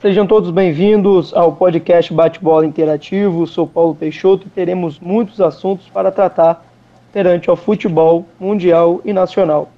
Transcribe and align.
Sejam 0.00 0.26
todos 0.26 0.50
bem-vindos 0.50 1.34
ao 1.34 1.52
podcast 1.52 2.10
Bate-Bola 2.10 2.64
Interativo. 2.64 3.46
Sou 3.46 3.66
Paulo 3.66 3.94
Peixoto 3.94 4.46
e 4.46 4.50
teremos 4.50 4.98
muitos 4.98 5.42
assuntos 5.42 5.90
para 5.90 6.10
tratar 6.10 6.64
perante 7.12 7.50
ao 7.50 7.56
futebol 7.56 8.24
mundial 8.40 9.02
e 9.04 9.12
nacional. 9.12 9.68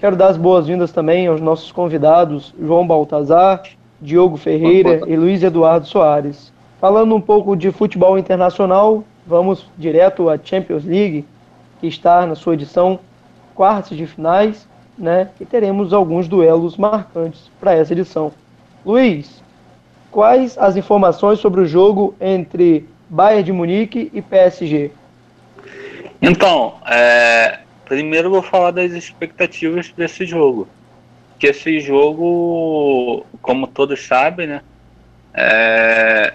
Quero 0.00 0.16
dar 0.16 0.30
as 0.30 0.36
boas-vindas 0.36 0.90
também 0.90 1.28
aos 1.28 1.40
nossos 1.40 1.70
convidados 1.70 2.52
João 2.60 2.84
Baltazar, 2.84 3.62
Diogo 4.02 4.36
Ferreira 4.36 5.02
e 5.06 5.14
Luiz 5.14 5.40
Eduardo 5.40 5.86
Soares. 5.86 6.52
Falando 6.80 7.14
um 7.14 7.20
pouco 7.20 7.54
de 7.54 7.70
futebol 7.70 8.18
internacional, 8.18 9.04
vamos 9.24 9.70
direto 9.78 10.28
à 10.28 10.36
Champions 10.36 10.84
League, 10.84 11.24
que 11.80 11.86
está 11.86 12.26
na 12.26 12.34
sua 12.34 12.54
edição 12.54 12.98
quartas 13.54 13.96
de 13.96 14.04
finais, 14.04 14.68
né? 14.98 15.28
E 15.40 15.44
teremos 15.44 15.92
alguns 15.92 16.26
duelos 16.26 16.76
marcantes 16.76 17.48
para 17.60 17.72
essa 17.72 17.92
edição. 17.92 18.32
Luiz, 18.84 19.43
quais 20.14 20.56
as 20.56 20.76
informações 20.76 21.40
sobre 21.40 21.60
o 21.60 21.66
jogo 21.66 22.14
entre 22.20 22.86
Bayern 23.10 23.42
de 23.42 23.52
Munique 23.52 24.12
e 24.14 24.22
PSG? 24.22 24.92
Então, 26.22 26.74
é, 26.86 27.58
primeiro 27.84 28.30
vou 28.30 28.40
falar 28.40 28.70
das 28.70 28.92
expectativas 28.92 29.90
desse 29.90 30.24
jogo. 30.24 30.68
Que 31.36 31.48
esse 31.48 31.80
jogo, 31.80 33.26
como 33.42 33.66
todos 33.66 34.06
sabem, 34.06 34.46
né, 34.46 34.62
é, 35.34 36.34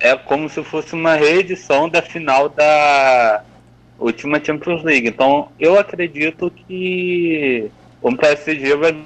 é 0.00 0.16
como 0.16 0.48
se 0.48 0.64
fosse 0.64 0.94
uma 0.94 1.14
reedição 1.14 1.90
da 1.90 2.00
final 2.00 2.48
da 2.48 3.42
última 3.98 4.42
Champions 4.42 4.82
League. 4.82 5.06
Então, 5.06 5.48
eu 5.60 5.78
acredito 5.78 6.50
que 6.50 7.70
o 8.00 8.16
PSG 8.16 8.74
vai 8.76 8.96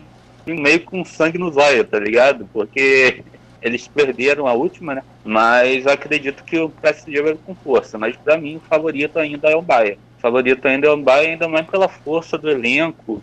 meio 0.46 0.80
com 0.82 1.04
sangue 1.04 1.36
nos 1.36 1.56
olhos, 1.56 1.88
tá 1.88 1.98
ligado? 1.98 2.48
Porque 2.52 3.24
eles 3.62 3.86
perderam 3.86 4.46
a 4.46 4.52
última, 4.52 4.96
né? 4.96 5.02
Mas 5.24 5.86
acredito 5.86 6.42
que 6.42 6.58
o 6.58 6.68
PSG 6.68 7.22
vai 7.22 7.34
com 7.34 7.54
força. 7.54 7.96
Mas 7.96 8.16
para 8.16 8.36
mim, 8.36 8.56
o 8.56 8.60
favorito 8.60 9.18
ainda 9.18 9.48
é 9.48 9.56
o 9.56 9.62
Bayern. 9.62 9.98
O 10.18 10.20
favorito 10.20 10.66
ainda 10.66 10.88
é 10.88 10.90
o 10.90 10.96
Bayern, 10.96 11.32
ainda 11.32 11.48
mais 11.48 11.66
pela 11.66 11.88
força 11.88 12.36
do 12.36 12.50
elenco 12.50 13.22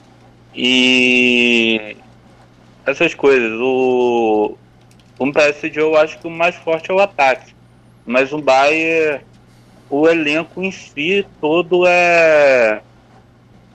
e 0.55 1.97
essas 2.85 3.13
coisas. 3.13 3.51
O, 3.59 4.57
o 5.19 5.33
PSG 5.33 5.81
eu 5.81 5.97
acho 5.97 6.17
que 6.19 6.27
o 6.27 6.31
mais 6.31 6.55
forte 6.55 6.89
é 6.89 6.93
o 6.93 6.99
ataque. 6.99 7.53
Mas 8.05 8.31
o 8.31 8.41
Bayern, 8.41 9.23
o 9.89 10.07
elenco 10.07 10.63
em 10.63 10.71
si 10.71 11.25
todo 11.41 11.85
é, 11.85 12.81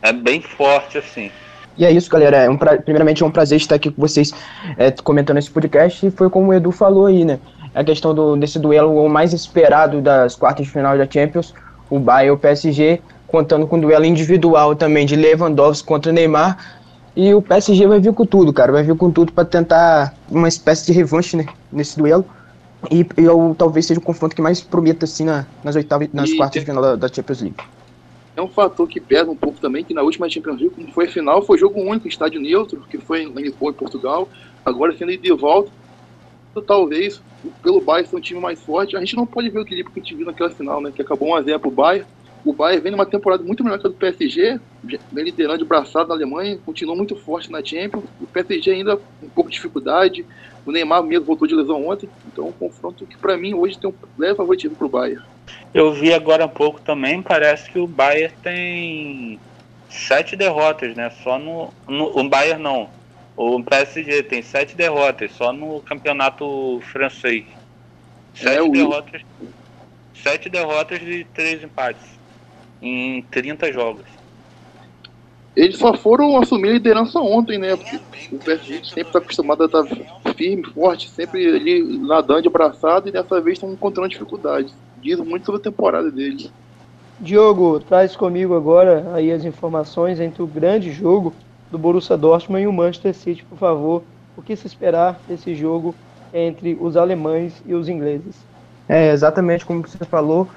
é 0.01 0.13
bem 0.13 0.41
forte, 0.41 0.97
assim. 0.97 1.31
E 1.77 1.85
é 1.85 1.91
isso, 1.91 2.11
galera. 2.11 2.37
É 2.39 2.51
um 2.51 2.57
pra... 2.57 2.77
Primeiramente 2.77 3.23
é 3.23 3.27
um 3.27 3.31
prazer 3.31 3.59
estar 3.59 3.75
aqui 3.75 3.91
com 3.91 4.01
vocês 4.01 4.33
é, 4.77 4.91
comentando 4.91 5.39
esse 5.39 5.51
podcast. 5.51 6.07
E 6.07 6.11
foi 6.11 6.31
como 6.31 6.51
o 6.51 6.55
Edu 6.55 6.71
falou 6.71 7.07
aí, 7.07 7.25
né? 7.25 7.39
A 7.75 7.83
questão 7.83 8.15
do, 8.15 8.37
desse 8.37 8.59
duelo 8.59 8.95
o 8.95 9.09
mais 9.09 9.33
esperado 9.33 10.01
das 10.01 10.37
quartas 10.37 10.67
de 10.67 10.73
final 10.73 10.97
da 10.97 11.09
Champions, 11.11 11.53
o 11.91 11.99
Bayern 11.99 12.29
e 12.29 12.31
o 12.31 12.39
PSG, 12.39 13.01
contando 13.27 13.67
com 13.67 13.77
um 13.77 13.81
duelo 13.81 14.05
individual 14.05 14.77
também 14.77 15.05
de 15.05 15.17
Lewandowski 15.17 15.87
contra 15.87 16.13
o 16.13 16.15
Neymar. 16.15 16.57
E 17.17 17.35
o 17.35 17.43
PSG 17.43 17.87
vai 17.87 18.01
vir 18.01 18.13
com 18.13 18.25
tudo, 18.25 18.53
cara. 18.53 18.73
Vai 18.73 18.83
vir 18.83 18.97
com 18.97 19.11
tudo 19.11 19.33
para 19.33 19.45
tentar 19.45 20.15
uma 20.31 20.49
espécie 20.49 20.87
de 20.87 20.93
revanche 20.93 21.37
né, 21.37 21.47
nesse 21.73 21.97
duelo. 21.99 22.25
E 22.91 23.07
eu 23.17 23.55
talvez 23.59 23.87
seja 23.87 23.99
o 23.99 24.03
confronto 24.03 24.37
que 24.37 24.43
mais 24.43 24.61
prometa 24.61 25.05
assim 25.05 25.25
na, 25.25 25.47
nas 25.63 25.75
oitavas, 25.75 26.09
nas 26.13 26.31
e 26.31 26.37
quartas 26.37 26.61
de 26.61 26.67
final 26.67 26.83
da, 26.83 26.97
da 26.97 27.09
Champions 27.09 27.41
League 27.41 27.57
é 28.37 28.43
um 28.43 28.49
fator 28.49 28.89
que 28.89 29.01
pesa 29.01 29.31
um 29.31 29.37
pouco 29.37 29.61
também, 29.61 29.85
que 29.85 29.95
na 29.95 30.03
última 30.03 30.29
Champions 30.29 30.61
League, 30.61 30.75
quando 30.75 30.93
foi 30.93 31.07
final, 31.07 31.43
foi 31.43 31.59
jogo 31.59 31.81
único, 31.81 32.09
estádio 32.09 32.41
neutro, 32.41 32.85
que 32.91 32.99
foi 32.99 33.23
em 33.23 33.33
Lisboa, 33.33 33.71
em 33.71 33.75
Portugal. 33.75 34.29
Agora 34.65 34.97
sendo 34.97 35.17
de 35.17 35.33
volta, 35.33 35.71
talvez, 36.67 37.23
pelo 37.63 37.81
Bayern 37.81 38.09
ser 38.09 38.17
um 38.17 38.21
time 38.21 38.41
mais 38.41 38.61
forte, 38.61 38.97
a 38.97 39.01
gente 39.01 39.17
não 39.17 39.27
pode 39.27 39.49
ver 39.51 39.59
o 39.59 39.63
equilíbrio 39.63 39.93
que 39.93 40.01
a 40.01 40.03
gente 40.03 40.15
viu 40.15 40.27
naquela 40.27 40.51
final, 40.51 40.81
né? 40.81 40.93
Que 40.95 41.03
acabou 41.03 41.29
1x0 41.29 41.59
pro 41.59 41.71
Bayern. 41.71 42.07
O 42.45 42.53
Bayern 42.53 42.83
vem 42.83 42.93
numa 42.93 43.07
temporada 43.07 43.43
muito 43.43 43.65
melhor 43.65 43.79
que 43.79 43.87
a 43.87 43.91
do 43.91 43.97
PSG, 43.97 44.61
vem 44.83 45.25
liderando 45.25 45.59
de 45.59 45.65
braçado 45.65 46.09
na 46.09 46.15
Alemanha, 46.15 46.59
continua 46.65 46.95
muito 46.95 47.17
forte 47.17 47.51
na 47.51 47.65
Champions. 47.65 48.05
O 48.21 48.27
PSG 48.27 48.71
ainda 48.71 48.97
com 48.97 49.27
um 49.27 49.31
pouco 49.31 49.49
de 49.49 49.57
dificuldade. 49.57 50.27
O 50.67 50.71
Neymar 50.71 51.03
mesmo 51.03 51.25
voltou 51.25 51.49
de 51.49 51.55
lesão 51.55 51.87
ontem. 51.89 52.09
Então, 52.27 52.49
um 52.49 52.53
confronto 52.53 53.07
que 53.07 53.17
para 53.17 53.37
mim 53.37 53.55
hoje 53.55 53.79
tem 53.79 53.89
um 53.89 53.95
leve 54.19 54.35
favoritismo 54.35 54.77
pro 54.77 54.89
Bayern. 54.89 55.23
Eu 55.73 55.93
vi 55.93 56.13
agora 56.13 56.45
há 56.45 56.49
pouco 56.49 56.81
também, 56.81 57.21
parece 57.21 57.71
que 57.71 57.79
o 57.79 57.87
Bayern 57.87 58.35
tem 58.43 59.41
sete 59.89 60.37
derrotas, 60.37 60.95
né? 60.95 61.11
Só 61.23 61.39
no, 61.39 61.73
no. 61.89 62.19
O 62.19 62.29
Bayern 62.29 62.63
não. 62.63 62.89
O 63.37 63.63
PSG 63.63 64.23
tem 64.23 64.43
sete 64.43 64.77
derrotas, 64.77 65.33
só 65.33 65.53
no 65.53 65.81
campeonato 65.81 66.81
francês. 66.93 67.45
Sete 68.35 68.69
é, 68.69 68.69
derrotas. 68.69 69.23
Sete 70.15 70.49
derrotas 70.49 71.01
e 71.03 71.27
três 71.35 71.63
empates. 71.63 72.15
Em 72.81 73.23
30 73.23 73.73
jogos. 73.73 74.05
Eles 75.57 75.79
só 75.79 75.95
foram 75.95 76.37
assumir 76.41 76.71
a 76.71 76.73
liderança 76.75 77.19
ontem, 77.19 77.59
né? 77.59 77.77
Porque 77.77 78.01
o 78.33 78.39
PSG 78.39 78.85
sempre 78.85 79.03
está 79.03 79.19
acostumado 79.19 79.63
a 79.63 79.67
estar 79.67 79.85
firme, 80.35 80.65
forte, 80.65 81.09
sempre 81.11 81.47
ali 81.47 81.99
nadando 81.99 82.43
de 82.43 82.49
braçado 82.49 83.09
e 83.09 83.13
dessa 83.13 83.41
vez 83.41 83.57
estão 83.57 83.73
encontrando 83.73 84.09
dificuldades 84.09 84.75
muito 85.25 85.47
sobre 85.47 85.61
a 85.61 85.65
temporada 85.65 86.11
dele. 86.11 86.51
Diogo, 87.21 87.81
traz 87.81 88.17
comigo 88.17 88.55
agora 88.55 89.11
aí 89.15 89.31
as 89.31 89.45
informações 89.45 90.19
entre 90.19 90.43
o 90.43 90.47
grande 90.47 90.91
jogo 90.91 91.33
do 91.71 91.79
Borussia 91.79 92.17
Dortmund 92.17 92.63
e 92.65 92.67
o 92.67 92.73
Manchester 92.73 93.15
City, 93.15 93.45
por 93.45 93.59
favor. 93.59 94.03
O 94.37 94.43
que 94.43 94.57
se 94.57 94.67
esperar 94.67 95.21
desse 95.29 95.55
jogo 95.55 95.95
entre 96.33 96.77
os 96.81 96.97
alemães 96.97 97.53
e 97.65 97.75
os 97.75 97.89
ingleses? 97.89 98.35
É, 98.89 99.13
exatamente 99.13 99.65
como 99.65 99.83
você 99.83 100.05
falou, 100.05 100.49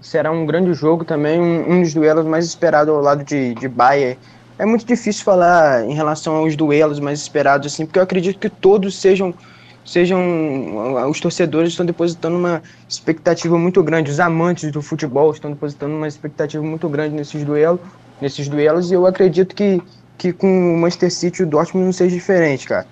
será 0.00 0.30
um 0.30 0.46
grande 0.46 0.72
jogo 0.72 1.04
também, 1.04 1.40
um, 1.40 1.72
um 1.72 1.82
dos 1.82 1.92
duelos 1.92 2.24
mais 2.24 2.44
esperados 2.46 2.94
ao 2.94 3.00
lado 3.00 3.24
de, 3.24 3.54
de 3.54 3.68
Bayern. 3.68 4.18
É 4.56 4.64
muito 4.64 4.84
difícil 4.84 5.24
falar 5.24 5.84
em 5.84 5.94
relação 5.94 6.36
aos 6.36 6.54
duelos 6.54 7.00
mais 7.00 7.20
esperados, 7.20 7.72
assim, 7.72 7.84
porque 7.84 7.98
eu 7.98 8.04
acredito 8.04 8.38
que 8.38 8.48
todos 8.48 8.96
sejam 8.96 9.34
sejam 9.84 11.08
os 11.08 11.20
torcedores 11.20 11.70
estão 11.70 11.84
depositando 11.84 12.36
uma 12.36 12.62
expectativa 12.88 13.58
muito 13.58 13.82
grande, 13.82 14.10
os 14.10 14.20
amantes 14.20 14.70
do 14.72 14.80
futebol 14.80 15.30
estão 15.32 15.50
depositando 15.50 15.94
uma 15.94 16.08
expectativa 16.08 16.62
muito 16.62 16.88
grande 16.88 17.14
nesses 17.14 17.44
duelos, 17.44 17.80
nesses 18.20 18.48
duelos 18.48 18.90
e 18.90 18.94
eu 18.94 19.06
acredito 19.06 19.54
que 19.54 19.82
que 20.16 20.32
com 20.32 20.74
o 20.74 20.78
Manchester 20.78 21.12
City 21.12 21.42
o 21.42 21.46
Dortmund 21.46 21.86
não 21.86 21.92
seja 21.92 22.14
diferente, 22.14 22.66
cara. 22.66 22.86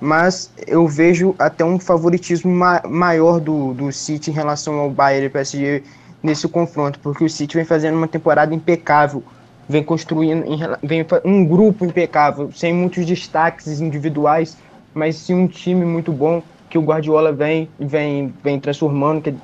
Mas 0.00 0.50
eu 0.66 0.86
vejo 0.86 1.34
até 1.38 1.64
um 1.64 1.78
favoritismo 1.78 2.50
ma 2.50 2.80
maior 2.86 3.40
do, 3.40 3.74
do 3.74 3.90
City 3.92 4.30
em 4.30 4.34
relação 4.34 4.78
ao 4.78 4.88
Bayern 4.88 5.26
e 5.26 5.30
PSG 5.30 5.82
nesse 6.22 6.46
confronto, 6.48 7.00
porque 7.00 7.24
o 7.24 7.28
City 7.28 7.56
vem 7.56 7.64
fazendo 7.64 7.96
uma 7.96 8.06
temporada 8.06 8.54
impecável, 8.54 9.22
vem 9.68 9.82
construindo 9.82 10.44
vem 10.82 11.04
um 11.24 11.44
grupo 11.44 11.84
impecável, 11.84 12.50
sem 12.54 12.72
muitos 12.72 13.04
destaques 13.04 13.80
individuais 13.80 14.56
mas 14.98 15.16
sim 15.16 15.34
um 15.34 15.46
time 15.46 15.84
muito 15.84 16.12
bom 16.12 16.42
que 16.68 16.76
o 16.76 16.82
Guardiola 16.82 17.32
vem 17.32 17.68
vem 17.78 18.34
vem 18.42 18.58
transformando 18.60 19.22
que 19.22 19.34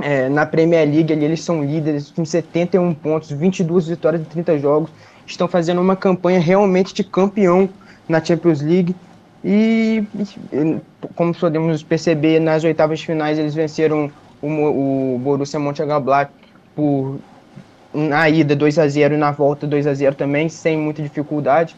é, 0.00 0.28
na 0.28 0.46
Premier 0.46 0.88
League 0.88 1.12
ali, 1.12 1.24
eles 1.24 1.42
são 1.42 1.64
líderes 1.64 2.10
com 2.10 2.24
71 2.24 2.94
pontos, 2.94 3.30
22 3.30 3.88
vitórias 3.88 4.22
em 4.22 4.24
30 4.24 4.58
jogos, 4.58 4.90
estão 5.26 5.48
fazendo 5.48 5.80
uma 5.80 5.96
campanha 5.96 6.38
realmente 6.38 6.94
de 6.94 7.02
campeão 7.02 7.68
na 8.08 8.24
Champions 8.24 8.60
League. 8.60 8.94
E 9.44 10.04
como 11.14 11.34
podemos 11.34 11.82
perceber 11.82 12.40
nas 12.40 12.64
oitavas 12.64 13.00
finais 13.00 13.38
eles 13.38 13.54
venceram 13.54 14.10
o, 14.42 15.14
o 15.14 15.18
Borussia 15.18 15.58
Mönchengladbach 15.58 16.30
por 16.74 17.18
na 17.94 18.28
ida 18.28 18.54
2 18.54 18.78
a 18.78 18.88
0 18.88 19.14
e 19.14 19.16
na 19.16 19.30
volta 19.30 19.66
2 19.66 19.86
a 19.86 19.94
0 19.94 20.14
também 20.14 20.48
sem 20.48 20.76
muita 20.76 21.02
dificuldade. 21.02 21.74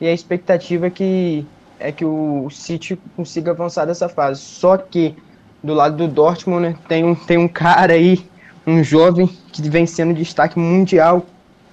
E 0.00 0.06
a 0.06 0.12
expectativa 0.12 0.86
é 0.86 0.90
que 0.90 1.46
é 1.78 1.92
que 1.92 2.04
o 2.04 2.48
City 2.50 2.98
consiga 3.16 3.50
avançar 3.50 3.84
dessa 3.84 4.08
fase. 4.08 4.40
Só 4.40 4.76
que 4.76 5.14
do 5.62 5.74
lado 5.74 5.96
do 5.96 6.08
Dortmund 6.08 6.68
né, 6.68 6.76
tem, 6.88 7.04
um, 7.04 7.14
tem 7.14 7.38
um 7.38 7.48
cara 7.48 7.94
aí, 7.94 8.24
um 8.66 8.82
jovem 8.82 9.26
que 9.52 9.68
vem 9.68 9.86
sendo 9.86 10.14
destaque 10.14 10.58
mundial, 10.58 11.24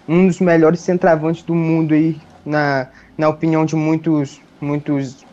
um 0.07 0.27
dos 0.27 0.39
melhores 0.39 0.79
centravantes 0.79 1.43
do 1.43 1.53
mundo 1.53 1.93
aí, 1.93 2.17
na, 2.45 2.87
na 3.17 3.29
opinião 3.29 3.65
de 3.65 3.75
muitos, 3.75 4.41
muitos, 4.59 5.25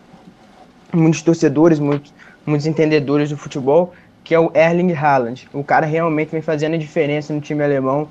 muitos 0.92 1.22
torcedores, 1.22 1.78
muitos, 1.78 2.12
muitos 2.44 2.66
entendedores 2.66 3.30
do 3.30 3.36
futebol, 3.36 3.94
que 4.24 4.34
é 4.34 4.38
o 4.38 4.50
Erling 4.54 4.92
Haaland. 4.92 5.48
O 5.52 5.64
cara 5.64 5.86
realmente 5.86 6.30
vem 6.30 6.42
fazendo 6.42 6.74
a 6.74 6.78
diferença 6.78 7.32
no 7.32 7.40
time 7.40 7.64
alemão 7.64 8.08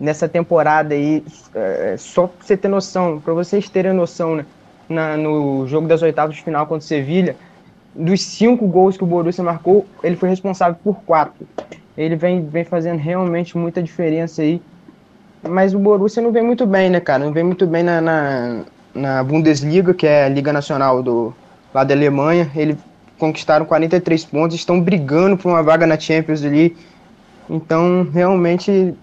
nessa 0.00 0.28
temporada 0.28 0.94
aí. 0.94 1.24
É, 1.54 1.96
só 1.98 2.26
pra 2.26 2.46
você 2.46 2.56
ter 2.56 2.68
noção, 2.68 3.20
para 3.20 3.34
vocês 3.34 3.68
terem 3.68 3.92
noção, 3.92 4.36
né? 4.36 4.46
Na, 4.88 5.16
no 5.16 5.66
jogo 5.66 5.86
das 5.86 6.02
oitavas 6.02 6.36
de 6.36 6.42
final 6.42 6.66
contra 6.66 6.84
o 6.84 6.88
Sevilha, 6.88 7.36
dos 7.94 8.22
cinco 8.22 8.66
gols 8.66 8.96
que 8.96 9.04
o 9.04 9.06
Borussia 9.06 9.42
marcou, 9.42 9.86
ele 10.02 10.16
foi 10.16 10.28
responsável 10.28 10.78
por 10.82 11.00
quatro. 11.02 11.46
Ele 11.96 12.14
vem, 12.14 12.46
vem 12.46 12.64
fazendo 12.64 12.98
realmente 12.98 13.58
muita 13.58 13.82
diferença 13.82 14.42
aí. 14.42 14.62
Mas 15.42 15.74
o 15.74 15.78
Borussia 15.78 16.22
não 16.22 16.32
vem 16.32 16.42
muito 16.42 16.66
bem, 16.66 16.90
né, 16.90 17.00
cara? 17.00 17.24
Não 17.24 17.32
vem 17.32 17.44
muito 17.44 17.66
bem 17.66 17.82
na, 17.82 18.00
na, 18.00 18.64
na 18.94 19.24
Bundesliga, 19.24 19.92
que 19.92 20.06
é 20.06 20.24
a 20.24 20.28
Liga 20.28 20.52
Nacional 20.52 21.02
do, 21.02 21.34
lá 21.74 21.84
da 21.84 21.94
Alemanha. 21.94 22.50
Ele 22.54 22.76
conquistaram 23.18 23.66
43 23.66 24.24
pontos, 24.26 24.56
estão 24.56 24.80
brigando 24.80 25.36
por 25.36 25.48
uma 25.48 25.62
vaga 25.62 25.86
na 25.86 25.98
Champions 25.98 26.44
ali. 26.44 26.76
Então, 27.50 28.06
realmente, 28.12 28.94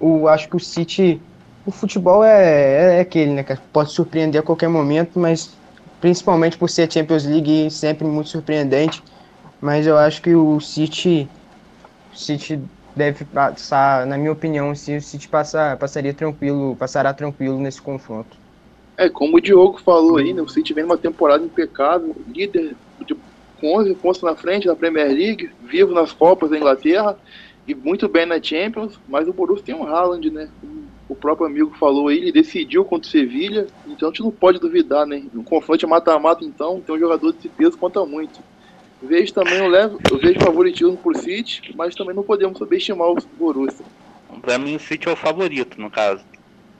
o, 0.00 0.26
acho 0.28 0.48
que 0.48 0.56
o 0.56 0.60
City. 0.60 1.20
O 1.64 1.70
futebol 1.70 2.24
é, 2.24 2.96
é 2.96 3.00
aquele, 3.00 3.32
né, 3.32 3.42
cara? 3.42 3.60
Pode 3.72 3.92
surpreender 3.92 4.40
a 4.40 4.44
qualquer 4.44 4.68
momento, 4.68 5.18
mas 5.18 5.56
principalmente 6.00 6.58
por 6.58 6.68
ser 6.68 6.92
Champions 6.92 7.24
League 7.24 7.70
sempre 7.70 8.06
muito 8.06 8.28
surpreendente. 8.28 9.02
Mas 9.60 9.86
eu 9.86 9.96
acho 9.96 10.20
que 10.20 10.34
o 10.34 10.60
City. 10.60 11.28
O 12.12 12.16
City 12.16 12.60
deve 12.94 13.24
passar, 13.24 14.06
na 14.06 14.18
minha 14.18 14.32
opinião, 14.32 14.74
se 14.74 14.96
o 14.96 15.00
City 15.00 15.28
passar, 15.28 15.76
passaria 15.76 16.12
tranquilo, 16.12 16.76
passará 16.76 17.14
tranquilo 17.14 17.58
nesse 17.58 17.80
confronto. 17.80 18.36
É, 18.96 19.08
como 19.08 19.36
o 19.36 19.40
Diogo 19.40 19.80
falou 19.80 20.18
aí, 20.18 20.34
né, 20.34 20.42
o 20.42 20.48
City 20.48 20.74
vem 20.74 20.84
numa 20.84 20.98
temporada 20.98 21.42
impecável, 21.42 22.14
líder 22.28 22.76
de, 23.06 23.16
com 23.58 23.78
11 23.78 23.94
pontos 23.94 24.22
na 24.22 24.36
frente 24.36 24.66
da 24.66 24.76
Premier 24.76 25.08
League, 25.08 25.50
vivo 25.62 25.94
nas 25.94 26.12
Copas 26.12 26.50
da 26.50 26.58
Inglaterra 26.58 27.16
e 27.66 27.74
muito 27.74 28.08
bem 28.08 28.26
na 28.26 28.42
Champions, 28.42 28.98
mas 29.08 29.26
o 29.26 29.32
Borussia 29.32 29.64
tem 29.64 29.74
um 29.74 29.84
Haaland, 29.84 30.30
né? 30.30 30.48
O 31.08 31.14
próprio 31.14 31.46
amigo 31.46 31.74
falou 31.78 32.08
aí, 32.08 32.18
ele 32.18 32.32
decidiu 32.32 32.84
contra 32.84 33.08
o 33.08 33.10
Sevilha, 33.10 33.66
então 33.86 34.08
a 34.08 34.12
gente 34.12 34.22
não 34.22 34.30
pode 34.30 34.58
duvidar, 34.58 35.06
né? 35.06 35.24
No 35.32 35.42
confronto 35.42 35.86
mata-mata, 35.86 36.44
então, 36.44 36.80
tem 36.80 36.94
um 36.94 36.98
jogador 36.98 37.32
desse 37.32 37.48
peso 37.48 37.76
conta 37.76 38.04
muito. 38.06 38.40
Vejo 39.02 39.34
também, 39.34 39.58
eu, 39.58 39.66
levo, 39.66 39.98
eu 40.10 40.18
vejo 40.18 40.40
favoritismo 40.40 40.96
por 40.96 41.16
City, 41.16 41.74
mas 41.76 41.94
também 41.94 42.14
não 42.14 42.22
podemos 42.22 42.56
subestimar 42.56 43.08
o 43.08 43.16
Borussia. 43.36 43.84
Pra 44.40 44.58
mim 44.58 44.76
o 44.76 44.80
City 44.80 45.08
é 45.08 45.12
o 45.12 45.16
favorito, 45.16 45.80
no 45.80 45.90
caso. 45.90 46.24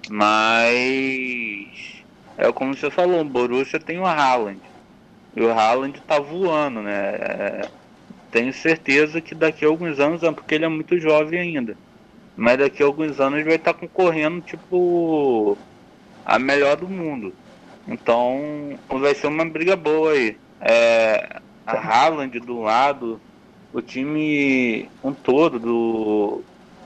Mas 0.09 2.03
é 2.39 2.51
como 2.53 2.75
você 2.75 2.91
falou, 2.91 3.21
o 3.21 3.25
Borussia 3.25 3.81
tem 3.81 3.99
o 3.99 4.07
Haaland. 4.07 4.61
E 5.35 5.43
o 5.43 5.51
Haaland 5.51 6.01
tá 6.07 6.19
voando, 6.21 6.81
né? 6.83 6.93
É, 6.93 7.69
tenho 8.31 8.53
certeza 8.53 9.21
que 9.21 9.35
daqui 9.35 9.65
a 9.65 9.69
alguns 9.69 9.99
anos, 9.99 10.23
é 10.23 10.31
porque 10.31 10.55
ele 10.55 10.65
é 10.65 10.69
muito 10.69 10.99
jovem 10.99 11.39
ainda. 11.39 11.77
Mas 12.37 12.59
daqui 12.59 12.83
a 12.83 12.87
alguns 12.87 13.21
anos 13.21 13.45
vai 13.45 13.57
estar 13.57 13.73
tá 13.73 13.79
concorrendo, 13.79 14.41
tipo, 14.41 15.57
a 16.25 16.39
melhor 16.39 16.77
do 16.77 16.89
mundo. 16.89 17.33
Então 17.87 18.79
vai 18.89 19.15
ser 19.15 19.27
uma 19.27 19.45
briga 19.45 19.77
boa 19.77 20.13
aí. 20.13 20.37
É, 20.61 21.41
a 21.67 21.77
Haaland 21.77 22.39
do 22.41 22.61
lado, 22.61 23.21
o 23.73 23.81
time 23.81 24.89
um 25.03 25.13
todo 25.13 25.59
do 25.59 26.43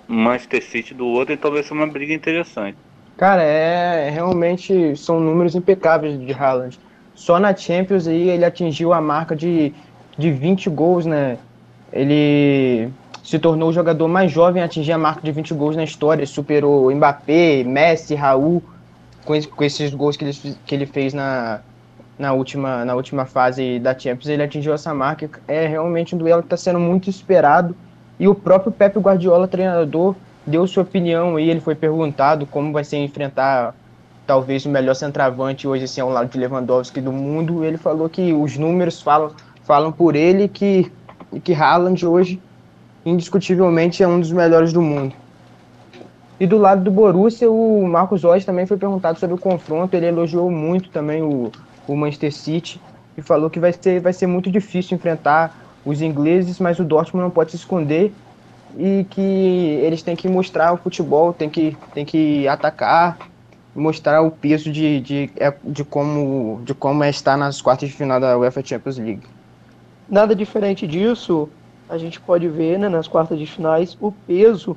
Manchester 0.08 0.64
City 0.64 0.94
do 0.94 1.06
outro, 1.06 1.34
então 1.34 1.50
vai 1.50 1.62
ser 1.62 1.74
uma 1.74 1.86
briga 1.86 2.14
interessante. 2.14 2.78
Cara, 3.16 3.42
é 3.42 4.10
realmente 4.10 4.96
são 4.96 5.20
números 5.20 5.54
impecáveis 5.54 6.18
de 6.18 6.32
Haaland. 6.32 6.78
Só 7.14 7.40
na 7.40 7.56
Champions 7.56 8.06
aí 8.06 8.28
ele 8.28 8.44
atingiu 8.44 8.92
a 8.92 9.00
marca 9.00 9.34
de, 9.34 9.72
de 10.18 10.30
20 10.30 10.68
gols, 10.68 11.06
né? 11.06 11.38
Ele 11.92 12.90
se 13.26 13.40
tornou 13.40 13.70
o 13.70 13.72
jogador 13.72 14.06
mais 14.06 14.30
jovem 14.30 14.62
a 14.62 14.66
atingir 14.66 14.92
a 14.92 14.98
marca 14.98 15.20
de 15.20 15.32
20 15.32 15.52
gols 15.52 15.74
na 15.74 15.82
história, 15.82 16.24
superou 16.24 16.94
Mbappé, 16.94 17.64
Messi, 17.64 18.14
Raul, 18.14 18.62
com, 19.24 19.34
com 19.42 19.64
esses 19.64 19.92
gols 19.92 20.16
que 20.16 20.24
ele, 20.24 20.56
que 20.64 20.72
ele 20.72 20.86
fez 20.86 21.12
na, 21.12 21.58
na, 22.16 22.32
última, 22.32 22.84
na 22.84 22.94
última 22.94 23.26
fase 23.26 23.80
da 23.80 23.98
Champions, 23.98 24.28
ele 24.28 24.44
atingiu 24.44 24.72
essa 24.72 24.94
marca. 24.94 25.28
É 25.48 25.66
realmente 25.66 26.14
um 26.14 26.18
duelo 26.18 26.40
que 26.40 26.46
está 26.46 26.56
sendo 26.56 26.78
muito 26.78 27.10
esperado. 27.10 27.74
E 28.16 28.28
o 28.28 28.34
próprio 28.34 28.70
Pepe 28.70 29.00
Guardiola, 29.00 29.48
treinador, 29.48 30.14
deu 30.46 30.64
sua 30.68 30.84
opinião 30.84 31.36
e 31.36 31.50
ele 31.50 31.58
foi 31.58 31.74
perguntado 31.74 32.46
como 32.46 32.72
vai 32.72 32.84
ser 32.84 32.98
enfrentar 32.98 33.74
talvez 34.24 34.64
o 34.66 34.68
melhor 34.68 34.94
centroavante 34.94 35.66
hoje 35.66 35.82
assim 35.82 36.00
ao 36.00 36.10
lado 36.10 36.30
de 36.30 36.38
Lewandowski 36.38 37.00
do 37.00 37.10
mundo. 37.10 37.64
Ele 37.64 37.76
falou 37.76 38.08
que 38.08 38.32
os 38.32 38.56
números 38.56 39.02
falam, 39.02 39.32
falam 39.64 39.90
por 39.90 40.14
ele 40.14 40.46
que 40.46 40.92
que 41.42 41.52
Haaland 41.52 42.06
hoje 42.06 42.40
indiscutivelmente 43.06 44.02
é 44.02 44.08
um 44.08 44.18
dos 44.18 44.32
melhores 44.32 44.72
do 44.72 44.82
mundo. 44.82 45.14
E 46.38 46.46
do 46.46 46.58
lado 46.58 46.82
do 46.82 46.90
Borussia, 46.90 47.50
o 47.50 47.86
Marcos 47.86 48.24
Rocha 48.24 48.44
também 48.44 48.66
foi 48.66 48.76
perguntado 48.76 49.18
sobre 49.18 49.36
o 49.36 49.38
confronto. 49.38 49.94
Ele 49.94 50.06
elogiou 50.06 50.50
muito 50.50 50.90
também 50.90 51.22
o, 51.22 51.50
o 51.86 51.96
Manchester 51.96 52.32
City 52.34 52.80
e 53.16 53.22
falou 53.22 53.48
que 53.48 53.58
vai 53.58 53.72
ser, 53.72 54.00
vai 54.00 54.12
ser 54.12 54.26
muito 54.26 54.50
difícil 54.50 54.96
enfrentar 54.96 55.56
os 55.84 56.02
ingleses, 56.02 56.58
mas 56.58 56.78
o 56.78 56.84
Dortmund 56.84 57.22
não 57.22 57.30
pode 57.30 57.52
se 57.52 57.56
esconder 57.56 58.12
e 58.76 59.06
que 59.08 59.20
eles 59.20 60.02
têm 60.02 60.16
que 60.16 60.28
mostrar 60.28 60.74
o 60.74 60.76
futebol, 60.76 61.32
tem 61.32 61.48
que, 61.48 61.74
tem 61.94 62.04
que 62.04 62.46
atacar, 62.48 63.16
mostrar 63.74 64.20
o 64.20 64.30
peso 64.30 64.70
de, 64.70 65.00
de, 65.00 65.30
é, 65.36 65.54
de, 65.64 65.84
como, 65.84 66.60
de 66.64 66.74
como 66.74 67.02
é 67.02 67.08
estar 67.08 67.38
nas 67.38 67.62
quartas 67.62 67.88
de 67.88 67.94
final 67.94 68.20
da 68.20 68.36
UEFA 68.36 68.62
Champions 68.62 68.98
League. 68.98 69.22
Nada 70.08 70.34
diferente 70.34 70.86
disso, 70.86 71.48
a 71.88 71.98
gente 71.98 72.20
pode 72.20 72.48
ver 72.48 72.78
né, 72.78 72.88
nas 72.88 73.08
quartas 73.08 73.38
de 73.38 73.46
finais 73.46 73.96
o 74.00 74.10
peso 74.10 74.76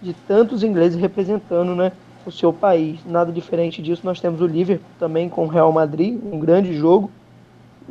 de 0.00 0.12
tantos 0.12 0.62
ingleses 0.62 1.00
representando 1.00 1.74
né, 1.74 1.92
o 2.26 2.30
seu 2.30 2.52
país. 2.52 3.00
Nada 3.06 3.32
diferente 3.32 3.80
disso, 3.80 4.02
nós 4.04 4.20
temos 4.20 4.40
o 4.40 4.46
Liverpool 4.46 4.86
também 4.98 5.28
com 5.28 5.44
o 5.44 5.48
Real 5.48 5.72
Madrid, 5.72 6.18
um 6.24 6.38
grande 6.38 6.74
jogo. 6.74 7.10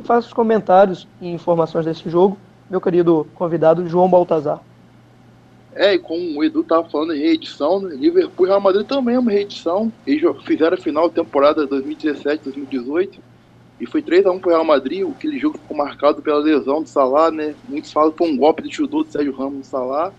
Faço 0.04 0.28
os 0.28 0.32
comentários 0.32 1.06
e 1.20 1.28
informações 1.28 1.84
desse 1.84 2.08
jogo, 2.08 2.38
meu 2.68 2.80
querido 2.80 3.26
convidado 3.34 3.86
João 3.88 4.08
Baltazar. 4.08 4.60
É, 5.74 5.94
e 5.94 5.98
como 5.98 6.38
o 6.38 6.44
Edu 6.44 6.62
tava 6.62 6.88
falando 6.88 7.14
em 7.14 7.20
reedição, 7.20 7.80
né? 7.80 7.94
Liverpool 7.94 8.44
e 8.44 8.48
Real 8.48 8.60
Madrid 8.60 8.86
também 8.86 9.14
é 9.14 9.18
uma 9.18 9.30
reedição. 9.30 9.90
Eles 10.06 10.22
fizeram 10.42 10.74
a 10.74 10.80
final 10.80 11.08
da 11.08 11.14
temporada 11.14 11.66
2017-2018 11.66 13.18
e 13.82 13.86
foi 13.86 14.00
3x1 14.00 14.38
pro 14.38 14.50
Real 14.50 14.64
Madrid. 14.64 15.04
Aquele 15.04 15.40
jogo 15.40 15.58
ficou 15.58 15.76
marcado 15.76 16.22
pela 16.22 16.38
lesão 16.38 16.84
do 16.84 16.88
Salah, 16.88 17.32
né? 17.32 17.52
Muitos 17.68 17.92
falam 17.92 18.12
que 18.12 18.18
foi 18.18 18.30
um 18.30 18.36
golpe 18.36 18.62
de 18.62 18.76
judô 18.76 19.02
do 19.02 19.10
Sérgio 19.10 19.34
Ramos 19.34 19.54
no 19.54 19.64
Salah. 19.64 20.12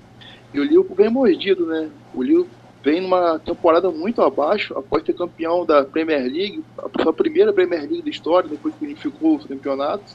E 0.54 0.60
o 0.60 0.64
Liverpool 0.66 0.94
vem 0.94 1.10
mordido, 1.10 1.66
né? 1.66 1.90
O 2.14 2.22
Liverpool 2.22 2.52
vem 2.84 3.00
numa 3.00 3.40
temporada 3.40 3.90
muito 3.90 4.22
abaixo, 4.22 4.78
após 4.78 5.06
ser 5.06 5.14
campeão 5.14 5.66
da 5.66 5.86
Premier 5.86 6.24
League, 6.24 6.62
a 6.78 7.02
sua 7.02 7.14
primeira 7.14 7.54
Premier 7.54 7.84
League 7.84 8.02
da 8.02 8.10
história, 8.10 8.50
depois 8.50 8.76
que 8.76 8.84
unificou 8.84 9.38
os 9.38 9.46
campeonatos. 9.46 10.14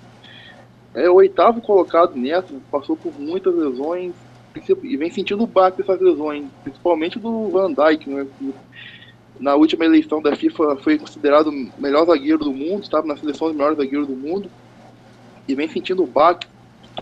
É 0.94 1.08
o 1.08 1.14
oitavo 1.14 1.62
colocado 1.62 2.14
nessa, 2.16 2.52
passou 2.70 2.98
por 2.98 3.18
muitas 3.18 3.54
lesões, 3.54 4.12
e 4.82 4.96
vem 4.98 5.10
sentindo 5.10 5.44
o 5.44 5.46
baque 5.46 5.78
dessas 5.78 5.98
lesões, 5.98 6.44
principalmente 6.62 7.18
do 7.18 7.48
Van 7.48 7.72
Dijk, 7.72 8.10
né, 8.10 8.26
na 9.40 9.54
última 9.54 9.84
eleição 9.84 10.20
da 10.20 10.34
FIFA 10.34 10.76
foi 10.76 10.98
considerado 10.98 11.48
o 11.48 11.72
melhor 11.80 12.06
zagueiro 12.06 12.38
do 12.38 12.52
mundo, 12.52 12.82
estava 12.82 13.06
na 13.06 13.16
seleção 13.16 13.48
dos 13.48 13.56
melhores 13.56 13.78
zagueiros 13.78 14.08
do 14.08 14.16
mundo, 14.16 14.50
e 15.46 15.54
vem 15.54 15.68
sentindo 15.68 16.02
o 16.02 16.06
baque. 16.06 16.46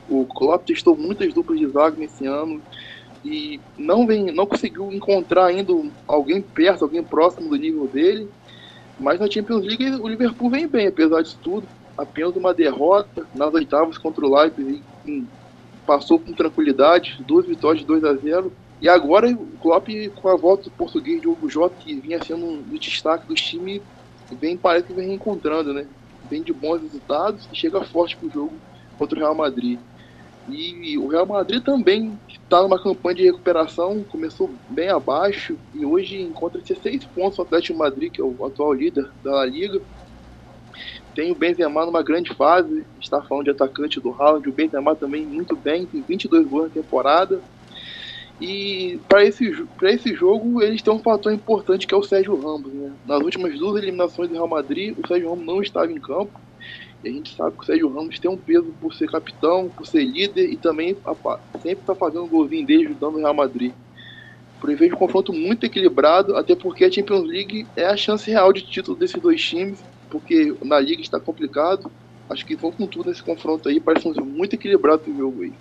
O 0.08 0.26
Klopp 0.26 0.66
testou 0.66 0.96
muitas 0.96 1.32
duplas 1.32 1.58
de 1.58 1.66
zaga 1.66 1.96
nesse 1.96 2.26
ano 2.26 2.60
e 3.24 3.58
não, 3.76 4.06
vem, 4.06 4.26
não 4.26 4.46
conseguiu 4.46 4.92
encontrar 4.92 5.46
ainda 5.46 5.72
alguém 6.06 6.40
perto, 6.40 6.84
alguém 6.84 7.02
próximo 7.02 7.48
do 7.48 7.56
nível 7.56 7.86
dele. 7.86 8.28
Mas 9.00 9.18
na 9.18 9.28
Champions 9.28 9.64
League 9.64 9.90
o 10.00 10.06
Liverpool 10.06 10.50
vem 10.50 10.66
bem, 10.66 10.86
apesar 10.86 11.22
disso 11.22 11.38
tudo. 11.42 11.66
Apenas 11.96 12.36
uma 12.36 12.52
derrota 12.52 13.26
nas 13.34 13.52
oitavas 13.54 13.98
contra 13.98 14.24
o 14.24 14.34
Leipzig 14.34 14.82
passou 15.86 16.18
com 16.18 16.32
tranquilidade, 16.32 17.22
duas 17.26 17.46
vitórias 17.46 17.80
de 17.80 17.86
2 17.86 18.04
a 18.04 18.14
0 18.14 18.52
E 18.80 18.88
agora 18.88 19.30
o 19.30 19.46
Klopp, 19.60 19.88
com 20.16 20.28
a 20.28 20.36
volta 20.36 20.64
do 20.64 20.70
português 20.70 21.20
Diogo 21.20 21.48
Jota, 21.48 21.74
que 21.80 21.94
vinha 21.94 22.22
sendo 22.22 22.44
um 22.44 22.62
destaque 22.78 23.26
do 23.26 23.34
time, 23.34 23.82
vem, 24.32 24.56
parece 24.56 24.86
que 24.86 24.92
vem 24.92 25.08
reencontrando, 25.08 25.72
né? 25.72 25.86
Vem 26.28 26.42
de 26.42 26.52
bons 26.52 26.82
resultados 26.82 27.48
e 27.50 27.56
chega 27.56 27.82
forte 27.84 28.16
pro 28.16 28.30
jogo 28.30 28.52
contra 28.98 29.16
o 29.16 29.20
Real 29.20 29.34
Madrid. 29.34 29.78
E 30.48 30.96
o 30.96 31.08
Real 31.08 31.26
Madrid 31.26 31.62
também 31.62 32.16
está 32.28 32.62
numa 32.62 32.80
campanha 32.80 33.16
de 33.16 33.24
recuperação, 33.24 34.04
começou 34.04 34.48
bem 34.68 34.88
abaixo 34.88 35.56
e 35.74 35.84
hoje 35.84 36.20
encontra-se 36.20 36.74
seis 36.76 37.04
pontos 37.04 37.38
o 37.38 37.42
Atlético 37.42 37.78
Madrid, 37.78 38.12
que 38.12 38.20
é 38.20 38.24
o 38.24 38.44
atual 38.44 38.72
líder 38.72 39.10
da 39.24 39.44
Liga. 39.44 39.80
Tem 41.14 41.32
o 41.32 41.34
Benzema 41.34 41.84
numa 41.84 42.02
grande 42.02 42.32
fase, 42.34 42.84
está 43.00 43.20
falando 43.22 43.44
de 43.44 43.50
atacante 43.50 43.98
do 43.98 44.12
Haaland, 44.12 44.48
o 44.48 44.52
Benzema 44.52 44.94
também 44.94 45.26
muito 45.26 45.56
bem, 45.56 45.86
tem 45.86 46.02
22 46.02 46.46
gols 46.46 46.64
na 46.64 46.70
temporada. 46.70 47.40
E 48.40 49.00
para 49.08 49.24
esse, 49.24 49.66
esse 49.82 50.14
jogo 50.14 50.62
eles 50.62 50.82
têm 50.82 50.92
um 50.92 50.98
fator 50.98 51.32
importante 51.32 51.86
que 51.86 51.94
é 51.94 51.96
o 51.96 52.02
Sérgio 52.02 52.38
Ramos. 52.38 52.72
Né? 52.72 52.92
Nas 53.06 53.22
últimas 53.22 53.58
duas 53.58 53.82
eliminações 53.82 54.28
do 54.28 54.34
Real 54.34 54.48
Madrid, 54.48 54.96
o 54.98 55.06
Sérgio 55.06 55.30
Ramos 55.30 55.46
não 55.46 55.62
estava 55.62 55.90
em 55.90 56.00
campo. 56.00 56.38
E 57.02 57.08
a 57.08 57.12
gente 57.12 57.34
sabe 57.34 57.56
que 57.56 57.62
o 57.62 57.66
Sérgio 57.66 57.88
Ramos 57.88 58.18
tem 58.18 58.30
um 58.30 58.36
peso 58.36 58.74
por 58.80 58.94
ser 58.94 59.08
capitão, 59.08 59.68
por 59.68 59.86
ser 59.86 60.04
líder 60.04 60.50
e 60.50 60.56
também 60.56 60.96
sempre 61.62 61.80
está 61.80 61.94
fazendo 61.94 62.24
o 62.24 62.28
golzinho 62.28 62.66
dele 62.66 62.86
ajudando 62.86 63.14
o 63.14 63.18
Real 63.18 63.34
Madrid. 63.34 63.72
Por 64.60 64.74
vejo 64.74 64.94
um 64.94 64.98
confronto 64.98 65.32
muito 65.32 65.64
equilibrado, 65.64 66.36
até 66.36 66.54
porque 66.54 66.84
a 66.84 66.90
Champions 66.90 67.26
League 67.26 67.66
é 67.76 67.86
a 67.86 67.96
chance 67.96 68.30
real 68.30 68.52
de 68.52 68.62
título 68.62 68.96
desses 68.96 69.20
dois 69.20 69.42
times 69.42 69.82
porque 70.10 70.54
na 70.64 70.78
liga 70.80 71.02
está 71.02 71.20
complicado. 71.20 71.90
Acho 72.28 72.44
que 72.44 72.56
vão 72.56 72.72
com 72.72 72.86
tudo 72.86 73.08
nesse 73.08 73.22
confronto 73.22 73.68
aí, 73.68 73.78
parece 73.78 74.08
muito 74.20 74.54
equilibrado 74.54 75.02
o 75.06 75.16
jogo 75.16 75.42
aí. 75.42 75.52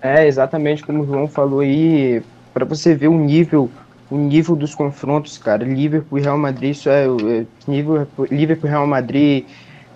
É, 0.00 0.26
exatamente 0.26 0.84
como 0.84 1.02
o 1.02 1.06
João 1.06 1.28
falou 1.28 1.60
aí, 1.60 2.22
para 2.54 2.64
você 2.64 2.94
ver 2.94 3.08
o 3.08 3.18
nível, 3.18 3.70
o 4.10 4.16
nível 4.16 4.54
dos 4.54 4.74
confrontos, 4.74 5.36
cara, 5.38 5.64
Liverpool 5.64 6.18
e 6.18 6.22
Real 6.22 6.38
Madrid, 6.38 6.70
isso 6.70 6.88
é, 6.88 7.06
é 7.06 7.46
nível 7.66 8.06
Liverpool, 8.30 8.70
Real 8.70 8.86
Madrid, 8.86 9.44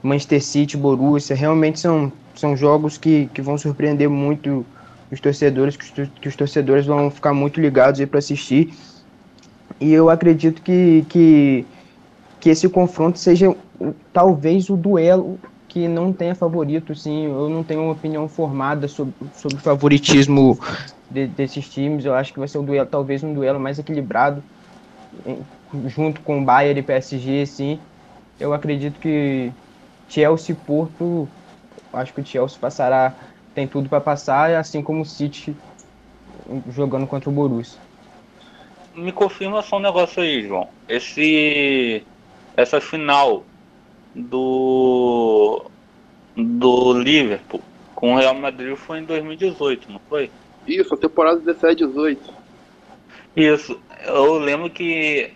Manchester 0.02 0.42
City, 0.42 0.76
Borussia, 0.76 1.36
realmente 1.36 1.78
são 1.78 2.12
são 2.34 2.56
jogos 2.56 2.98
que, 2.98 3.28
que 3.32 3.42
vão 3.42 3.56
surpreender 3.58 4.08
muito 4.08 4.64
os 5.10 5.20
torcedores, 5.20 5.76
que 5.76 5.84
os, 5.84 6.10
que 6.20 6.28
os 6.28 6.36
torcedores 6.36 6.86
vão 6.86 7.10
ficar 7.10 7.34
muito 7.34 7.60
ligados 7.60 8.00
aí 8.00 8.06
para 8.06 8.18
assistir. 8.18 8.72
E 9.80 9.92
eu 9.92 10.08
acredito 10.08 10.62
que, 10.62 11.04
que, 11.08 11.66
que 12.40 12.50
esse 12.50 12.68
confronto 12.68 13.18
seja 13.18 13.54
talvez 14.12 14.70
o 14.70 14.76
duelo 14.76 15.38
que 15.72 15.88
não 15.88 16.12
tenha 16.12 16.34
favorito, 16.34 16.94
sim. 16.94 17.24
Eu 17.24 17.48
não 17.48 17.64
tenho 17.64 17.82
uma 17.82 17.92
opinião 17.92 18.28
formada 18.28 18.86
sobre, 18.86 19.14
sobre 19.34 19.56
o 19.56 19.60
favoritismo 19.60 20.58
de, 21.10 21.26
desses 21.26 21.66
times. 21.70 22.04
Eu 22.04 22.14
acho 22.14 22.30
que 22.30 22.38
vai 22.38 22.46
ser 22.46 22.58
um 22.58 22.64
duelo, 22.64 22.86
talvez 22.86 23.24
um 23.24 23.32
duelo 23.32 23.58
mais 23.58 23.78
equilibrado, 23.78 24.42
em, 25.26 25.38
junto 25.88 26.20
com 26.20 26.44
Bayern 26.44 26.78
e 26.78 26.82
PSG, 26.82 27.46
sim. 27.46 27.78
Eu 28.38 28.52
acredito 28.52 29.00
que 29.00 29.50
Chelsea 30.10 30.54
Porto, 30.54 31.26
acho 31.94 32.12
que 32.12 32.20
o 32.20 32.26
Chelsea 32.26 32.58
passará, 32.60 33.14
tem 33.54 33.66
tudo 33.66 33.88
para 33.88 34.00
passar, 34.00 34.54
assim 34.54 34.82
como 34.82 35.00
o 35.00 35.06
City 35.06 35.56
jogando 36.70 37.06
contra 37.06 37.30
o 37.30 37.32
Borussia. 37.32 37.78
Me 38.94 39.10
confirma 39.10 39.62
só 39.62 39.78
um 39.78 39.80
negócio 39.80 40.22
aí, 40.22 40.46
João. 40.46 40.68
Esse 40.86 42.02
essa 42.54 42.78
final 42.78 43.42
do 44.14 45.64
do 46.36 46.92
Liverpool 46.94 47.62
com 47.94 48.14
o 48.14 48.18
Real 48.18 48.34
Madrid 48.34 48.74
foi 48.76 48.98
em 48.98 49.04
2018, 49.04 49.92
não 49.92 50.00
foi? 50.08 50.30
Isso, 50.66 50.94
a 50.94 50.96
temporada 50.96 51.40
17 51.40 51.86
18. 51.86 52.34
Isso. 53.36 53.80
Eu 54.04 54.38
lembro 54.38 54.68
que 54.68 55.32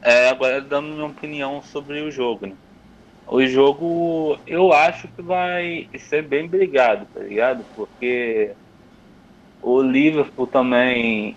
é, 0.00 0.28
agora 0.28 0.60
dando 0.60 0.88
minha 0.88 1.06
opinião 1.06 1.62
sobre 1.62 2.00
o 2.00 2.10
jogo, 2.10 2.46
né? 2.46 2.54
O 3.26 3.44
jogo 3.46 4.38
eu 4.46 4.72
acho 4.72 5.06
que 5.08 5.22
vai 5.22 5.88
ser 5.96 6.22
bem 6.22 6.48
brigado, 6.48 7.06
tá 7.14 7.20
ligado? 7.20 7.64
Porque 7.76 8.52
o 9.62 9.80
Liverpool 9.80 10.46
também 10.46 11.36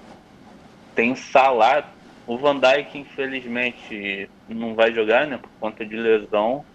tem 0.95 1.15
salário. 1.15 1.85
O 2.25 2.37
Van 2.37 2.59
Dijk, 2.59 2.97
infelizmente, 2.97 4.29
não 4.53 4.75
vai 4.75 4.93
jogar, 4.93 5.27
né? 5.27 5.37
Por 5.37 5.49
conta 5.59 5.85
de 5.85 5.95
lesão. 5.95 6.65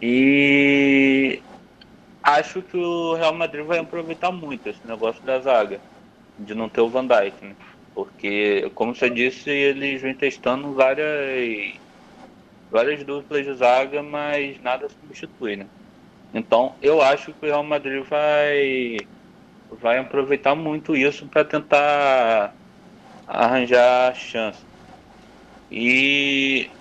E 0.00 1.42
acho 2.22 2.62
que 2.62 2.76
o 2.76 3.14
Real 3.14 3.34
Madrid 3.34 3.64
vai 3.64 3.78
aproveitar 3.78 4.30
muito 4.30 4.68
esse 4.68 4.86
negócio 4.86 5.22
da 5.24 5.40
zaga. 5.40 5.80
De 6.38 6.54
não 6.54 6.68
ter 6.68 6.80
o 6.82 6.88
Van 6.88 7.06
Dijk, 7.06 7.44
né? 7.44 7.56
Porque, 7.94 8.70
como 8.74 8.94
você 8.94 9.08
disse, 9.08 9.48
eles 9.48 10.02
vêm 10.02 10.14
testando 10.14 10.74
várias, 10.74 11.74
várias 12.70 13.02
duplas 13.04 13.46
de 13.46 13.54
zaga, 13.54 14.02
mas 14.02 14.60
nada 14.60 14.86
substitui, 14.88 15.56
né? 15.56 15.66
Então, 16.34 16.74
eu 16.82 17.00
acho 17.00 17.32
que 17.32 17.46
o 17.46 17.48
Real 17.48 17.64
Madrid 17.64 18.04
vai, 18.04 18.98
vai 19.70 19.98
aproveitar 19.98 20.54
muito 20.54 20.94
isso 20.94 21.26
para 21.26 21.44
tentar 21.44 22.54
arranjar 23.26 24.14
chance. 24.14 24.62
E, 25.70 26.78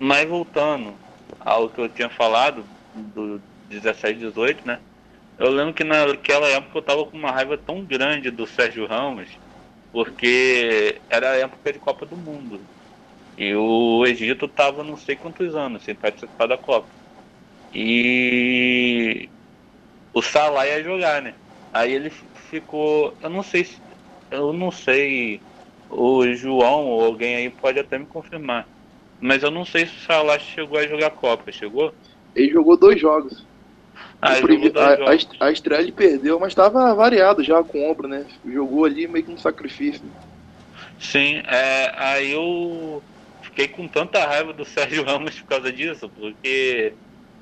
mas 0.00 0.28
voltando 0.28 1.02
ao 1.40 1.70
que 1.72 1.80
eu 1.80 1.88
tinha 1.92 2.10
falado 2.10 2.70
do 2.94 3.40
17, 3.68 4.20
18, 4.20 4.66
né? 4.66 4.82
Eu 5.38 5.50
lembro 5.50 5.74
que 5.74 5.84
naquela 5.84 6.48
época 6.48 6.78
eu 6.78 6.82
tava 6.84 7.06
com 7.10 7.16
uma 7.18 7.32
raiva 7.32 7.58
tão 7.58 7.86
grande 7.86 8.30
do 8.30 8.46
Sérgio 8.46 8.86
Ramos 8.86 9.40
porque 9.92 11.04
era 11.10 11.32
a 11.32 11.36
época 11.36 11.72
de 11.72 11.80
Copa 11.80 12.06
do 12.06 12.16
Mundo. 12.18 12.70
E 13.36 13.54
o 13.56 14.04
Egito 14.06 14.46
estava 14.46 14.84
não 14.84 14.96
sei 14.96 15.16
quantos 15.16 15.54
anos 15.56 15.84
sem 15.84 15.94
participar 15.96 16.46
da 16.48 16.58
Copa. 16.58 16.94
E 17.72 19.32
o 20.14 20.22
Salah 20.22 20.66
ia 20.66 20.82
jogar, 20.82 21.22
né? 21.22 21.40
Aí 21.72 21.92
ele 21.92 22.10
ficou. 22.10 23.18
Eu 23.20 23.30
não 23.30 23.42
sei 23.42 23.64
se. 23.64 23.82
Eu 24.30 24.52
não 24.52 24.70
sei. 24.70 25.46
O 25.90 26.24
João 26.34 26.86
ou 26.86 27.04
alguém 27.04 27.36
aí 27.36 27.50
pode 27.50 27.78
até 27.78 27.98
me 27.98 28.06
confirmar. 28.06 28.66
Mas 29.20 29.42
eu 29.42 29.50
não 29.50 29.64
sei 29.64 29.86
se 29.86 29.96
o 29.96 30.00
Salah 30.00 30.38
chegou 30.38 30.78
a 30.78 30.86
jogar 30.86 31.10
Copa. 31.10 31.50
Chegou? 31.50 31.92
Ele 32.34 32.52
jogou 32.52 32.76
dois 32.76 33.00
jogos. 33.00 33.44
Ah, 34.22 34.36
primeiro, 34.36 34.78
a, 34.78 34.94
a, 34.94 35.46
a, 35.46 35.50
estreia 35.50 35.80
ele 35.80 35.92
perdeu, 35.92 36.38
mas 36.38 36.50
estava 36.50 36.94
variado 36.94 37.42
já 37.42 37.62
com 37.64 37.78
o 37.78 37.90
ombro, 37.90 38.06
né? 38.06 38.26
Jogou 38.46 38.84
ali 38.84 39.08
meio 39.08 39.24
que 39.24 39.32
um 39.32 39.38
sacrifício. 39.38 40.02
Sim, 40.98 41.42
é, 41.46 41.92
aí 41.96 42.32
eu 42.32 43.02
fiquei 43.40 43.66
com 43.66 43.88
tanta 43.88 44.24
raiva 44.26 44.52
do 44.52 44.64
Sérgio 44.66 45.04
Ramos 45.04 45.40
por 45.40 45.48
causa 45.48 45.72
disso, 45.72 46.08
porque 46.08 46.92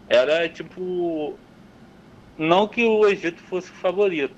era 0.08 0.48
tipo. 0.48 1.36
Não 2.36 2.68
que 2.68 2.84
o 2.84 3.04
Egito 3.08 3.42
fosse 3.42 3.68
favorito, 3.68 4.36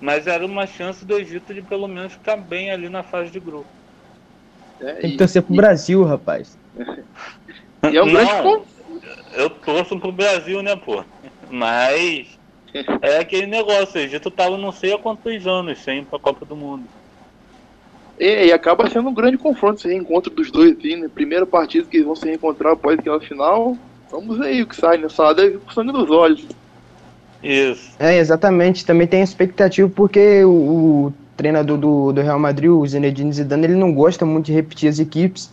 mas 0.00 0.26
era 0.26 0.44
uma 0.44 0.66
chance 0.66 1.04
do 1.04 1.16
Egito 1.16 1.52
de 1.54 1.62
pelo 1.62 1.88
menos 1.88 2.12
ficar 2.12 2.36
bem 2.36 2.70
ali 2.70 2.88
na 2.88 3.02
fase 3.02 3.30
de 3.30 3.40
grupo. 3.40 3.66
É, 4.80 4.92
Tem 4.94 5.10
que 5.12 5.16
torcer 5.16 5.42
pro 5.42 5.54
e... 5.54 5.56
Brasil, 5.56 6.04
rapaz. 6.04 6.58
e 7.90 7.96
é 7.96 8.02
um 8.02 8.06
Não, 8.06 8.64
eu 9.34 9.50
torço 9.50 9.98
pro 9.98 10.12
Brasil, 10.12 10.62
né, 10.62 10.76
pô? 10.76 11.04
Mas 11.50 12.38
é 13.02 13.18
aquele 13.18 13.46
negócio, 13.46 14.00
o 14.00 14.02
Egito 14.02 14.30
tava 14.30 14.58
não 14.58 14.72
sei 14.72 14.92
há 14.92 14.98
quantos 14.98 15.46
anos 15.46 15.78
sem 15.78 16.00
ir 16.00 16.04
pra 16.04 16.18
Copa 16.18 16.44
do 16.44 16.56
Mundo. 16.56 16.84
E, 18.18 18.46
e, 18.46 18.52
acaba 18.52 18.88
sendo 18.88 19.08
um 19.08 19.14
grande 19.14 19.36
confronto 19.36 19.80
esse 19.80 19.88
reencontro 19.88 20.32
dos 20.32 20.50
dois, 20.50 20.76
assim, 20.78 20.96
né? 20.96 21.08
Primeira 21.12 21.44
partida 21.44 21.86
que 21.88 21.96
eles 21.96 22.06
vão 22.06 22.14
se 22.14 22.26
reencontrar 22.26 22.74
após 22.74 22.98
aquela 22.98 23.20
final. 23.20 23.76
Vamos 24.10 24.40
aí 24.40 24.62
o 24.62 24.66
que 24.66 24.76
sai, 24.76 24.98
né? 24.98 25.08
Só 25.08 25.32
deve 25.32 25.58
com 25.58 25.72
sangue 25.72 25.92
nos 25.92 26.08
olhos. 26.10 26.46
Isso. 27.44 27.92
É, 27.98 28.16
exatamente. 28.18 28.84
Também 28.84 29.06
tem 29.06 29.22
expectativa 29.22 29.88
porque 29.88 30.42
o, 30.44 30.50
o 30.50 31.14
treinador 31.36 31.76
do, 31.76 32.12
do 32.12 32.20
Real 32.20 32.38
Madrid, 32.38 32.70
o 32.70 32.86
Zinedine 32.86 33.32
Zidane, 33.32 33.64
ele 33.64 33.74
não 33.74 33.92
gosta 33.92 34.24
muito 34.24 34.46
de 34.46 34.52
repetir 34.52 34.88
as 34.88 34.98
equipes 34.98 35.50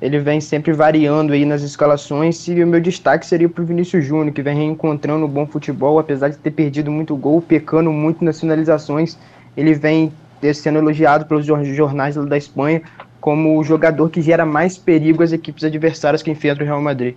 ele 0.00 0.18
vem 0.20 0.40
sempre 0.40 0.72
variando 0.72 1.32
aí 1.32 1.44
nas 1.44 1.62
escalações 1.62 2.46
e 2.46 2.62
o 2.62 2.66
meu 2.66 2.80
destaque 2.80 3.26
seria 3.26 3.48
para 3.48 3.62
o 3.62 3.66
Vinícius 3.66 4.04
Júnior, 4.04 4.32
que 4.32 4.42
vem 4.42 4.56
reencontrando 4.56 5.24
o 5.24 5.28
bom 5.28 5.44
futebol, 5.44 5.98
apesar 5.98 6.28
de 6.28 6.38
ter 6.38 6.52
perdido 6.52 6.90
muito 6.90 7.16
gol, 7.16 7.42
pecando 7.42 7.90
muito 7.90 8.24
nas 8.24 8.38
finalizações, 8.38 9.18
ele 9.56 9.74
vem 9.74 10.12
sendo 10.54 10.78
elogiado 10.78 11.26
pelos 11.26 11.44
jornais 11.44 12.14
da 12.14 12.36
Espanha 12.36 12.80
como 13.20 13.58
o 13.58 13.64
jogador 13.64 14.08
que 14.08 14.22
gera 14.22 14.46
mais 14.46 14.78
perigo 14.78 15.24
às 15.24 15.32
equipes 15.32 15.64
adversárias 15.64 16.22
que 16.22 16.30
enfrentam 16.30 16.62
o 16.64 16.66
Real 16.66 16.80
Madrid. 16.80 17.16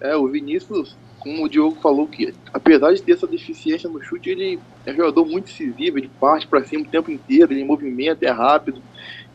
É, 0.00 0.16
o 0.16 0.26
Vinícius, 0.26 0.96
como 1.18 1.44
o 1.44 1.48
Diogo 1.48 1.76
falou, 1.80 2.06
que 2.06 2.32
apesar 2.52 2.92
de 2.92 3.02
ter 3.02 3.12
essa 3.12 3.26
deficiência 3.26 3.88
no 3.88 4.00
chute, 4.00 4.30
ele 4.30 4.58
é 4.84 4.92
um 4.92 4.96
jogador 4.96 5.24
muito 5.26 5.46
decisivo, 5.46 5.98
ele 5.98 6.10
parte 6.20 6.46
para 6.46 6.64
cima 6.64 6.84
o 6.84 6.88
tempo 6.88 7.10
inteiro, 7.10 7.52
ele 7.52 7.64
movimenta, 7.64 8.24
é 8.24 8.30
rápido, 8.30 8.80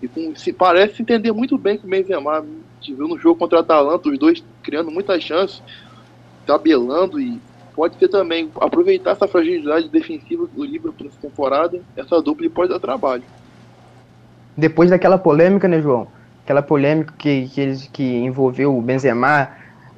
e 0.02 0.08
com, 0.08 0.36
se 0.36 0.52
parece 0.52 1.02
entender 1.02 1.32
muito 1.32 1.58
bem 1.58 1.78
com 1.78 1.86
o 1.86 1.90
Benzema. 1.90 2.40
A 2.40 2.44
gente 2.80 2.96
viu 2.96 3.08
no 3.08 3.18
jogo 3.18 3.38
contra 3.38 3.60
a 3.60 3.62
Atalanta, 3.62 4.10
os 4.10 4.18
dois 4.18 4.44
criando 4.64 4.90
muitas 4.90 5.22
chances, 5.24 5.62
tabelando 6.46 7.20
e 7.20 7.40
pode 7.76 7.96
ter 7.98 8.08
também 8.08 8.50
aproveitar 8.60 9.12
essa 9.12 9.28
fragilidade 9.28 9.90
defensiva 9.90 10.48
do 10.48 10.64
Liverpool 10.64 11.06
nessa 11.06 11.20
temporada. 11.22 11.80
Essa 11.96 12.22
dupla 12.22 12.50
pode 12.50 12.72
dar 12.72 12.80
trabalho. 12.80 13.24
Depois 14.58 14.90
daquela 14.90 15.18
polêmica, 15.18 15.68
né, 15.68 15.82
João? 15.82 16.08
Aquela 16.44 16.62
polêmica 16.62 17.14
que, 17.18 17.48
que, 17.50 17.90
que 17.90 18.04
envolveu 18.04 18.76
o 18.76 18.82
Benzema, 18.82 19.50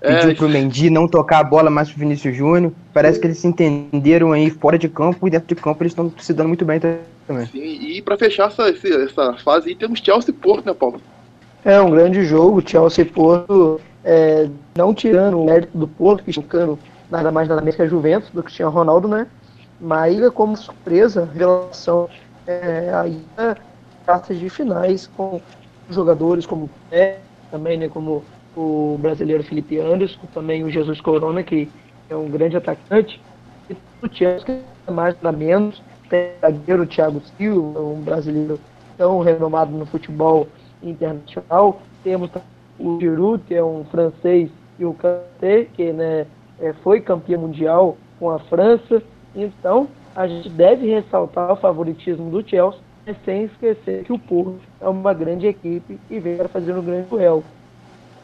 pediu 0.03 0.31
é, 0.31 0.36
pro 0.36 0.50
Mendy 0.50 0.89
não 0.89 1.07
tocar 1.07 1.39
a 1.39 1.43
bola 1.43 1.69
mais 1.69 1.89
pro 1.89 2.00
Vinícius 2.00 2.36
Júnior. 2.36 2.74
Parece 2.93 3.19
que 3.19 3.25
eles 3.25 3.38
se 3.38 3.48
entenderam 3.48 4.33
aí 4.33 4.50
fora 4.50 4.77
de 4.77 4.89
campo 4.89 5.25
e 5.27 5.31
dentro 5.31 5.48
de 5.48 5.55
campo 5.55 5.81
eles 5.81 5.93
estão 5.93 6.12
se 6.19 6.33
dando 6.33 6.50
muito 6.50 6.65
bem 6.65 6.79
também. 6.79 7.45
Sim, 7.48 7.62
e 7.62 8.01
para 8.01 8.17
fechar 8.17 8.48
essa, 8.50 8.67
essa 8.69 9.33
fase 9.43 9.69
aí 9.69 9.75
temos 9.75 10.00
Chelsea 10.00 10.31
e 10.31 10.33
Porto, 10.33 10.65
né, 10.65 10.74
Paulo? 10.74 11.01
É 11.63 11.79
um 11.79 11.89
grande 11.89 12.25
jogo, 12.25 12.62
Chelsea 12.67 13.03
e 13.03 13.07
Porto, 13.07 13.79
é, 14.03 14.50
não 14.75 14.93
tirando 14.93 15.39
o 15.39 15.45
mérito 15.45 15.77
do 15.77 15.88
Porto, 15.88 16.24
que 16.24 16.33
chocando 16.33 16.77
nada 17.10 17.31
mais 17.31 17.48
nada 17.48 17.62
menos 17.62 17.75
que 17.77 17.81
a 17.81 17.88
Juventus, 17.88 18.29
do 18.31 18.43
Cristiano 18.43 18.72
Ronaldo, 18.72 19.07
né? 19.07 19.27
Mas 19.79 20.22
é 20.22 20.29
como 20.29 20.57
surpresa, 20.57 21.29
revelação, 21.33 22.10
é, 22.45 22.91
ainda 22.93 23.57
taças 24.05 24.38
de 24.38 24.50
finais 24.50 25.10
com 25.15 25.39
jogadores 25.89 26.45
como 26.45 26.69
é, 26.91 27.17
também, 27.50 27.77
né, 27.77 27.88
como 27.88 28.24
o 28.55 28.98
brasileiro 29.00 29.43
Felipe 29.43 29.79
Anderson, 29.79 30.22
também 30.33 30.63
o 30.63 30.69
Jesus 30.69 31.01
Corona, 31.01 31.43
que 31.43 31.69
é 32.10 32.15
um 32.15 32.29
grande 32.29 32.57
atacante, 32.57 33.19
e 33.69 33.75
o 34.01 34.10
Chelsea, 34.12 34.62
mais 34.89 35.15
nada 35.22 35.38
menos, 35.38 35.81
zagueiro 36.41 36.86
Thiago 36.86 37.22
Silva, 37.38 37.79
um 37.79 38.01
brasileiro 38.01 38.60
tão 38.98 39.19
renomado 39.22 39.72
no 39.72 39.86
futebol 39.86 40.48
internacional. 40.81 41.81
Temos 42.03 42.29
o 42.79 43.00
Giroud, 43.00 43.43
que 43.48 43.55
é 43.55 43.63
um 43.63 43.83
francês, 43.86 44.50
e 44.77 44.86
o 44.86 44.93
Kanté, 44.93 45.65
que 45.74 45.91
né, 45.91 46.25
é, 46.60 46.74
foi 46.83 47.00
campeão 47.01 47.41
mundial 47.41 47.98
com 48.19 48.29
a 48.29 48.39
França. 48.39 49.01
Então, 49.36 49.88
a 50.15 50.27
gente 50.27 50.50
deve 50.50 50.88
ressaltar 50.88 51.51
o 51.51 51.55
favoritismo 51.55 52.29
do 52.29 52.48
Chelsea, 52.48 52.79
sem 53.25 53.43
esquecer 53.43 54.03
que 54.03 54.13
o 54.13 54.19
Porto 54.19 54.60
é 54.79 54.88
uma 54.88 55.13
grande 55.13 55.48
equipe 55.48 56.00
e 56.10 56.19
vem 56.19 56.38
para 56.38 56.48
fazer 56.48 56.74
um 56.74 56.81
grande 56.81 57.10
duelo. 57.10 57.43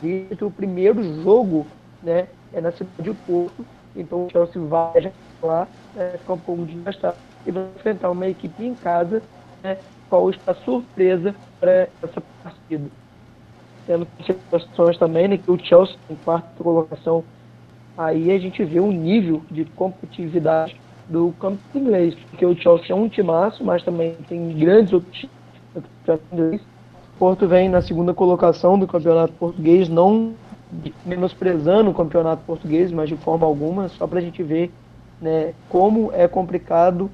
E 0.02 0.28
o 0.42 0.52
primeiro 0.52 1.04
jogo 1.24 1.66
né, 2.02 2.28
é 2.54 2.62
na 2.62 2.72
cidade 2.72 3.10
do 3.10 3.16
Porto 3.16 3.66
Então 3.96 4.26
o 4.26 4.30
Chelsea 4.30 4.62
vai 4.62 5.14
lá, 5.44 5.68
é, 5.96 6.18
ficar 6.18 6.34
um 6.34 6.40
pouco 6.40 6.66
desgastado 6.66 7.18
e 7.46 7.52
vai 7.52 7.64
enfrentar 7.76 8.12
uma 8.12 8.28
equipe 8.28 8.64
em 8.64 8.76
casa, 8.76 9.22
né, 9.64 9.78
qual 10.10 10.30
está 10.30 10.54
surpresa 10.56 11.36
para 11.60 11.90
essa 12.02 12.22
partida. 12.44 12.90
Tendo 13.86 14.08
situações 14.26 14.98
também, 14.98 15.28
né, 15.28 15.38
que 15.38 15.52
o 15.52 15.58
Chelsea 15.58 15.98
em 16.10 16.16
quarta 16.16 16.64
colocação, 16.64 17.24
aí 17.98 18.32
a 18.32 18.40
gente 18.40 18.64
vê 18.64 18.80
um 18.80 18.92
nível 18.92 19.44
de 19.52 19.66
competitividade 19.66 20.80
do 21.08 21.34
campo 21.34 21.60
inglês, 21.74 22.16
porque 22.30 22.46
o 22.46 22.56
Chelsea 22.56 22.92
é 22.92 22.96
um 22.96 23.10
timaço, 23.10 23.64
mas 23.64 23.84
também 23.84 24.16
tem 24.28 24.58
grandes 24.58 24.94
outros 24.94 25.18
times 25.18 25.32
do 25.76 26.20
inglês. 26.32 26.79
Porto 27.20 27.50
vem 27.50 27.68
na 27.68 27.82
segunda 27.82 28.14
colocação 28.14 28.80
do 28.80 28.88
campeonato 28.88 29.34
português, 29.34 29.90
não 29.90 30.32
menosprezando 31.06 31.90
o 31.90 31.94
campeonato 31.94 32.44
português, 32.46 32.94
mas 32.94 33.10
de 33.10 33.18
forma 33.18 33.46
alguma, 33.46 33.90
só 33.90 34.08
para 34.08 34.20
a 34.20 34.22
gente 34.22 34.42
ver 34.42 34.72
né, 35.22 35.54
como 35.68 36.12
é 36.14 36.30
complicado 36.30 37.10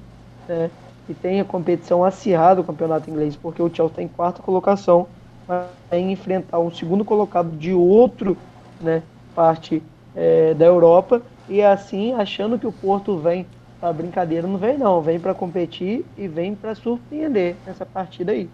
né, 0.48 0.70
e 1.08 1.14
tem 1.14 1.40
a 1.40 1.44
competição 1.44 2.04
acirrada 2.04 2.62
do 2.62 2.64
campeonato 2.64 3.10
inglês, 3.10 3.34
porque 3.34 3.60
o 3.60 3.66
Chelsea 3.66 3.86
está 3.86 4.02
em 4.02 4.06
quarta 4.06 4.40
colocação, 4.40 5.08
vai 5.48 5.66
enfrentar 5.98 6.60
um 6.60 6.70
segundo 6.70 7.04
colocado 7.04 7.50
de 7.56 7.72
outro 7.72 8.38
né, 8.80 9.02
parte 9.34 9.82
é, 10.14 10.54
da 10.54 10.66
Europa, 10.66 11.20
e 11.48 11.62
assim 11.62 12.12
achando 12.12 12.60
que 12.60 12.66
o 12.66 12.72
Porto 12.72 13.18
vem 13.18 13.44
a 13.82 13.92
brincadeira 13.92 14.46
não 14.46 14.56
vem 14.56 14.78
não, 14.78 15.02
vem 15.02 15.18
para 15.18 15.34
competir 15.34 16.04
e 16.16 16.28
vem 16.28 16.54
para 16.54 16.76
surpreender 16.76 17.56
nessa 17.66 17.84
partida 17.84 18.32
aí. 18.32 18.48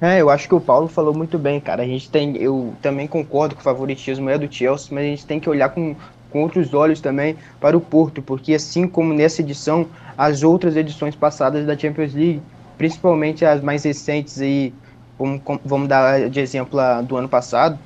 É, 0.00 0.20
eu 0.20 0.28
acho 0.28 0.48
que 0.48 0.54
o 0.54 0.60
Paulo 0.60 0.88
falou 0.88 1.14
muito 1.14 1.38
bem, 1.38 1.60
cara. 1.60 1.82
A 1.82 1.86
gente 1.86 2.10
tem, 2.10 2.36
eu 2.36 2.74
também 2.82 3.06
concordo 3.06 3.54
que 3.54 3.60
o 3.60 3.64
favoritismo 3.64 4.28
é 4.28 4.36
do 4.36 4.52
Chelsea, 4.52 4.88
mas 4.90 5.04
a 5.04 5.08
gente 5.08 5.26
tem 5.26 5.40
que 5.40 5.48
olhar 5.48 5.70
com, 5.70 5.96
com 6.30 6.42
outros 6.42 6.74
olhos 6.74 7.00
também 7.00 7.36
para 7.60 7.76
o 7.76 7.80
Porto, 7.80 8.20
porque 8.20 8.54
assim 8.54 8.88
como 8.88 9.14
nessa 9.14 9.40
edição, 9.40 9.86
as 10.18 10.42
outras 10.42 10.76
edições 10.76 11.14
passadas 11.14 11.64
da 11.64 11.78
Champions 11.78 12.12
League, 12.12 12.42
principalmente 12.76 13.44
as 13.44 13.62
mais 13.62 13.84
recentes 13.84 14.40
aí, 14.40 14.74
vamos, 15.18 15.40
vamos 15.64 15.88
dar 15.88 16.28
de 16.28 16.40
exemplo 16.40 16.78
a, 16.78 17.00
do 17.00 17.16
ano 17.16 17.28
passado, 17.28 17.78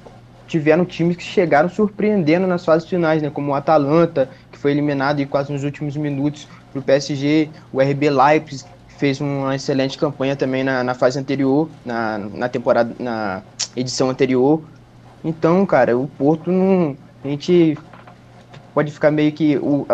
tiveram 0.46 0.84
times 0.86 1.16
que 1.16 1.22
chegaram 1.22 1.68
surpreendendo 1.68 2.46
nas 2.46 2.64
fases 2.64 2.88
finais, 2.88 3.22
né? 3.22 3.28
Como 3.30 3.52
o 3.52 3.54
Atalanta, 3.54 4.30
que 4.50 4.58
foi 4.58 4.70
eliminado 4.70 5.24
quase 5.26 5.52
nos 5.52 5.62
últimos 5.62 5.94
minutos 5.94 6.48
para 6.72 6.80
o 6.80 6.82
PSG, 6.82 7.50
o 7.70 7.80
RB 7.82 8.08
Leipzig 8.08 8.64
fez 8.98 9.20
uma 9.20 9.54
excelente 9.54 9.96
campanha 9.96 10.36
também 10.36 10.62
na, 10.62 10.82
na 10.84 10.94
fase 10.94 11.18
anterior, 11.18 11.68
na, 11.84 12.18
na 12.18 12.48
temporada, 12.48 12.94
na 12.98 13.42
edição 13.74 14.10
anterior. 14.10 14.60
Então, 15.24 15.64
cara, 15.64 15.96
o 15.96 16.06
Porto 16.06 16.50
não. 16.50 16.96
A 17.24 17.28
gente 17.28 17.78
pode 18.74 18.90
ficar 18.90 19.10
meio 19.10 19.32
que. 19.32 19.56
O, 19.56 19.86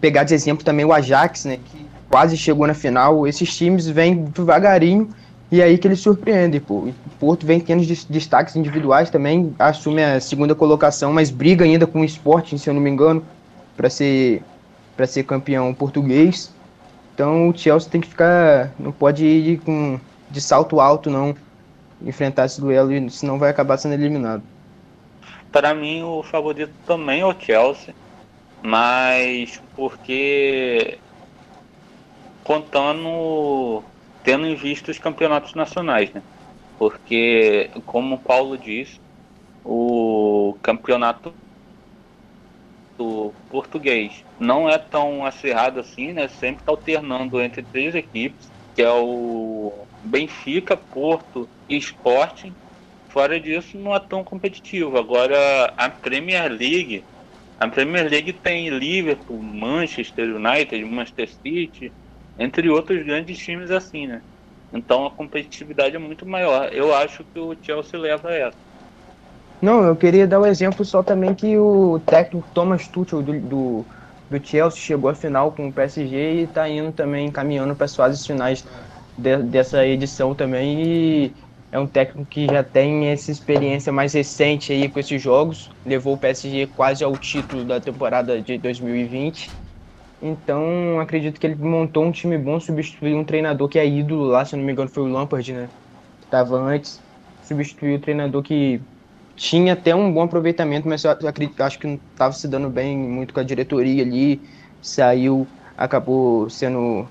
pegar 0.00 0.24
de 0.24 0.34
exemplo 0.34 0.64
também 0.64 0.84
o 0.84 0.92
Ajax, 0.92 1.44
né? 1.44 1.58
Que 1.64 1.86
quase 2.10 2.36
chegou 2.36 2.66
na 2.66 2.74
final. 2.74 3.26
Esses 3.26 3.54
times 3.56 3.86
vêm 3.86 4.24
devagarinho 4.24 5.08
e 5.50 5.60
é 5.60 5.64
aí 5.64 5.78
que 5.78 5.86
eles 5.88 6.00
surpreendem, 6.00 6.60
pô. 6.60 6.74
O 6.74 6.94
Porto 7.18 7.46
vem 7.46 7.60
tendo 7.60 7.84
destaques 8.08 8.56
individuais 8.56 9.08
também, 9.10 9.54
assume 9.58 10.02
a 10.02 10.20
segunda 10.20 10.54
colocação, 10.54 11.12
mas 11.12 11.30
briga 11.30 11.64
ainda 11.64 11.86
com 11.86 12.00
o 12.00 12.04
Sporting, 12.04 12.58
se 12.58 12.68
eu 12.68 12.74
não 12.74 12.80
me 12.80 12.90
engano, 12.90 13.22
para 13.76 13.88
ser 13.88 14.42
para 14.96 15.06
ser 15.06 15.22
campeão 15.22 15.72
português. 15.72 16.52
Então 17.18 17.48
o 17.48 17.58
Chelsea 17.58 17.90
tem 17.90 18.00
que 18.00 18.06
ficar, 18.06 18.70
não 18.78 18.92
pode 18.92 19.26
ir 19.26 19.58
com 19.58 19.98
de 20.30 20.40
salto 20.40 20.78
alto 20.78 21.10
não 21.10 21.34
enfrentar 22.00 22.46
esse 22.46 22.60
duelo, 22.60 23.10
senão 23.10 23.40
vai 23.40 23.50
acabar 23.50 23.76
sendo 23.76 23.94
eliminado. 23.94 24.40
Para 25.50 25.74
mim 25.74 26.00
o 26.04 26.22
favorito 26.22 26.72
também 26.86 27.22
é 27.22 27.26
o 27.26 27.34
Chelsea, 27.36 27.92
mas 28.62 29.60
porque 29.74 30.96
contando 32.44 33.82
tendo 34.22 34.46
em 34.46 34.54
vista 34.54 34.92
os 34.92 34.98
campeonatos 35.00 35.54
nacionais, 35.54 36.12
né? 36.12 36.22
Porque 36.78 37.68
como 37.84 38.14
o 38.14 38.18
Paulo 38.18 38.56
disse, 38.56 39.00
o 39.64 40.56
campeonato 40.62 41.34
português 43.48 44.24
não 44.38 44.68
é 44.68 44.78
tão 44.78 45.24
acirrado 45.24 45.80
assim, 45.80 46.12
né? 46.12 46.28
Sempre 46.28 46.62
está 46.62 46.72
alternando 46.72 47.40
entre 47.40 47.62
três 47.62 47.94
equipes, 47.94 48.52
que 48.74 48.82
é 48.82 48.90
o 48.92 49.88
Benfica, 50.02 50.76
Porto 50.76 51.50
e 51.68 51.76
Sporting. 51.76 52.56
Fora 53.08 53.40
disso, 53.40 53.78
não 53.78 53.94
é 53.94 54.00
tão 54.00 54.22
competitivo. 54.24 54.98
Agora, 54.98 55.66
a 55.76 55.88
Premier 55.90 56.50
League, 56.50 57.08
a 57.58 57.68
Premier 57.68 58.08
League 58.08 58.34
tem 58.34 58.68
Liverpool, 58.70 59.42
Manchester 59.42 60.34
United, 60.36 60.84
Manchester 60.84 61.28
City, 61.28 61.94
entre 62.38 62.68
outros 62.70 63.02
grandes 63.04 63.38
times 63.38 63.70
assim, 63.70 64.06
né? 64.06 64.22
Então 64.72 65.06
a 65.06 65.10
competitividade 65.14 65.96
é 65.96 65.98
muito 65.98 66.26
maior. 66.26 66.72
Eu 66.72 66.94
acho 66.94 67.24
que 67.24 67.38
o 67.38 67.56
Chelsea 67.60 67.98
leva 67.98 68.32
essa. 68.34 68.58
Não, 69.60 69.84
eu 69.84 69.96
queria 69.96 70.26
dar 70.26 70.38
o 70.38 70.42
um 70.44 70.46
exemplo 70.46 70.84
só 70.84 71.02
também 71.02 71.34
que 71.34 71.58
o 71.58 71.98
técnico 72.08 72.48
Thomas 72.54 72.86
Tuchel 72.86 73.22
do, 73.22 73.40
do, 73.40 73.86
do 74.30 74.46
Chelsea 74.46 74.80
chegou 74.80 75.10
à 75.10 75.14
final 75.14 75.52
com 75.52 75.68
o 75.68 75.72
PSG 75.72 76.16
e 76.16 76.42
está 76.44 76.68
indo 76.68 76.92
também 76.92 77.30
caminhando 77.32 77.74
para 77.74 77.86
as 77.86 77.96
fases 77.96 78.24
finais 78.24 78.64
de, 79.16 79.36
dessa 79.42 79.84
edição 79.84 80.34
também 80.34 80.80
e 80.80 81.34
é 81.72 81.78
um 81.78 81.86
técnico 81.88 82.24
que 82.30 82.46
já 82.46 82.62
tem 82.62 83.08
essa 83.08 83.30
experiência 83.32 83.92
mais 83.92 84.12
recente 84.14 84.72
aí 84.72 84.88
com 84.88 85.00
esses 85.00 85.20
jogos, 85.20 85.70
levou 85.84 86.14
o 86.14 86.18
PSG 86.18 86.68
quase 86.68 87.02
ao 87.02 87.16
título 87.16 87.64
da 87.64 87.80
temporada 87.80 88.40
de 88.40 88.58
2020. 88.58 89.50
Então, 90.22 90.98
acredito 91.00 91.38
que 91.38 91.46
ele 91.46 91.56
montou 91.56 92.04
um 92.04 92.10
time 92.12 92.38
bom, 92.38 92.58
substituiu 92.58 93.18
um 93.18 93.24
treinador 93.24 93.68
que 93.68 93.78
é 93.78 93.86
ídolo 93.86 94.24
lá, 94.24 94.44
se 94.44 94.56
não 94.56 94.64
me 94.64 94.72
engano 94.72 94.88
foi 94.88 95.02
o 95.02 95.06
Lampard, 95.06 95.52
né? 95.52 95.68
Que 96.20 96.26
estava 96.26 96.56
antes. 96.56 97.00
Substituiu 97.42 97.96
o 97.96 98.00
treinador 98.00 98.42
que 98.42 98.80
tinha 99.38 99.72
até 99.74 99.94
um 99.94 100.12
bom 100.12 100.22
aproveitamento, 100.22 100.88
mas 100.88 101.04
eu 101.04 101.10
acredito, 101.10 101.60
acho 101.62 101.78
que 101.78 101.86
não 101.86 101.94
estava 102.12 102.32
se 102.32 102.48
dando 102.48 102.68
bem 102.68 102.98
muito 102.98 103.32
com 103.32 103.38
a 103.38 103.44
diretoria 103.44 104.02
ali, 104.02 104.42
saiu, 104.82 105.46
acabou 105.76 106.50
sendo 106.50 107.06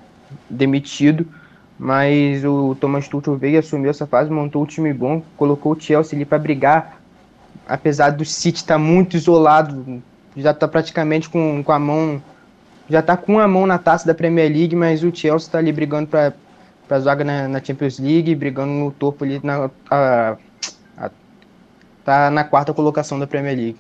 demitido, 0.50 1.26
mas 1.80 2.44
o 2.44 2.76
Thomas 2.76 3.08
Tuchel 3.08 3.38
veio, 3.38 3.58
assumiu 3.58 3.90
essa 3.90 4.06
fase, 4.06 4.30
montou 4.30 4.64
um 4.64 4.66
time 4.66 4.94
bom, 4.94 5.24
colocou 5.38 5.72
o 5.72 5.80
Chelsea 5.80 6.18
ali 6.18 6.26
para 6.26 6.38
brigar, 6.38 7.00
apesar 7.66 8.10
do 8.10 8.26
City 8.26 8.58
estar 8.58 8.74
tá 8.74 8.80
muito 8.80 9.16
isolado, 9.16 10.04
já 10.36 10.52
está 10.52 10.68
praticamente 10.68 11.30
com, 11.30 11.64
com 11.64 11.72
a 11.72 11.80
mão, 11.80 12.22
já 12.90 13.00
está 13.00 13.16
com 13.16 13.40
a 13.40 13.48
mão 13.48 13.66
na 13.66 13.78
taça 13.78 14.06
da 14.06 14.14
Premier 14.14 14.52
League, 14.52 14.76
mas 14.76 15.02
o 15.02 15.16
Chelsea 15.16 15.48
está 15.48 15.60
ali 15.60 15.72
brigando 15.72 16.08
para 16.08 16.34
para 16.88 17.02
zaga 17.02 17.22
na, 17.22 17.50
na, 17.50 17.62
Champions 17.62 18.00
League, 18.00 18.34
brigando 18.34 18.72
no 18.72 18.92
topo 18.92 19.26
ali 19.26 19.42
na 19.44 19.70
a, 19.92 20.38
tá 22.08 22.32
na 22.32 22.46
quarta 22.46 22.74
colocação 22.74 23.20
da 23.20 23.28
Premier 23.28 23.58
League. 23.58 23.80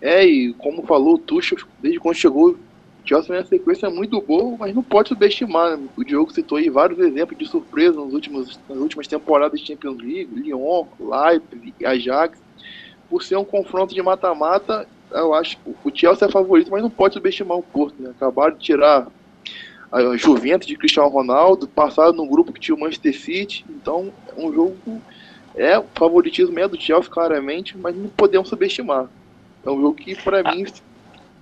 É, 0.00 0.24
e 0.24 0.54
como 0.54 0.82
falou 0.86 1.16
o 1.16 1.18
Tuchel, 1.18 1.58
desde 1.78 2.00
quando 2.00 2.14
chegou, 2.14 2.56
Chelsea 3.04 3.28
vem 3.28 3.38
uma 3.38 3.44
sequência 3.44 3.90
muito 3.90 4.18
boa, 4.22 4.56
mas 4.58 4.74
não 4.74 4.82
pode 4.82 5.10
subestimar. 5.10 5.76
Né? 5.76 5.86
O 5.94 6.02
Diogo 6.02 6.32
citou 6.32 6.56
aí 6.56 6.70
vários 6.70 6.98
exemplos 7.00 7.38
de 7.38 7.46
surpresa 7.46 8.00
nos 8.00 8.14
últimos, 8.14 8.58
nas 8.66 8.78
últimas 8.78 9.06
temporadas 9.06 9.60
de 9.60 9.66
Champions 9.66 9.98
League, 9.98 10.30
Lyon, 10.34 10.86
Leipzig, 10.98 11.84
Ajax. 11.84 12.38
Por 13.10 13.22
ser 13.22 13.36
um 13.36 13.44
confronto 13.44 13.94
de 13.94 14.00
mata-mata, 14.00 14.88
eu 15.12 15.34
acho 15.34 15.58
que 15.58 15.70
o 15.84 15.92
Chelsea 15.94 16.26
é 16.26 16.30
favorito, 16.30 16.70
mas 16.70 16.82
não 16.82 16.90
pode 16.90 17.12
subestimar 17.12 17.58
o 17.58 17.62
Porto. 17.62 17.94
Né? 18.00 18.10
Acabaram 18.16 18.56
de 18.56 18.64
tirar 18.64 19.06
a 19.92 20.16
Juventus 20.16 20.66
de 20.66 20.76
Cristiano 20.76 21.10
Ronaldo, 21.10 21.68
passaram 21.68 22.14
no 22.14 22.26
grupo 22.26 22.54
que 22.54 22.60
tinha 22.60 22.74
o 22.74 22.80
Manchester 22.80 23.20
City, 23.20 23.66
então 23.68 24.10
é 24.34 24.40
um 24.40 24.50
jogo 24.50 25.02
é, 25.56 25.78
o 25.78 25.86
favoritismo 25.94 26.58
é 26.58 26.68
do 26.68 26.80
Chelsea, 26.80 27.10
claramente, 27.10 27.76
mas 27.76 27.96
não 27.96 28.08
podemos 28.08 28.48
subestimar. 28.48 29.06
É 29.64 29.70
um 29.70 29.80
jogo 29.80 29.94
que, 29.94 30.14
para 30.14 30.40
ah. 30.40 30.54
mim, 30.54 30.66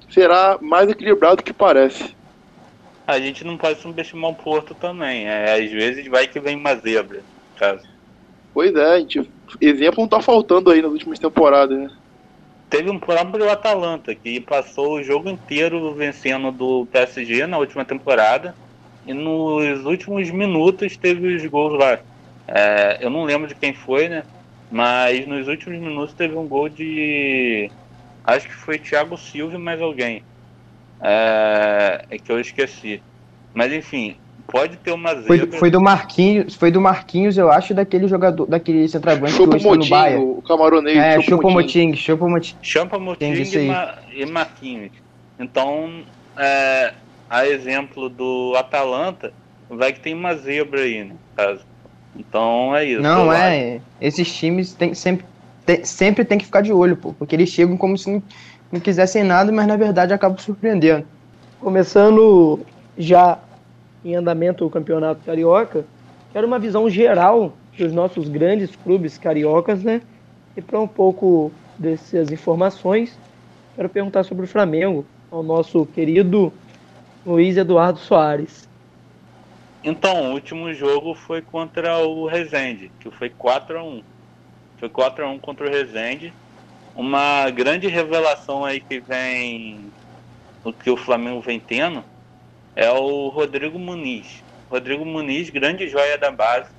será 0.09 0.57
mais 0.61 0.89
equilibrado 0.89 1.37
do 1.37 1.43
que 1.43 1.53
parece. 1.53 2.15
A 3.07 3.19
gente 3.19 3.45
não 3.45 3.59
pode 3.59 3.81
subestimar 3.81 4.31
o 4.31 4.35
Porto 4.35 4.75
também. 4.75 5.27
É, 5.27 5.55
às 5.55 5.71
vezes 5.71 6.07
vai 6.07 6.27
que 6.27 6.41
vem 6.41 6.57
uma 6.57 6.77
zebra, 6.77 7.23
caso. 7.57 7.85
Pois 8.55 8.75
é, 8.75 9.01
gente, 9.01 9.29
exemplo 9.61 10.01
não 10.01 10.09
tá 10.09 10.23
faltando 10.23 10.71
aí 10.71 10.81
nas 10.81 10.93
últimas 10.93 11.19
temporadas, 11.19 11.77
né? 11.77 11.91
Teve 12.71 12.91
um 12.91 12.99
próprio 12.99 13.51
Atalanta, 13.51 14.15
que 14.15 14.41
passou 14.41 14.95
o 14.95 15.03
jogo 15.03 15.29
inteiro 15.29 15.93
vencendo 15.95 16.51
do 16.51 16.87
PSG 16.87 17.47
na 17.47 17.59
última 17.59 17.85
temporada. 17.85 18.55
E 19.07 19.13
nos 19.13 19.85
últimos 19.85 20.31
minutos 20.31 20.97
teve 20.97 21.37
os 21.37 21.45
gols 21.47 21.79
lá. 21.79 21.99
É, 22.47 22.99
eu 23.01 23.11
não 23.11 23.25
lembro 23.25 23.49
de 23.49 23.55
quem 23.55 23.73
foi, 23.73 24.09
né? 24.09 24.23
Mas 24.71 25.27
nos 25.27 25.49
últimos 25.49 25.79
minutos 25.79 26.15
teve 26.15 26.37
um 26.37 26.47
gol 26.47 26.69
de. 26.69 27.71
Acho 28.25 28.49
que 28.49 28.55
foi 28.55 28.79
Thiago 28.79 29.17
Silva 29.17 29.55
e 29.55 29.59
mais 29.59 29.81
alguém. 29.81 30.23
É, 31.01 32.05
é 32.11 32.19
que 32.19 32.31
eu 32.31 32.41
esqueci. 32.41 33.03
Mas 33.53 33.73
enfim, 33.73 34.17
pode 34.47 34.77
ter 34.79 34.93
uma 34.93 35.15
zebra. 35.15 35.47
Foi, 35.49 35.59
foi, 35.59 35.71
do 35.71 35.81
Marquinhos, 35.81 36.55
foi 36.55 36.71
do 36.71 36.81
Marquinhos, 36.81 37.37
eu 37.37 37.51
acho, 37.51 37.75
daquele 37.75 38.09
jogador, 38.09 38.47
daquele 38.47 38.89
centroavante 38.89 39.35
que 39.35 39.43
hoje 39.43 39.65
tá 39.65 39.75
no 39.75 39.87
Bahia. 39.87 40.19
o 40.19 40.43
camaroneiro. 40.43 41.01
É, 41.01 41.21
Chupomoting, 41.21 41.95
Chupomoting. 41.95 42.57
Chupomoting 42.63 43.33
e, 43.33 44.23
e 44.23 44.27
Marquinhos. 44.27 44.93
Então, 45.39 46.03
é, 46.37 46.95
a 47.29 47.47
exemplo 47.47 48.09
do 48.09 48.55
Atalanta, 48.57 49.33
vai 49.69 49.93
que 49.93 50.01
tem 50.01 50.15
uma 50.15 50.35
zebra 50.35 50.81
aí, 50.81 51.05
no 51.05 51.19
caso. 51.37 51.74
Então 52.17 52.75
é 52.75 52.85
isso. 52.85 53.03
Não, 53.03 53.33
é. 53.33 53.81
Esses 54.01 54.33
times 54.33 54.73
tem, 54.75 54.95
sempre, 54.95 55.27
tem, 55.67 55.85
sempre 55.85 56.25
tem 56.25 56.39
que 56.39 56.45
ficar 56.45 56.61
de 56.61 56.73
olho, 56.73 56.97
pô, 56.97 57.13
porque 57.13 57.35
eles 57.35 57.49
chegam 57.49 57.77
como 57.77 57.99
se 57.99 58.11
não, 58.11 58.23
não 58.71 58.81
quisessem 58.81 59.25
nada, 59.25 59.51
mas 59.51 59.67
na 59.67 59.77
verdade 59.77 60.13
acabam 60.13 60.39
surpreendendo. 60.39 61.05
Começando 61.61 62.61
já 62.97 63.39
em 64.05 64.15
andamento 64.15 64.65
o 64.65 64.71
Campeonato 64.71 65.23
Carioca, 65.25 65.85
quero 66.33 66.47
uma 66.47 66.59
visão 66.59 66.89
geral 66.89 67.55
dos 67.77 67.93
nossos 67.93 68.29
grandes 68.29 68.75
clubes 68.77 69.19
cariocas, 69.19 69.83
né? 69.83 70.01
E 70.57 70.63
para 70.63 70.79
um 70.79 70.87
pouco 70.87 71.51
dessas 71.79 72.31
informações, 72.31 73.19
quero 73.75 73.89
perguntar 73.89 74.23
sobre 74.23 74.45
o 74.45 74.49
Flamengo 74.49 75.05
ao 75.31 75.43
nosso 75.43 75.85
querido 75.87 76.53
Luiz 77.27 77.57
Eduardo 77.57 77.99
Soares. 77.99 78.64
Então, 79.87 80.31
o 80.31 80.33
último 80.33 80.73
jogo 80.73 81.15
foi 81.15 81.43
contra 81.43 81.99
o 81.99 82.27
Rezende, 82.27 82.91
que 82.99 83.11
foi 83.11 83.29
4 83.29 83.79
a 83.79 83.85
1 83.85 84.03
Foi 84.79 84.89
4 84.89 85.27
a 85.27 85.29
1 85.29 85.39
contra 85.39 85.67
o 85.67 85.71
Rezende. 85.71 86.33
Uma 86.97 87.51
grande 87.51 87.87
revelação 87.87 88.65
aí 88.65 88.81
que 88.81 88.99
vem, 89.01 89.93
o 90.65 90.73
que 90.73 90.89
o 90.89 90.97
Flamengo 90.97 91.43
vem 91.43 91.61
tendo, 91.61 92.03
é 92.75 92.91
o 92.91 93.29
Rodrigo 93.29 93.79
Muniz. 93.79 94.43
Rodrigo 94.71 95.05
Muniz, 95.05 95.51
grande 95.51 95.87
joia 95.87 96.17
da 96.17 96.31
base, 96.31 96.71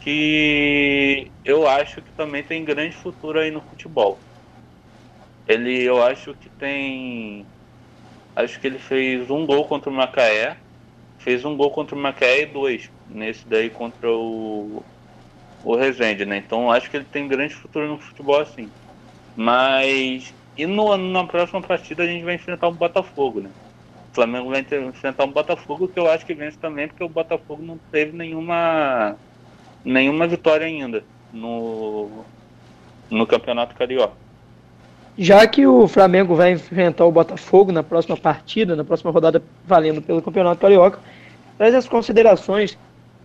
que 0.00 1.32
eu 1.42 1.66
acho 1.66 2.02
que 2.02 2.12
também 2.12 2.42
tem 2.42 2.62
grande 2.62 2.96
futuro 2.96 3.40
aí 3.40 3.50
no 3.50 3.62
futebol. 3.62 4.18
Ele, 5.48 5.82
eu 5.82 6.02
acho 6.02 6.34
que 6.34 6.50
tem 6.50 7.46
acho 8.36 8.60
que 8.60 8.66
ele 8.66 8.78
fez 8.78 9.30
um 9.30 9.46
gol 9.46 9.66
contra 9.66 9.90
o 9.90 9.92
Macaé, 9.92 10.59
fez 11.20 11.44
um 11.44 11.56
gol 11.56 11.70
contra 11.72 11.94
o 11.96 11.98
Macaé 11.98 12.42
e 12.42 12.46
dois 12.46 12.90
nesse 13.06 13.48
daí 13.48 13.70
contra 13.70 14.10
o, 14.10 14.84
o 15.62 15.76
Rezende, 15.76 16.24
né? 16.26 16.38
Então 16.38 16.70
acho 16.70 16.90
que 16.90 16.96
ele 16.96 17.06
tem 17.06 17.28
grande 17.28 17.54
futuro 17.54 17.88
no 17.88 17.98
futebol 18.00 18.40
assim. 18.40 18.70
Mas 19.36 20.34
e 20.56 20.66
no, 20.66 20.96
na 20.96 21.26
próxima 21.26 21.62
partida 21.62 22.02
a 22.02 22.06
gente 22.06 22.24
vai 22.24 22.34
enfrentar 22.34 22.68
o 22.68 22.74
Botafogo, 22.74 23.40
né? 23.40 23.50
O 24.12 24.14
Flamengo 24.14 24.50
vai 24.50 24.60
enfrentar 24.88 25.24
um 25.24 25.32
Botafogo 25.32 25.88
que 25.88 25.98
eu 25.98 26.10
acho 26.10 26.26
que 26.26 26.34
vence 26.34 26.58
também, 26.58 26.88
porque 26.88 27.04
o 27.04 27.08
Botafogo 27.08 27.62
não 27.62 27.78
teve 27.90 28.16
nenhuma 28.16 29.18
nenhuma 29.84 30.26
vitória 30.28 30.66
ainda 30.66 31.06
no, 31.32 32.26
no 33.10 33.26
Campeonato 33.26 33.74
Carioca. 33.76 34.18
Já 35.22 35.46
que 35.46 35.66
o 35.66 35.86
Flamengo 35.86 36.34
vai 36.34 36.52
enfrentar 36.52 37.04
o 37.04 37.12
Botafogo 37.12 37.70
na 37.70 37.82
próxima 37.82 38.16
partida, 38.16 38.74
na 38.74 38.82
próxima 38.82 39.10
rodada 39.10 39.42
valendo 39.66 40.00
pelo 40.00 40.22
Campeonato 40.22 40.62
Carioca, 40.62 40.98
traz 41.58 41.74
as 41.74 41.86
considerações 41.86 42.78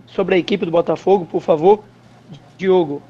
sobre 0.05 0.35
a 0.35 0.37
equipe 0.37 0.65
do 0.65 0.71
Botafogo, 0.71 1.25
por 1.25 1.41
favor, 1.41 1.85
Diogo. 2.57 3.01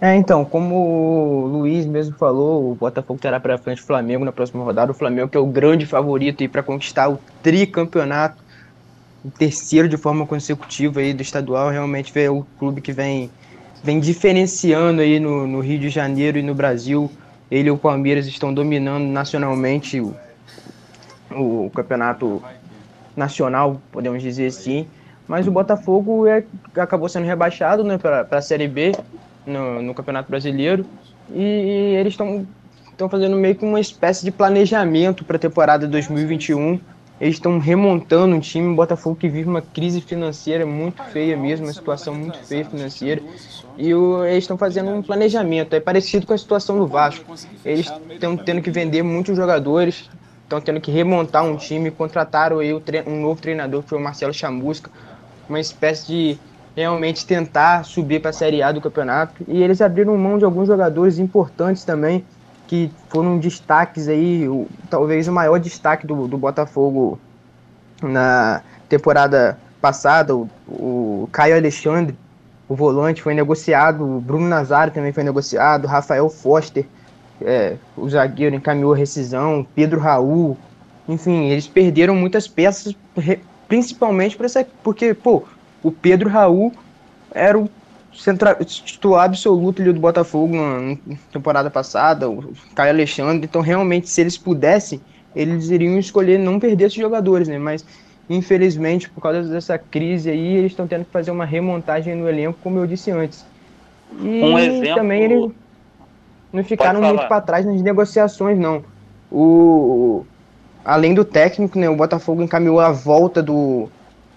É, 0.00 0.16
então, 0.16 0.42
como 0.42 0.74
o 0.74 1.46
Luiz 1.48 1.84
mesmo 1.84 2.16
falou, 2.16 2.72
o 2.72 2.74
Botafogo 2.74 3.20
terá 3.20 3.38
para 3.38 3.58
frente 3.58 3.82
o 3.82 3.84
Flamengo 3.84 4.24
na 4.24 4.32
próxima 4.32 4.64
rodada. 4.64 4.90
O 4.90 4.94
Flamengo 4.94 5.28
que 5.28 5.36
é 5.36 5.40
o 5.40 5.44
grande 5.44 5.84
favorito 5.84 6.48
para 6.48 6.62
conquistar 6.62 7.10
o 7.10 7.18
tricampeonato, 7.42 8.42
o 9.22 9.30
terceiro 9.30 9.86
de 9.86 9.98
forma 9.98 10.26
consecutiva 10.26 11.00
aí 11.00 11.12
do 11.12 11.20
estadual. 11.20 11.68
Realmente 11.68 12.18
é 12.18 12.30
o 12.30 12.46
clube 12.58 12.80
que 12.80 12.90
vem, 12.90 13.30
vem 13.84 14.00
diferenciando 14.00 15.02
aí 15.02 15.20
no, 15.20 15.46
no 15.46 15.60
Rio 15.60 15.78
de 15.78 15.90
Janeiro 15.90 16.38
e 16.38 16.42
no 16.42 16.54
Brasil 16.54 17.10
ele 17.50 17.68
e 17.68 17.70
o 17.70 17.76
Palmeiras 17.76 18.26
estão 18.26 18.54
dominando 18.54 19.04
nacionalmente 19.04 20.00
o, 20.00 20.14
o 21.30 21.70
campeonato 21.74 22.42
nacional, 23.16 23.80
podemos 23.90 24.22
dizer 24.22 24.46
assim. 24.46 24.86
Mas 25.26 25.46
o 25.46 25.50
Botafogo 25.50 26.26
é, 26.26 26.44
acabou 26.76 27.08
sendo 27.08 27.26
rebaixado 27.26 27.84
né, 27.84 27.98
para 27.98 28.26
a 28.30 28.42
Série 28.42 28.68
B 28.68 28.92
no, 29.46 29.82
no 29.82 29.94
Campeonato 29.94 30.30
Brasileiro. 30.30 30.84
E, 31.32 31.42
e 31.42 31.96
eles 31.96 32.14
estão 32.14 33.08
fazendo 33.08 33.36
meio 33.36 33.54
que 33.54 33.64
uma 33.64 33.80
espécie 33.80 34.24
de 34.24 34.30
planejamento 34.30 35.24
para 35.24 35.36
a 35.36 35.38
temporada 35.38 35.86
2021 35.86 36.80
eles 37.20 37.34
estão 37.34 37.58
remontando 37.58 38.34
um 38.34 38.40
time, 38.40 38.72
o 38.72 38.74
Botafogo 38.74 39.14
que 39.14 39.28
vive 39.28 39.48
uma 39.48 39.60
crise 39.60 40.00
financeira 40.00 40.64
muito 40.64 41.02
feia 41.04 41.36
mesmo, 41.36 41.66
uma 41.66 41.72
situação 41.72 42.14
muito 42.14 42.38
feia 42.38 42.64
financeira. 42.64 43.20
E 43.76 43.94
o, 43.94 44.24
eles 44.24 44.44
estão 44.44 44.56
fazendo 44.56 44.90
um 44.90 45.02
planejamento, 45.02 45.74
é 45.74 45.80
parecido 45.80 46.26
com 46.26 46.32
a 46.32 46.38
situação 46.38 46.78
do 46.78 46.86
Vasco. 46.86 47.24
Eles 47.64 47.92
estão 48.10 48.36
tendo 48.36 48.62
que 48.62 48.70
vender 48.70 49.02
muitos 49.02 49.36
jogadores, 49.36 50.08
estão 50.44 50.60
tendo 50.62 50.80
que 50.80 50.90
remontar 50.90 51.44
um 51.44 51.56
time, 51.56 51.90
contrataram 51.90 52.58
aí 52.58 52.72
um 53.06 53.20
novo 53.20 53.40
treinador, 53.40 53.82
que 53.82 53.90
foi 53.90 53.98
o 53.98 54.02
Marcelo 54.02 54.32
Chamusca, 54.32 54.90
uma 55.46 55.60
espécie 55.60 56.06
de 56.06 56.38
realmente 56.74 57.26
tentar 57.26 57.84
subir 57.84 58.20
para 58.20 58.30
a 58.30 58.32
Série 58.32 58.62
A 58.62 58.72
do 58.72 58.80
campeonato. 58.80 59.44
E 59.46 59.62
eles 59.62 59.82
abriram 59.82 60.16
mão 60.16 60.38
de 60.38 60.44
alguns 60.44 60.68
jogadores 60.68 61.18
importantes 61.18 61.84
também, 61.84 62.24
que 62.70 62.88
foram 63.08 63.36
destaques 63.36 64.06
aí, 64.06 64.48
o, 64.48 64.68
talvez 64.88 65.26
o 65.26 65.32
maior 65.32 65.58
destaque 65.58 66.06
do, 66.06 66.28
do 66.28 66.38
Botafogo 66.38 67.18
na 68.00 68.62
temporada 68.88 69.58
passada, 69.80 70.36
o, 70.36 70.48
o 70.68 71.28
Caio 71.32 71.56
Alexandre, 71.56 72.16
o 72.68 72.76
volante, 72.76 73.22
foi 73.22 73.34
negociado, 73.34 74.04
o 74.04 74.20
Bruno 74.20 74.46
Nazário 74.46 74.92
também 74.92 75.12
foi 75.12 75.24
negociado, 75.24 75.88
Rafael 75.88 76.30
Foster, 76.30 76.86
é, 77.42 77.74
o 77.96 78.08
zagueiro 78.08 78.54
encaminhou 78.54 78.92
a 78.92 78.96
rescisão, 78.96 79.66
Pedro 79.74 79.98
Raul, 79.98 80.56
enfim, 81.08 81.48
eles 81.48 81.66
perderam 81.66 82.14
muitas 82.14 82.46
peças, 82.46 82.94
principalmente 83.66 84.36
por 84.36 84.46
essa, 84.46 84.64
porque, 84.84 85.12
pô, 85.12 85.42
o 85.82 85.90
Pedro 85.90 86.30
Raul 86.30 86.72
era 87.32 87.58
o 87.58 87.68
central, 88.12 88.56
titular 88.64 89.24
absoluto 89.24 89.82
ali 89.82 89.92
do 89.92 90.00
Botafogo 90.00 90.54
na, 90.56 90.96
temporada 91.32 91.70
passada, 91.70 92.28
o 92.28 92.52
Caio 92.74 92.90
Alexandre. 92.90 93.44
Então, 93.44 93.60
realmente, 93.60 94.08
se 94.08 94.20
eles 94.20 94.36
pudessem, 94.36 95.00
eles 95.34 95.70
iriam 95.70 95.98
escolher 95.98 96.38
não 96.38 96.58
perder 96.58 96.86
esses 96.86 96.98
jogadores, 96.98 97.48
né? 97.48 97.58
Mas, 97.58 97.84
infelizmente, 98.28 99.08
por 99.10 99.20
causa 99.20 99.42
dessa 99.42 99.78
crise 99.78 100.30
aí, 100.30 100.56
eles 100.56 100.72
estão 100.72 100.86
tendo 100.86 101.04
que 101.04 101.10
fazer 101.10 101.30
uma 101.30 101.44
remontagem 101.44 102.14
no 102.14 102.28
elenco, 102.28 102.58
como 102.62 102.78
eu 102.78 102.86
disse 102.86 103.10
antes. 103.10 103.44
E 104.18 104.42
um 104.42 104.58
exemplo... 104.58 104.94
também 104.94 105.22
eles 105.22 105.50
não 106.52 106.64
ficaram 106.64 107.00
muito 107.00 107.26
para 107.28 107.40
trás 107.40 107.64
nas 107.64 107.80
negociações, 107.80 108.58
não. 108.58 108.84
O, 109.30 110.24
além 110.84 111.14
do 111.14 111.24
técnico, 111.24 111.78
né, 111.78 111.88
o 111.88 111.94
Botafogo 111.94 112.42
encaminhou 112.42 112.80
a 112.80 112.90
volta 112.90 113.40
do 113.40 113.88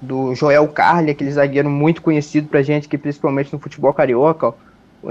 do 0.03 0.35
Joel 0.35 0.67
Carli, 0.67 1.11
aquele 1.11 1.31
zagueiro 1.31 1.69
muito 1.69 2.01
conhecido 2.01 2.47
pra 2.47 2.61
gente, 2.61 2.87
que 2.87 2.97
principalmente 2.97 3.51
no 3.51 3.59
futebol 3.59 3.93
carioca. 3.93 4.47
Ó. 4.47 4.53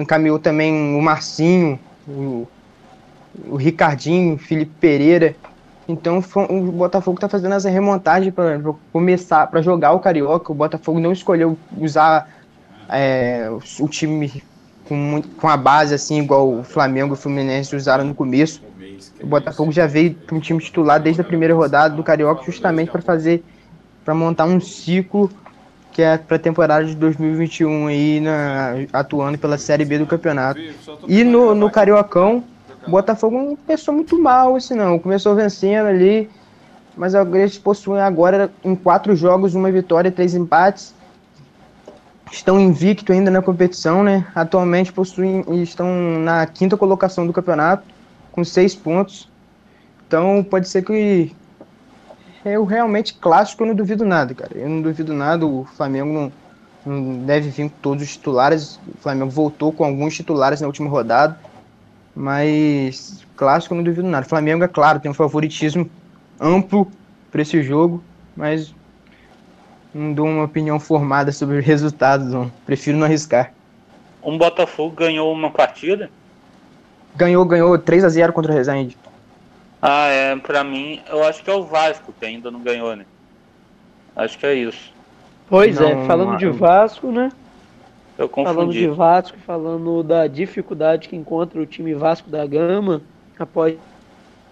Encaminhou 0.01 0.39
também 0.39 0.95
o 0.95 1.01
Marcinho, 1.01 1.79
o, 2.07 2.47
o 3.49 3.57
Ricardinho, 3.57 4.35
o 4.35 4.39
Felipe 4.39 4.73
Pereira. 4.81 5.35
Então 5.89 6.23
o 6.49 6.73
Botafogo 6.73 7.17
está 7.17 7.29
fazendo 7.29 7.55
essa 7.55 7.69
remontagem 7.69 8.31
para 8.31 8.59
começar, 8.93 9.47
para 9.49 9.61
jogar 9.61 9.93
o 9.93 10.01
Carioca. 10.01 10.53
O 10.53 10.55
Botafogo 10.55 11.01
não 11.01 11.13
escolheu 11.13 11.59
usar 11.77 12.29
é, 12.89 13.49
o 13.81 13.89
time 13.89 14.43
com, 14.85 15.23
com 15.37 15.49
a 15.49 15.57
base 15.57 15.95
assim, 15.95 16.21
igual 16.21 16.51
o 16.51 16.63
Flamengo 16.63 17.15
e 17.15 17.17
o 17.17 17.21
Fluminense 17.21 17.75
usaram 17.75 18.05
no 18.05 18.15
começo. 18.15 18.63
O 19.21 19.27
Botafogo 19.27 19.73
já 19.73 19.87
veio 19.87 20.15
com 20.29 20.37
o 20.37 20.41
time 20.41 20.61
titular 20.61 21.01
desde 21.01 21.21
a 21.21 21.25
primeira 21.25 21.55
rodada 21.55 21.95
do 21.95 22.03
Carioca, 22.03 22.45
justamente 22.45 22.91
para 22.91 23.03
fazer 23.03 23.43
para 24.05 24.15
montar 24.15 24.45
um 24.45 24.61
ciclo 24.61 25.31
que 25.93 26.01
é 26.01 26.17
para 26.17 26.37
a 26.37 26.41
temporada 26.41 26.87
de 26.87 26.95
2021 26.97 27.87
aí 27.87 28.21
na, 28.21 28.73
atuando 28.93 29.37
pela 29.39 29.59
Série 29.59 29.85
B 29.85 29.99
do 29.99 30.07
campeonato. 30.07 30.59
E 31.07 31.23
no, 31.23 31.55
no 31.55 31.71
Cariocão, 31.71 32.43
o 32.87 32.91
Botafogo 32.91 33.37
não 33.37 33.57
começou 33.57 33.95
muito 33.95 34.19
mal 34.19 34.57
assim 34.57 34.75
não, 34.75 34.99
começou 34.99 35.35
vencendo 35.35 35.87
ali, 35.87 36.31
mas 36.97 37.15
eles 37.15 37.59
possuem 37.59 38.01
agora 38.01 38.51
em 38.65 38.75
quatro 38.75 39.15
jogos 39.15 39.55
uma 39.55 39.71
vitória 39.71 40.09
e 40.09 40.13
três 40.13 40.35
empates. 40.35 40.95
Estão 42.31 42.59
invicto 42.59 43.13
ainda 43.13 43.31
na 43.31 43.43
competição, 43.43 44.03
né? 44.03 44.27
Atualmente 44.35 44.91
possuem 44.91 45.45
estão 45.63 46.19
na 46.21 46.47
quinta 46.47 46.79
colocação 46.79 47.27
do 47.27 47.33
campeonato 47.33 47.85
com 48.33 48.43
seis 48.43 48.75
pontos. 48.75 49.29
Então 50.09 50.43
pode 50.43 50.67
ser 50.67 50.83
que 50.83 51.35
eu 52.45 52.65
realmente 52.65 53.15
clássico 53.15 53.63
eu 53.63 53.69
não 53.69 53.75
duvido 53.75 54.05
nada, 54.05 54.35
cara. 54.35 54.57
Eu 54.57 54.69
não 54.69 54.83
duvido 54.83 55.13
nada, 55.13 55.47
o 55.47 55.65
Flamengo 55.77 56.13
não, 56.13 56.33
não 56.85 57.25
deve 57.25 57.51
vir 57.51 57.71
com 57.71 57.77
todos 57.81 58.03
os 58.03 58.11
titulares. 58.11 58.81
O 58.89 58.99
Flamengo 58.99 59.31
voltou 59.31 59.73
com 59.73 59.85
alguns 59.85 60.15
titulares 60.15 60.61
na 60.61 60.67
última 60.67 60.89
rodada. 60.89 61.39
Mas 62.15 63.25
clássico 63.37 63.75
eu 63.75 63.77
não 63.77 63.85
duvido 63.85 64.07
nada. 64.07 64.27
O 64.27 64.29
Flamengo, 64.29 64.65
é 64.65 64.69
claro, 64.69 65.01
tem 65.01 65.11
um 65.11 65.15
favoritismo 65.15 65.89
amplo 66.41 66.91
para 67.31 67.43
esse 67.43 67.63
jogo, 67.63 68.03
mas 68.37 68.75
não 69.95 70.13
dou 70.13 70.27
uma 70.27 70.45
opinião 70.45 70.79
formada 70.79 71.33
sobre 71.33 71.61
resultados, 71.61 72.33
não. 72.33 72.51
Prefiro 72.67 72.99
não 72.99 73.07
arriscar. 73.07 73.53
Um 74.23 74.39
Botafogo 74.39 74.95
ganhou 74.95 75.33
uma 75.33 75.51
partida? 75.51 76.11
Ganhou, 77.17 77.45
ganhou 77.45 77.79
3 77.79 78.05
a 78.05 78.09
0 78.09 78.33
contra 78.33 78.53
o 78.53 78.55
Resende. 78.55 78.97
Ah, 79.85 80.07
é, 80.07 80.37
pra 80.37 80.63
mim, 80.63 81.03
eu 81.09 81.25
acho 81.25 81.43
que 81.43 81.51
é 81.51 81.55
o 81.55 81.65
Vasco 81.65 82.13
que 82.17 82.25
ainda 82.25 82.53
não 82.53 82.61
ganhou, 82.61 82.95
né? 82.95 83.05
Acho 84.15 84.39
que 84.39 84.47
é 84.47 84.55
isso. 84.55 84.93
Pois 85.49 85.79
Não, 85.81 85.89
é, 85.89 86.07
falando 86.07 86.37
de 86.39 86.49
Vasco, 86.49 87.11
né? 87.11 87.31
Eu 88.17 88.29
Falando 88.29 88.57
confundi. 88.67 88.79
de 88.79 88.87
Vasco, 88.87 89.37
falando 89.39 90.03
da 90.03 90.27
dificuldade 90.29 91.09
que 91.09 91.17
encontra 91.17 91.61
o 91.61 91.67
time 91.67 91.95
Vasco 91.95 92.31
da 92.31 92.47
Gama 92.47 93.03
após 93.39 93.77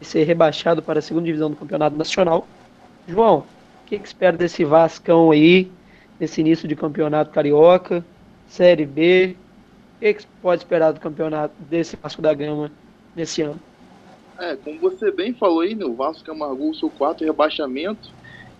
ser 0.02 0.24
rebaixado 0.24 0.82
para 0.82 0.98
a 0.98 1.02
segunda 1.02 1.26
divisão 1.26 1.50
do 1.50 1.56
Campeonato 1.56 1.96
Nacional. 1.96 2.46
João, 3.06 3.38
o 3.38 3.86
que, 3.86 3.98
que 3.98 4.06
espera 4.06 4.36
desse 4.36 4.64
Vascão 4.64 5.30
aí, 5.30 5.70
nesse 6.18 6.40
início 6.40 6.66
de 6.66 6.74
campeonato 6.74 7.30
carioca, 7.30 8.04
Série 8.48 8.86
B? 8.86 9.36
O 9.96 10.00
que, 10.00 10.14
que 10.14 10.26
pode 10.42 10.62
esperar 10.62 10.92
do 10.92 10.98
campeonato 10.98 11.54
desse 11.68 11.96
Vasco 11.96 12.20
da 12.20 12.34
Gama 12.34 12.72
nesse 13.14 13.42
ano? 13.42 13.60
É, 14.40 14.56
como 14.56 14.80
você 14.80 15.10
bem 15.10 15.34
falou 15.34 15.60
aí, 15.60 15.74
né, 15.74 15.84
o 15.84 15.92
Vasco 15.92 16.30
amargou 16.30 16.70
o 16.70 16.74
seu 16.74 16.88
quarto 16.88 17.22
rebaixamento. 17.22 18.10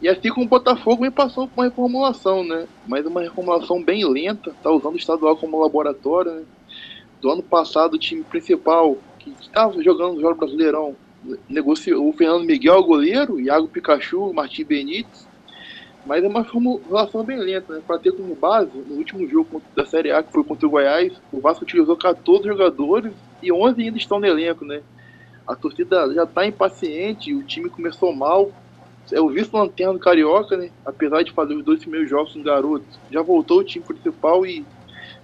E 0.02 0.08
assim 0.10 0.28
como 0.28 0.44
o 0.44 0.48
Botafogo 0.48 1.02
vem 1.02 1.10
passando 1.10 1.48
por 1.48 1.58
uma 1.58 1.68
reformulação, 1.68 2.44
né? 2.44 2.66
Mas 2.86 3.06
uma 3.06 3.22
reformulação 3.22 3.82
bem 3.82 4.06
lenta, 4.06 4.54
tá 4.62 4.70
usando 4.70 4.92
o 4.92 4.98
estadual 4.98 5.36
como 5.38 5.60
laboratório, 5.60 6.32
né? 6.32 6.42
Do 7.20 7.30
ano 7.30 7.42
passado, 7.42 7.94
o 7.94 7.98
time 7.98 8.22
principal, 8.22 8.98
que 9.18 9.30
estava 9.40 9.82
jogando 9.82 10.18
o 10.18 10.20
Jogo 10.20 10.34
Brasileirão, 10.34 10.94
negociou 11.48 12.08
o 12.08 12.12
Fernando 12.12 12.44
Miguel, 12.44 12.82
goleiro, 12.82 13.40
Iago 13.40 13.68
Pikachu, 13.68 14.32
Martim 14.34 14.64
Benítez. 14.64 15.26
Mas 16.04 16.24
é 16.24 16.28
uma 16.28 16.44
formulação 16.44 17.24
bem 17.24 17.38
lenta, 17.38 17.74
né? 17.74 17.82
Para 17.86 17.98
ter 17.98 18.12
como 18.12 18.34
base, 18.34 18.70
no 18.74 18.96
último 18.96 19.26
jogo 19.26 19.62
da 19.74 19.86
Série 19.86 20.12
A, 20.12 20.22
que 20.22 20.32
foi 20.32 20.44
contra 20.44 20.66
o 20.66 20.70
Goiás, 20.70 21.12
o 21.32 21.40
Vasco 21.40 21.64
utilizou 21.64 21.96
14 21.96 22.44
jogadores 22.44 23.12
e 23.42 23.50
11 23.50 23.82
ainda 23.82 23.98
estão 23.98 24.20
no 24.20 24.26
elenco, 24.26 24.64
né? 24.64 24.82
A 25.50 25.56
torcida 25.56 26.14
já 26.14 26.22
está 26.22 26.46
impaciente, 26.46 27.34
o 27.34 27.42
time 27.42 27.68
começou 27.68 28.14
mal. 28.14 28.52
É 29.12 29.20
o 29.20 29.28
vice-lanterna 29.28 29.94
do 29.94 29.98
Carioca, 29.98 30.56
né? 30.56 30.70
Apesar 30.86 31.24
de 31.24 31.32
fazer 31.32 31.54
os 31.54 31.64
dois 31.64 31.80
primeiros 31.80 32.08
jogos 32.08 32.34
com 32.34 32.42
garotos, 32.42 32.86
já 33.10 33.20
voltou 33.20 33.58
o 33.58 33.64
time 33.64 33.84
principal 33.84 34.46
e 34.46 34.64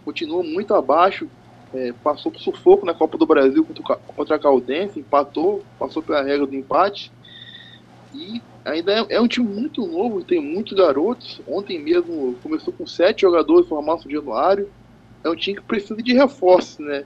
continua 0.05 0.43
muito 0.43 0.75
abaixo. 0.75 1.29
É, 1.73 1.93
passou 2.03 2.33
por 2.33 2.41
sufoco 2.41 2.85
na 2.85 2.93
Copa 2.93 3.17
do 3.17 3.25
Brasil 3.25 3.65
contra, 4.17 4.35
a 4.35 4.39
Caldense, 4.39 4.99
empatou, 4.99 5.63
passou 5.79 6.03
pela 6.03 6.25
regra 6.25 6.45
do 6.45 6.57
empate. 6.57 7.13
E 8.13 8.43
ainda 8.65 8.93
é, 8.99 9.07
é 9.11 9.21
um 9.21 9.29
time 9.29 9.47
muito 9.47 9.87
novo, 9.87 10.25
tem 10.25 10.41
muitos 10.41 10.77
garotos. 10.77 11.41
Ontem 11.47 11.79
mesmo 11.79 12.35
começou 12.43 12.73
com 12.73 12.85
sete 12.85 13.21
jogadores 13.21 13.69
formados 13.69 14.05
no 14.05 14.11
Januário. 14.11 14.69
É 15.23 15.31
um 15.31 15.37
time 15.37 15.59
que 15.59 15.63
precisa 15.63 16.03
de 16.03 16.13
reforços, 16.13 16.85
né? 16.85 17.05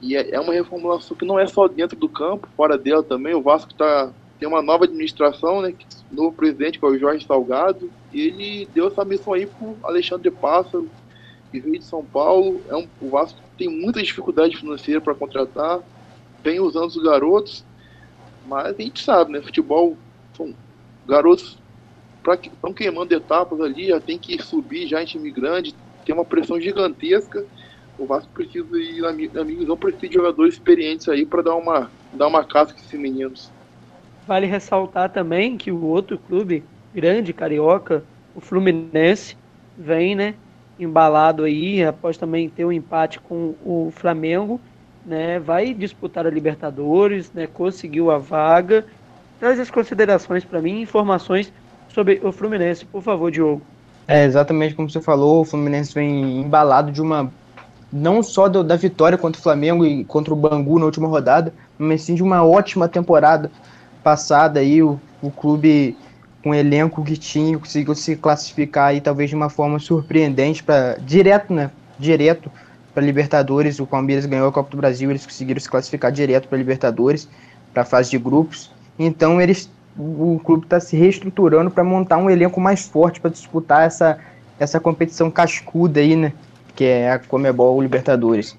E 0.00 0.16
é, 0.16 0.34
é 0.34 0.40
uma 0.40 0.52
reformulação 0.52 1.16
que 1.16 1.24
não 1.24 1.38
é 1.38 1.46
só 1.46 1.68
dentro 1.68 1.96
do 1.96 2.08
campo, 2.08 2.48
fora 2.56 2.76
dela 2.76 3.02
também. 3.02 3.34
O 3.34 3.42
Vasco 3.42 3.74
tá, 3.74 4.12
tem 4.38 4.48
uma 4.48 4.62
nova 4.62 4.84
administração, 4.84 5.62
né? 5.62 5.74
Novo 6.10 6.32
presidente, 6.32 6.78
que 6.78 6.84
é 6.84 6.88
o 6.88 6.98
Jorge 6.98 7.26
Salgado. 7.26 7.90
E 8.12 8.20
ele 8.20 8.68
deu 8.74 8.88
essa 8.88 9.04
missão 9.04 9.32
aí 9.32 9.46
pro 9.46 9.76
Alexandre 9.82 10.30
Pássaro, 10.30 10.88
que 11.50 11.60
veio 11.60 11.78
de 11.78 11.84
São 11.84 12.04
Paulo. 12.04 12.60
É 12.68 12.76
um, 12.76 12.86
o 13.00 13.10
Vasco 13.10 13.38
tem 13.56 13.68
muita 13.68 14.02
dificuldade 14.02 14.56
financeira 14.56 15.00
para 15.00 15.14
contratar, 15.14 15.80
vem 16.42 16.60
usando 16.60 16.90
os 16.90 17.02
garotos, 17.02 17.64
mas 18.46 18.76
a 18.78 18.82
gente 18.82 19.02
sabe, 19.02 19.32
né? 19.32 19.40
Futebol 19.40 19.96
são 20.36 20.54
garotos 21.06 21.58
estão 22.34 22.72
queimando 22.72 23.14
etapas 23.14 23.60
ali, 23.60 23.86
já 23.88 24.00
tem 24.00 24.18
que 24.18 24.42
subir 24.42 24.88
já 24.88 25.00
em 25.00 25.06
time 25.06 25.30
grande, 25.30 25.74
tem 26.04 26.14
uma 26.14 26.24
pressão 26.24 26.60
gigantesca. 26.60 27.44
O 27.96 28.06
Vasco 28.06 28.32
precisa 28.32 28.68
ir, 28.78 29.04
ami- 29.06 29.30
amigos, 29.36 29.66
não 29.66 29.76
precisa 29.78 30.08
de 30.08 30.14
jogadores 30.14 30.54
experientes 30.54 31.08
aí 31.08 31.26
para 31.26 31.42
dar 31.42 31.56
uma, 31.56 31.92
dar 32.12 32.28
uma 32.28 32.44
casca 32.46 32.78
esses 32.80 32.98
meninos. 33.00 33.54
Vale 34.26 34.46
ressaltar 34.46 35.12
também 35.12 35.56
que 35.56 35.70
o 35.70 35.82
outro 35.82 36.18
clube 36.18 36.68
grande 36.92 37.32
carioca, 37.32 38.06
o 38.34 38.40
Fluminense, 38.40 39.36
vem, 39.76 40.14
né, 40.16 40.40
embalado 40.78 41.44
aí, 41.44 41.84
após 41.84 42.16
também 42.18 42.48
ter 42.50 42.64
um 42.64 42.72
empate 42.72 43.20
com 43.20 43.56
o 43.60 43.90
Flamengo, 43.90 44.64
né, 45.04 45.38
vai 45.38 45.72
disputar 45.74 46.26
a 46.26 46.30
Libertadores, 46.30 47.32
né, 47.32 47.46
conseguiu 47.46 48.10
a 48.10 48.18
vaga. 48.18 48.86
Traz 49.38 49.60
as 49.60 49.70
considerações 49.70 50.44
para 50.44 50.60
mim, 50.62 50.80
informações 50.80 51.52
sobre 51.86 52.20
o 52.24 52.32
Fluminense, 52.32 52.84
por 52.86 53.02
favor, 53.02 53.30
Diogo. 53.30 53.70
É, 54.08 54.24
exatamente 54.24 54.74
como 54.74 54.88
você 54.88 55.02
falou, 55.02 55.40
o 55.42 55.44
Fluminense 55.44 55.92
vem 55.94 56.40
embalado 56.40 56.92
de 56.92 57.00
uma. 57.02 57.34
Não 57.92 58.22
só 58.22 58.48
do- 58.48 58.64
da 58.64 58.76
vitória 58.76 59.16
contra 59.16 59.38
o 59.38 59.42
Flamengo 59.42 59.84
e 59.86 60.04
contra 60.04 60.32
o 60.34 60.36
Bangu 60.36 60.78
na 60.78 60.86
última 60.86 61.08
rodada, 61.08 61.54
mas 61.78 62.02
sim 62.02 62.14
de 62.14 62.22
uma 62.22 62.44
ótima 62.44 62.88
temporada 62.88 63.50
passada 64.02 64.60
aí. 64.60 64.82
O, 64.82 65.00
o 65.22 65.30
clube, 65.30 65.96
com 66.42 66.50
o 66.50 66.54
elenco 66.54 67.04
que 67.04 67.16
tinha, 67.16 67.58
conseguiu 67.58 67.94
se 67.94 68.16
classificar 68.16 68.88
aí 68.88 69.00
talvez 69.00 69.30
de 69.30 69.36
uma 69.36 69.48
forma 69.48 69.78
surpreendente 69.78 70.62
para 70.62 70.96
direto, 70.98 71.52
né? 71.52 71.70
Direto 71.98 72.50
para 72.94 73.04
Libertadores. 73.04 73.78
O 73.78 73.86
Palmeiras 73.86 74.26
ganhou 74.26 74.48
a 74.48 74.52
Copa 74.52 74.70
do 74.70 74.76
Brasil, 74.76 75.10
eles 75.10 75.24
conseguiram 75.24 75.60
se 75.60 75.68
classificar 75.68 76.10
direto 76.12 76.48
para 76.48 76.58
Libertadores, 76.58 77.28
para 77.72 77.82
a 77.82 77.86
fase 77.86 78.10
de 78.10 78.18
grupos. 78.18 78.70
Então 78.98 79.40
eles 79.40 79.70
o 79.98 80.38
clube 80.44 80.64
está 80.64 80.78
se 80.78 80.94
reestruturando 80.94 81.70
para 81.70 81.82
montar 81.82 82.18
um 82.18 82.28
elenco 82.28 82.60
mais 82.60 82.86
forte 82.86 83.18
para 83.18 83.30
disputar 83.30 83.86
essa, 83.86 84.18
essa 84.58 84.78
competição 84.78 85.30
cascuda 85.30 86.00
aí, 86.00 86.14
né? 86.14 86.34
Que 86.76 86.84
é 86.84 87.10
a 87.10 87.18
Comebol 87.18 87.82
Libertadores. 87.82 88.56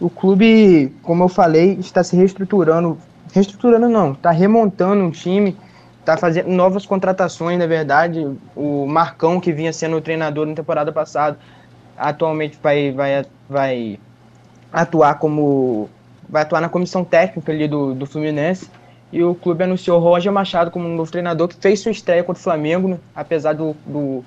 O 0.00 0.08
clube, 0.08 0.94
como 1.02 1.24
eu 1.24 1.28
falei, 1.28 1.72
está 1.80 2.02
se 2.04 2.16
reestruturando. 2.16 2.96
Reestruturando 3.34 3.88
não, 3.88 4.12
está 4.12 4.30
remontando 4.30 5.02
um 5.02 5.10
time, 5.10 5.56
está 6.00 6.16
fazendo 6.16 6.48
novas 6.48 6.86
contratações, 6.86 7.58
na 7.58 7.66
verdade. 7.66 8.26
O 8.54 8.86
Marcão, 8.86 9.40
que 9.40 9.52
vinha 9.52 9.72
sendo 9.72 9.96
o 9.96 10.00
treinador 10.00 10.46
na 10.46 10.54
temporada 10.54 10.92
passada, 10.92 11.38
atualmente 11.98 12.58
vai, 12.62 12.92
vai, 12.92 13.24
vai 13.48 14.00
atuar 14.72 15.18
como. 15.18 15.90
vai 16.28 16.42
atuar 16.42 16.60
na 16.60 16.68
comissão 16.68 17.04
técnica 17.04 17.50
ali 17.50 17.66
do, 17.66 17.94
do 17.94 18.06
Fluminense. 18.06 18.70
E 19.12 19.22
o 19.22 19.34
clube 19.34 19.64
anunciou 19.64 19.98
Roger 19.98 20.32
Machado 20.32 20.70
como 20.70 20.86
um 20.86 20.94
novo 20.94 21.10
treinador 21.10 21.48
que 21.48 21.56
fez 21.56 21.80
sua 21.80 21.92
estreia 21.92 22.22
contra 22.22 22.40
o 22.40 22.42
Flamengo, 22.42 22.88
né? 22.88 22.98
apesar 23.14 23.54
do, 23.54 23.74
do, 23.86 24.24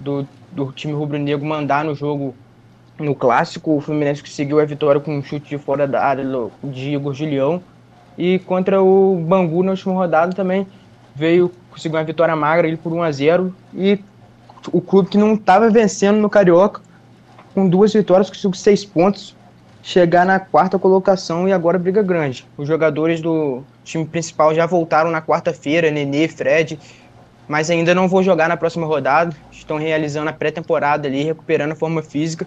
do, 0.00 0.28
do 0.50 0.72
time 0.72 0.92
rubro-negro 0.92 1.46
mandar 1.46 1.84
no 1.84 1.94
jogo 1.94 2.34
no 2.98 3.14
clássico. 3.14 3.76
O 3.76 3.80
Fluminense 3.80 4.22
conseguiu 4.22 4.60
a 4.60 4.64
vitória 4.64 5.00
com 5.00 5.16
um 5.16 5.22
chute 5.22 5.48
de 5.48 5.58
fora 5.58 5.86
da 5.86 6.02
área 6.02 6.24
de 6.64 6.90
Igor 6.94 7.14
Julião. 7.14 7.62
E 8.18 8.38
contra 8.40 8.82
o 8.82 9.16
Bangu 9.16 9.62
na 9.62 9.72
última 9.72 9.94
rodada 9.94 10.32
também 10.32 10.66
veio, 11.14 11.50
conseguiu 11.70 11.98
uma 11.98 12.04
vitória 12.04 12.34
magra 12.34 12.66
ali 12.66 12.76
por 12.76 12.92
1 12.92 13.02
a 13.02 13.12
0 13.12 13.54
E 13.74 13.98
o 14.72 14.80
clube 14.80 15.10
que 15.10 15.18
não 15.18 15.34
estava 15.34 15.70
vencendo 15.70 16.18
no 16.18 16.28
Carioca, 16.28 16.80
com 17.54 17.68
duas 17.68 17.92
vitórias, 17.92 18.28
conseguiu 18.28 18.52
seis 18.54 18.84
pontos, 18.84 19.34
chegar 19.82 20.26
na 20.26 20.40
quarta 20.40 20.78
colocação 20.78 21.48
e 21.48 21.52
agora 21.52 21.78
briga 21.78 22.02
grande. 22.02 22.44
Os 22.56 22.66
jogadores 22.66 23.20
do 23.20 23.62
time 23.84 24.04
principal 24.04 24.54
já 24.54 24.66
voltaram 24.66 25.10
na 25.10 25.22
quarta-feira, 25.22 25.90
Nenê, 25.90 26.26
Fred, 26.26 26.78
mas 27.46 27.70
ainda 27.70 27.94
não 27.94 28.08
vou 28.08 28.22
jogar 28.22 28.48
na 28.48 28.56
próxima 28.56 28.86
rodada. 28.86 29.34
Estão 29.52 29.78
realizando 29.78 30.28
a 30.28 30.32
pré-temporada 30.32 31.06
ali, 31.06 31.22
recuperando 31.22 31.72
a 31.72 31.76
forma 31.76 32.02
física. 32.02 32.46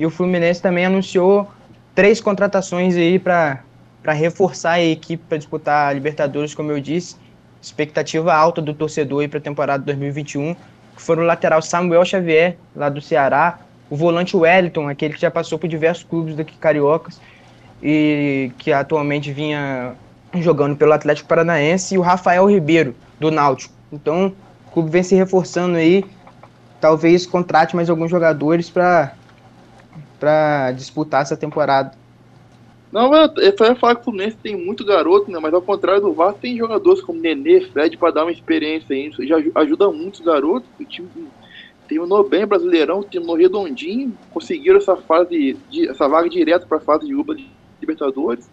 E 0.00 0.06
o 0.06 0.10
Fluminense 0.10 0.62
também 0.62 0.86
anunciou 0.86 1.46
três 1.94 2.22
contratações 2.22 2.96
aí 2.96 3.18
para 3.18 3.62
reforçar 4.06 4.72
a 4.72 4.82
equipe 4.82 5.22
para 5.28 5.36
disputar 5.36 5.90
a 5.90 5.92
Libertadores, 5.92 6.54
como 6.54 6.72
eu 6.72 6.80
disse. 6.80 7.16
Expectativa 7.60 8.32
alta 8.32 8.62
do 8.62 8.72
torcedor 8.72 9.28
para 9.28 9.38
a 9.38 9.42
temporada 9.42 9.84
2021, 9.84 10.54
que 10.96 11.02
foram 11.02 11.22
o 11.22 11.26
lateral 11.26 11.60
Samuel 11.60 12.02
Xavier, 12.06 12.56
lá 12.74 12.88
do 12.88 13.02
Ceará, 13.02 13.58
o 13.90 13.96
volante 13.96 14.34
Wellington, 14.34 14.88
aquele 14.88 15.12
que 15.12 15.20
já 15.20 15.30
passou 15.30 15.58
por 15.58 15.68
diversos 15.68 16.02
clubes 16.02 16.34
daqui 16.34 16.56
cariocas 16.56 17.20
e 17.82 18.52
que 18.56 18.72
atualmente 18.72 19.30
vinha 19.30 19.92
jogando 20.36 20.76
pelo 20.76 20.94
Atlético 20.94 21.28
Paranaense, 21.28 21.94
e 21.94 21.98
o 21.98 22.00
Rafael 22.00 22.48
Ribeiro, 22.48 22.94
do 23.18 23.30
Náutico. 23.30 23.74
Então, 23.92 24.32
o 24.66 24.70
clube 24.70 24.90
vem 24.90 25.02
se 25.02 25.14
reforçando 25.14 25.76
aí, 25.76 26.06
talvez 26.80 27.26
contrate 27.26 27.76
mais 27.76 27.90
alguns 27.90 28.10
jogadores 28.10 28.70
para 28.70 29.12
para 30.20 30.70
disputar 30.72 31.22
essa 31.22 31.36
temporada. 31.36 31.98
Não, 32.92 33.14
eu 33.14 33.30
eu 33.38 33.54
só 33.56 33.66
ia 33.66 33.76
falar 33.76 33.94
que 33.94 34.00
o 34.02 34.04
Fluminense 34.04 34.36
tem 34.36 34.56
muito 34.56 34.84
garoto, 34.84 35.30
né? 35.30 35.38
Mas 35.40 35.54
ao 35.54 35.62
contrário 35.62 36.02
do 36.02 36.12
Vasco, 36.12 36.40
tem 36.40 36.56
jogadores 36.56 37.00
como 37.02 37.20
Nenê, 37.20 37.60
Fred, 37.62 37.96
para 37.96 38.12
dar 38.12 38.24
uma 38.24 38.32
experiência 38.32 38.94
aí. 38.94 39.08
Isso 39.08 39.24
já 39.26 39.36
aju- 39.36 39.52
ajuda 39.54 39.90
muito 39.90 40.14
os 40.16 40.20
garotos. 40.20 40.68
O 40.78 40.84
time 40.84 41.08
terminou 41.88 42.28
bem 42.28 42.46
Brasileirão, 42.46 43.02
terminou 43.02 43.36
redondinho, 43.36 44.16
conseguiram 44.30 44.78
essa 44.78 44.96
fase, 44.96 45.56
de, 45.70 45.88
essa 45.88 46.08
vaga 46.08 46.28
direta 46.28 46.66
para 46.66 46.78
a 46.78 46.80
fase 46.80 47.06
de 47.06 47.14
UBA 47.14 47.36
de 47.36 47.46
Libertadores. 47.80 48.48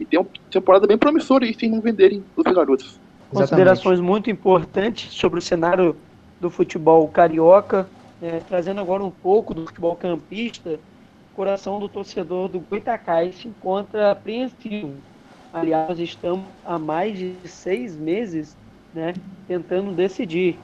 E 0.00 0.04
tem 0.04 0.18
uma 0.18 0.28
temporada 0.50 0.86
bem 0.86 0.98
promissora 0.98 1.44
aí, 1.44 1.54
sem 1.54 1.70
não 1.70 1.80
venderem 1.80 2.24
os 2.36 2.54
garotos. 2.54 2.98
Considerações 3.30 4.00
muito 4.00 4.30
importantes 4.30 5.12
sobre 5.12 5.38
o 5.38 5.42
cenário 5.42 5.96
do 6.40 6.50
futebol 6.50 7.06
carioca, 7.08 7.86
né, 8.20 8.40
trazendo 8.48 8.80
agora 8.80 9.02
um 9.02 9.10
pouco 9.10 9.54
do 9.54 9.66
futebol 9.66 9.94
campista, 9.96 10.78
coração 11.34 11.78
do 11.78 11.88
torcedor 11.88 12.48
do 12.48 12.60
Goitacás 12.60 13.36
se 13.36 13.48
encontra 13.48 14.12
apreensivo. 14.12 14.94
Aliás, 15.52 15.98
estamos 15.98 16.46
há 16.64 16.78
mais 16.78 17.18
de 17.18 17.36
seis 17.44 17.96
meses 17.96 18.56
né, 18.92 19.14
tentando 19.46 19.92
decidir 19.92 20.58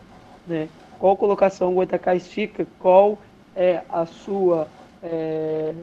né, 0.47 0.69
qual 0.99 1.17
colocação 1.17 1.71
o 1.71 1.75
Goitacás 1.75 2.27
fica, 2.27 2.67
qual 2.79 3.19
é 3.55 3.83
a 3.89 4.07
sua, 4.07 4.69
é, 5.03 5.75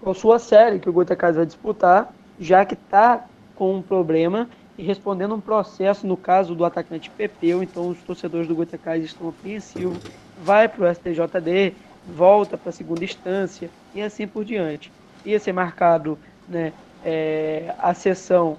qual 0.00 0.14
sua 0.14 0.38
série 0.38 0.78
que 0.78 0.88
o 0.88 0.92
Goitacás 0.92 1.36
vai 1.36 1.46
disputar, 1.46 2.12
já 2.38 2.64
que 2.64 2.74
está 2.74 3.24
com 3.54 3.76
um 3.76 3.82
problema 3.82 4.48
e 4.76 4.82
respondendo 4.82 5.34
um 5.34 5.40
processo 5.40 6.06
no 6.06 6.16
caso 6.16 6.54
do 6.54 6.64
atacante 6.64 7.10
Pepeu, 7.10 7.62
então 7.62 7.88
os 7.88 8.00
torcedores 8.02 8.46
do 8.46 8.54
Goitacás 8.54 9.04
estão 9.04 9.28
apreensivos, 9.28 9.98
vai 10.44 10.68
para 10.68 10.88
o 10.88 10.94
STJD, 10.94 11.74
volta 12.06 12.56
para 12.56 12.70
a 12.70 12.72
segunda 12.72 13.04
instância 13.04 13.68
e 13.98 14.02
assim 14.02 14.26
por 14.26 14.44
diante. 14.44 14.92
Ia 15.24 15.38
ser 15.38 15.52
marcado 15.52 16.18
né, 16.48 16.72
é, 17.04 17.74
a 17.78 17.92
sessão 17.92 18.56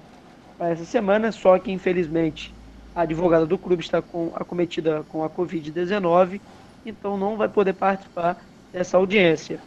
para 0.58 0.70
essa 0.70 0.84
semana, 0.84 1.32
só 1.32 1.58
que 1.58 1.72
infelizmente 1.72 2.54
a 2.94 3.02
advogada 3.02 3.46
do 3.46 3.56
clube 3.56 3.82
está 3.82 4.02
com, 4.02 4.32
acometida 4.34 5.02
com 5.08 5.24
a 5.24 5.30
Covid-19, 5.30 6.40
então 6.84 7.16
não 7.16 7.36
vai 7.36 7.48
poder 7.48 7.72
participar 7.72 8.36
dessa 8.72 8.96
audiência. 8.96 9.60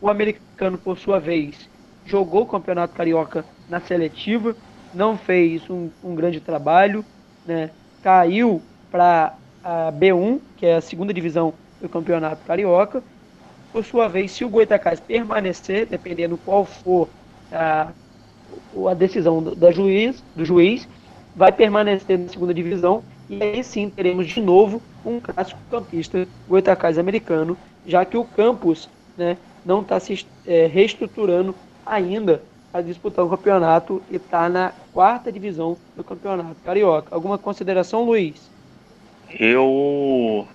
O 0.00 0.10
americano, 0.10 0.76
por 0.76 0.98
sua 0.98 1.18
vez, 1.18 1.68
jogou 2.04 2.42
o 2.42 2.46
Campeonato 2.46 2.94
Carioca 2.94 3.44
na 3.68 3.80
seletiva, 3.80 4.54
não 4.92 5.16
fez 5.16 5.68
um, 5.70 5.88
um 6.04 6.14
grande 6.14 6.40
trabalho, 6.40 7.04
né? 7.46 7.70
caiu 8.02 8.62
para 8.90 9.34
a 9.64 9.90
B1, 9.92 10.40
que 10.56 10.66
é 10.66 10.76
a 10.76 10.80
segunda 10.80 11.12
divisão 11.12 11.54
do 11.80 11.88
Campeonato 11.88 12.44
Carioca. 12.44 13.02
Por 13.76 13.84
sua 13.84 14.08
vez, 14.08 14.30
se 14.30 14.42
o 14.42 14.48
Goitacás 14.48 14.98
permanecer, 14.98 15.84
dependendo 15.84 16.38
qual 16.38 16.64
for 16.64 17.10
a, 17.52 17.88
a 18.88 18.94
decisão 18.94 19.42
do, 19.42 19.54
da 19.54 19.70
juiz, 19.70 20.24
do 20.34 20.46
juiz, 20.46 20.88
vai 21.36 21.52
permanecer 21.52 22.18
na 22.18 22.26
segunda 22.26 22.54
divisão 22.54 23.04
e 23.28 23.42
aí 23.42 23.62
sim 23.62 23.90
teremos 23.90 24.28
de 24.28 24.40
novo 24.40 24.80
um 25.04 25.20
clássico 25.20 25.60
campista 25.70 26.26
Goitacás 26.48 26.98
americano, 26.98 27.54
já 27.86 28.02
que 28.06 28.16
o 28.16 28.24
campus 28.24 28.88
né, 29.14 29.36
não 29.62 29.82
está 29.82 30.00
se 30.00 30.26
é, 30.46 30.66
reestruturando 30.66 31.54
ainda 31.84 32.40
a 32.72 32.80
disputar 32.80 33.26
o 33.26 33.28
campeonato 33.28 34.02
e 34.10 34.16
está 34.16 34.48
na 34.48 34.72
quarta 34.90 35.30
divisão 35.30 35.76
do 35.94 36.02
campeonato 36.02 36.56
carioca. 36.64 37.14
Alguma 37.14 37.36
consideração, 37.36 38.06
Luiz? 38.06 38.50
Eu 39.38 40.48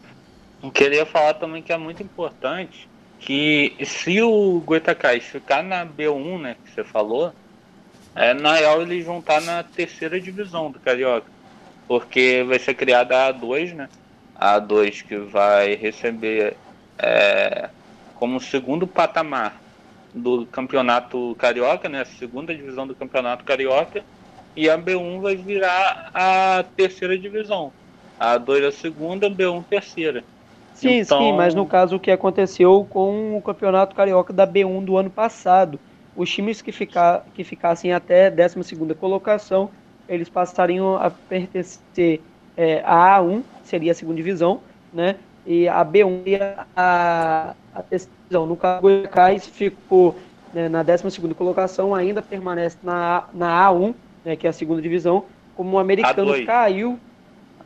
queria 0.74 1.06
falar 1.06 1.36
também 1.36 1.62
que 1.62 1.72
é 1.72 1.78
muito 1.78 2.02
importante 2.02 2.90
que 3.22 3.78
se 3.86 4.20
o 4.22 4.60
Goitacás 4.66 5.24
ficar 5.24 5.64
na 5.64 5.86
B1, 5.86 6.42
né, 6.42 6.56
que 6.66 6.72
você 6.72 6.84
falou, 6.84 7.32
é, 8.16 8.34
na 8.34 8.56
real 8.56 8.82
eles 8.82 9.06
vão 9.06 9.20
estar 9.20 9.40
na 9.42 9.64
terceira 9.64 10.20
divisão 10.20 10.72
do 10.72 10.80
Carioca. 10.80 11.28
Porque 11.88 12.44
vai 12.48 12.58
ser 12.58 12.74
criada 12.74 13.28
a 13.28 13.34
A2, 13.34 13.74
né? 13.74 13.90
A 14.36 14.60
A2 14.60 15.04
que 15.04 15.18
vai 15.18 15.76
receber 15.76 16.58
é, 16.98 17.70
como 18.16 18.40
segundo 18.40 18.88
patamar 18.88 19.62
do 20.14 20.46
campeonato 20.48 21.36
carioca, 21.38 21.88
né? 21.88 22.02
A 22.02 22.06
segunda 22.06 22.56
divisão 22.56 22.88
do 22.88 22.96
campeonato 22.96 23.44
carioca. 23.44 24.04
E 24.56 24.70
a 24.70 24.78
B1 24.78 25.22
vai 25.22 25.36
virar 25.36 26.12
a 26.14 26.64
terceira 26.76 27.18
divisão. 27.18 27.72
A 28.20 28.40
A2 28.40 28.68
a 28.68 28.72
segunda, 28.72 29.28
a 29.28 29.30
B1 29.30 29.64
terceira. 29.70 30.24
Sim, 30.74 31.00
então... 31.00 31.20
sim, 31.20 31.34
mas 31.34 31.54
no 31.54 31.66
caso 31.66 31.96
o 31.96 32.00
que 32.00 32.12
aconteceu 32.12 32.86
com 32.90 33.38
o 33.38 33.42
campeonato 33.42 33.96
carioca 33.96 34.34
da 34.34 34.48
B1 34.48 34.84
do 34.84 34.98
ano 34.98 35.10
passado. 35.10 35.80
Os 36.16 36.30
times 36.30 36.62
que, 36.62 36.72
ficar, 36.72 37.26
que 37.34 37.44
ficassem 37.44 37.94
até 37.94 38.30
12 38.30 38.76
colocação, 39.00 39.70
eles 40.10 40.28
passariam 40.28 40.98
a 40.98 41.10
pertencer 41.10 42.22
é, 42.58 42.82
à 42.86 43.18
A1, 43.20 43.44
seria 43.64 43.92
a 43.92 43.96
segunda 43.96 44.18
divisão, 44.18 44.60
né? 44.94 45.16
E 45.46 45.68
a 45.68 45.86
B1 45.86 46.24
seria 46.24 46.68
a, 46.76 47.54
a 47.74 47.82
terceira 47.82 48.14
divisão. 48.24 48.46
No 48.46 48.56
caso, 48.56 48.80
o 48.80 48.82
Goiás 48.82 49.48
ficou 49.48 50.16
né, 50.54 50.68
na 50.68 50.84
12 50.84 51.20
colocação, 51.34 51.96
ainda 51.96 52.22
permanece 52.22 52.78
na, 52.84 53.24
na 53.34 53.70
A1, 53.70 53.96
né, 54.26 54.36
que 54.36 54.46
é 54.46 54.50
a 54.50 54.54
segunda 54.54 54.82
divisão, 54.82 55.26
como 55.56 55.78
o 55.78 55.80
americano 55.80 56.34
A2. 56.34 56.46
caiu, 56.46 57.00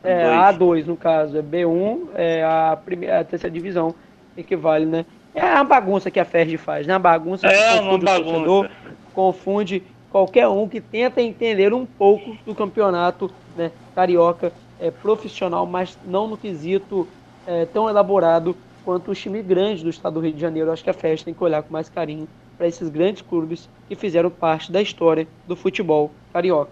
é, 0.06 0.24
A2 0.24 0.86
no 0.86 0.96
caso, 0.96 1.36
é 1.36 1.42
B1, 1.42 2.08
é 2.14 2.44
a, 2.44 2.78
primeira, 2.82 3.20
a 3.20 3.24
terceira 3.24 3.52
divisão, 3.52 3.94
equivale, 4.36 4.86
né? 4.86 5.06
É 5.34 5.44
uma 5.44 5.64
bagunça 5.64 6.10
que 6.10 6.20
a 6.20 6.24
Ferdi 6.24 6.56
faz, 6.56 6.86
né? 6.86 6.94
Uma 6.94 7.00
bagunça 7.00 7.46
é 7.46 7.50
que 7.50 7.78
confunde 7.78 8.04
uma 8.04 8.16
o 8.16 8.24
torcedor, 8.24 8.70
confunde 9.12 9.82
qualquer 10.10 10.48
um 10.48 10.68
que 10.68 10.80
tenta 10.80 11.20
entender 11.20 11.74
um 11.74 11.84
pouco 11.84 12.36
do 12.46 12.54
campeonato 12.54 13.30
né, 13.56 13.70
carioca 13.94 14.52
é, 14.80 14.90
profissional, 14.90 15.66
mas 15.66 15.98
não 16.06 16.26
no 16.26 16.36
quesito 16.36 17.06
é, 17.46 17.66
tão 17.66 17.88
elaborado 17.88 18.56
quanto 18.84 19.10
os 19.10 19.18
times 19.18 19.44
grandes 19.44 19.82
do 19.82 19.90
estado 19.90 20.14
do 20.14 20.20
Rio 20.20 20.32
de 20.32 20.40
Janeiro. 20.40 20.70
acho 20.70 20.82
que 20.82 20.90
a 20.90 20.94
Ferdi 20.94 21.24
tem 21.24 21.34
que 21.34 21.42
olhar 21.42 21.62
com 21.62 21.72
mais 21.72 21.88
carinho 21.88 22.28
para 22.56 22.66
esses 22.66 22.88
grandes 22.88 23.20
clubes 23.20 23.68
que 23.88 23.94
fizeram 23.94 24.30
parte 24.30 24.72
da 24.72 24.80
história 24.80 25.26
do 25.46 25.56
futebol 25.56 26.10
carioca. 26.32 26.70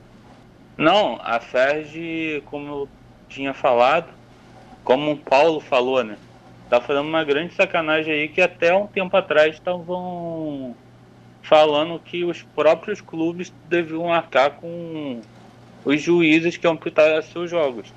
Não, 0.77 1.19
a 1.23 1.39
Ferdi, 1.39 2.43
como 2.47 2.89
tinha 3.35 3.53
falado, 3.53 4.09
como 4.83 5.13
o 5.13 5.17
Paulo 5.17 5.61
falou, 5.61 6.03
né? 6.03 6.17
tá 6.69 6.81
fazendo 6.81 7.07
uma 7.07 7.23
grande 7.23 7.55
sacanagem 7.55 8.13
aí 8.13 8.29
que 8.29 8.41
até 8.41 8.75
um 8.75 8.87
tempo 8.87 9.17
atrás 9.17 9.55
estavam 9.55 10.75
falando 11.43 12.01
que 12.01 12.25
os 12.25 12.43
próprios 12.43 13.01
clubes 13.01 13.53
deviam 13.69 14.13
arcar 14.13 14.53
com 14.53 15.21
os 15.85 16.01
juízes 16.01 16.57
que 16.57 16.67
amputaram 16.67 17.23
seus 17.23 17.51
jogos. 17.51 17.93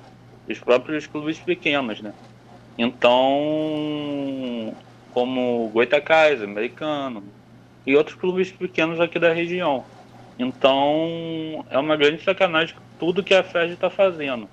Os 0.48 0.58
próprios 0.58 1.06
clubes 1.06 1.38
pequenos, 1.38 2.00
né? 2.00 2.12
Então, 2.76 4.74
como 5.12 5.68
Goitacás, 5.72 6.42
Americano 6.42 7.24
e 7.86 7.96
outros 7.96 8.16
clubes 8.16 8.52
pequenos 8.52 9.00
aqui 9.00 9.18
da 9.18 9.32
região. 9.32 9.84
Então, 10.38 11.64
é 11.70 11.78
uma 11.78 11.96
grande 11.96 12.22
sacanagem 12.22 12.76
tudo 12.98 13.24
que 13.24 13.34
a 13.34 13.42
FED 13.42 13.72
está 13.72 13.90
fazendo. 13.90 14.48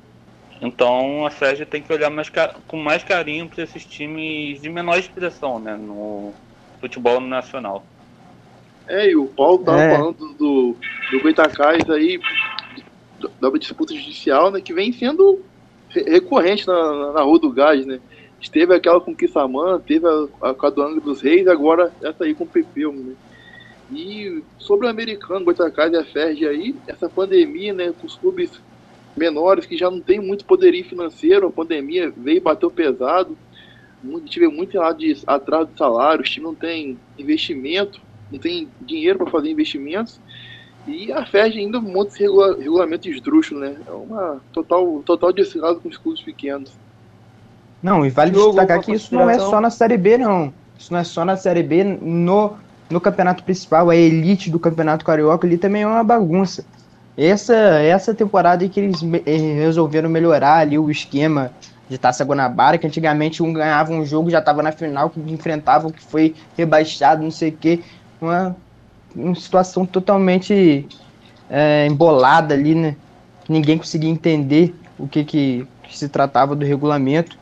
Então 0.61 1.25
a 1.25 1.31
Sérgio 1.31 1.65
tem 1.65 1.81
que 1.81 1.91
olhar 1.91 2.09
mais, 2.09 2.31
com 2.67 2.77
mais 2.77 3.03
carinho 3.03 3.47
para 3.47 3.63
esses 3.63 3.85
times 3.85 4.61
de 4.61 4.69
menor 4.69 4.97
expressão 4.97 5.59
né, 5.59 5.75
no 5.75 6.33
futebol 6.79 7.19
nacional. 7.19 7.83
É, 8.87 9.09
e 9.09 9.15
o 9.15 9.25
Paulo 9.25 9.59
estava 9.59 9.81
é. 9.81 9.97
falando 9.97 10.33
do, 10.33 10.77
do 11.11 11.21
Goitacás 11.21 11.89
aí, 11.89 12.19
da 13.41 13.49
disputa 13.51 13.93
judicial, 13.93 14.51
né, 14.51 14.61
que 14.61 14.73
vem 14.73 14.91
sendo 14.91 15.41
recorrente 15.89 16.67
na, 16.67 17.13
na 17.13 17.21
Rua 17.21 17.39
do 17.39 17.51
Gás, 17.51 17.85
né? 17.85 17.99
Teve 18.51 18.75
aquela 18.75 19.01
com 19.01 19.11
o 19.11 19.15
Kissamã, 19.15 19.79
teve 19.79 20.05
a, 20.05 20.49
a 20.49 20.53
com 20.53 20.67
a 20.67 20.69
do 20.69 20.83
Angra 20.83 21.01
dos 21.01 21.21
Reis, 21.21 21.47
agora 21.47 21.91
essa 22.03 22.25
aí 22.25 22.35
com 22.35 22.43
o 22.43 22.47
Pepeu, 22.47 22.93
né? 22.93 23.13
E 23.91 24.43
sobre 24.59 24.85
o 24.85 24.89
americano, 24.89 25.45
Goitacás 25.45 25.91
e 25.91 25.95
a 25.95 26.05
Ferg 26.05 26.47
aí, 26.47 26.75
essa 26.85 27.09
pandemia, 27.09 27.73
né, 27.73 27.93
com 27.99 28.05
os 28.05 28.15
clubes 28.15 28.51
menores 29.15 29.65
que 29.65 29.77
já 29.77 29.89
não 29.89 30.01
tem 30.01 30.19
muito 30.19 30.45
poderio 30.45 30.83
financeiro, 30.85 31.47
a 31.47 31.51
pandemia 31.51 32.11
veio 32.15 32.37
e 32.37 32.41
bateu 32.41 32.69
pesado, 32.69 33.37
muito, 34.03 34.27
tive 34.27 34.47
muito 34.47 34.77
lado 34.77 34.99
de 34.99 35.17
atraso 35.25 35.69
de 35.71 35.77
salário, 35.77 36.21
o 36.21 36.23
time 36.23 36.45
não 36.45 36.55
tem 36.55 36.97
investimento, 37.17 37.99
não 38.31 38.39
tem 38.39 38.67
dinheiro 38.81 39.19
para 39.19 39.31
fazer 39.31 39.49
investimentos, 39.49 40.19
e 40.87 41.11
a 41.11 41.25
FED 41.25 41.59
ainda 41.59 41.81
monta 41.81 42.11
esse 42.11 42.21
regula 42.21 42.55
regulamento 42.57 43.09
esdrúxulo, 43.09 43.59
né? 43.61 43.75
É 43.87 43.91
uma 43.91 44.39
total, 44.53 45.01
total 45.03 45.33
descaso 45.33 45.79
com 45.79 45.89
os 45.89 45.97
clubes 45.97 46.21
pequenos. 46.21 46.71
Não, 47.81 48.05
e 48.05 48.09
vale 48.09 48.31
destacar 48.31 48.81
que 48.81 48.93
isso 48.93 49.13
não 49.13 49.29
é 49.29 49.39
só 49.39 49.59
na 49.59 49.69
Série 49.69 49.97
B, 49.97 50.17
não. 50.17 50.53
Isso 50.77 50.93
não 50.93 50.99
é 50.99 51.03
só 51.03 51.25
na 51.25 51.35
Série 51.35 51.63
B, 51.63 51.83
no, 51.83 52.53
no 52.89 53.01
campeonato 53.01 53.43
principal, 53.43 53.89
a 53.89 53.95
elite 53.95 54.49
do 54.51 54.59
campeonato 54.59 55.05
carioca 55.05 55.47
ali 55.47 55.57
também 55.57 55.81
é 55.81 55.87
uma 55.87 56.03
bagunça. 56.03 56.65
Essa, 57.17 57.55
essa 57.55 58.13
temporada 58.13 58.65
em 58.65 58.69
que 58.69 58.79
eles 58.79 59.01
eh, 59.25 59.37
resolveram 59.55 60.09
melhorar 60.09 60.57
ali 60.57 60.77
o 60.77 60.91
esquema 60.91 61.51
de 61.87 61.97
Taça 61.97 62.25
Guanabara, 62.25 62.77
que 62.77 62.85
antigamente 62.85 63.41
um 63.41 63.53
ganhava 63.53 63.93
um 63.93 64.05
jogo, 64.05 64.29
já 64.29 64.39
estava 64.39 64.61
na 64.61 64.71
final, 64.71 65.09
que 65.09 65.19
enfrentava 65.31 65.87
o 65.87 65.93
que 65.93 66.03
foi 66.03 66.35
rebaixado, 66.57 67.23
não 67.23 67.31
sei 67.31 67.49
o 67.49 67.53
quê. 67.53 67.79
Uma, 68.19 68.55
uma 69.15 69.35
situação 69.35 69.85
totalmente 69.85 70.85
é, 71.49 71.87
embolada 71.87 72.53
ali, 72.53 72.75
né? 72.75 72.95
Ninguém 73.47 73.77
conseguia 73.77 74.09
entender 74.09 74.75
o 74.97 75.07
que, 75.07 75.23
que, 75.23 75.67
que 75.83 75.97
se 75.97 76.09
tratava 76.09 76.55
do 76.55 76.65
regulamento. 76.65 77.37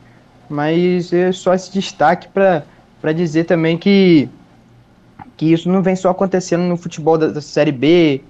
Mas 0.48 1.12
é 1.12 1.32
só 1.32 1.54
esse 1.54 1.72
destaque 1.72 2.28
para 2.28 3.12
dizer 3.12 3.44
também 3.44 3.78
que, 3.78 4.28
que 5.36 5.52
isso 5.52 5.70
não 5.70 5.82
vem 5.82 5.96
só 5.96 6.10
acontecendo 6.10 6.62
no 6.62 6.76
futebol 6.76 7.16
da, 7.16 7.28
da 7.28 7.40
Série 7.40 7.72
B, 7.72 8.22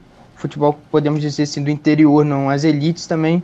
futebol, 0.45 0.78
podemos 0.90 1.22
dizer 1.22 1.45
assim, 1.45 1.64
do 1.64 1.70
interior, 1.70 2.22
não. 2.22 2.51
As 2.51 2.64
elites 2.64 3.07
também 3.07 3.42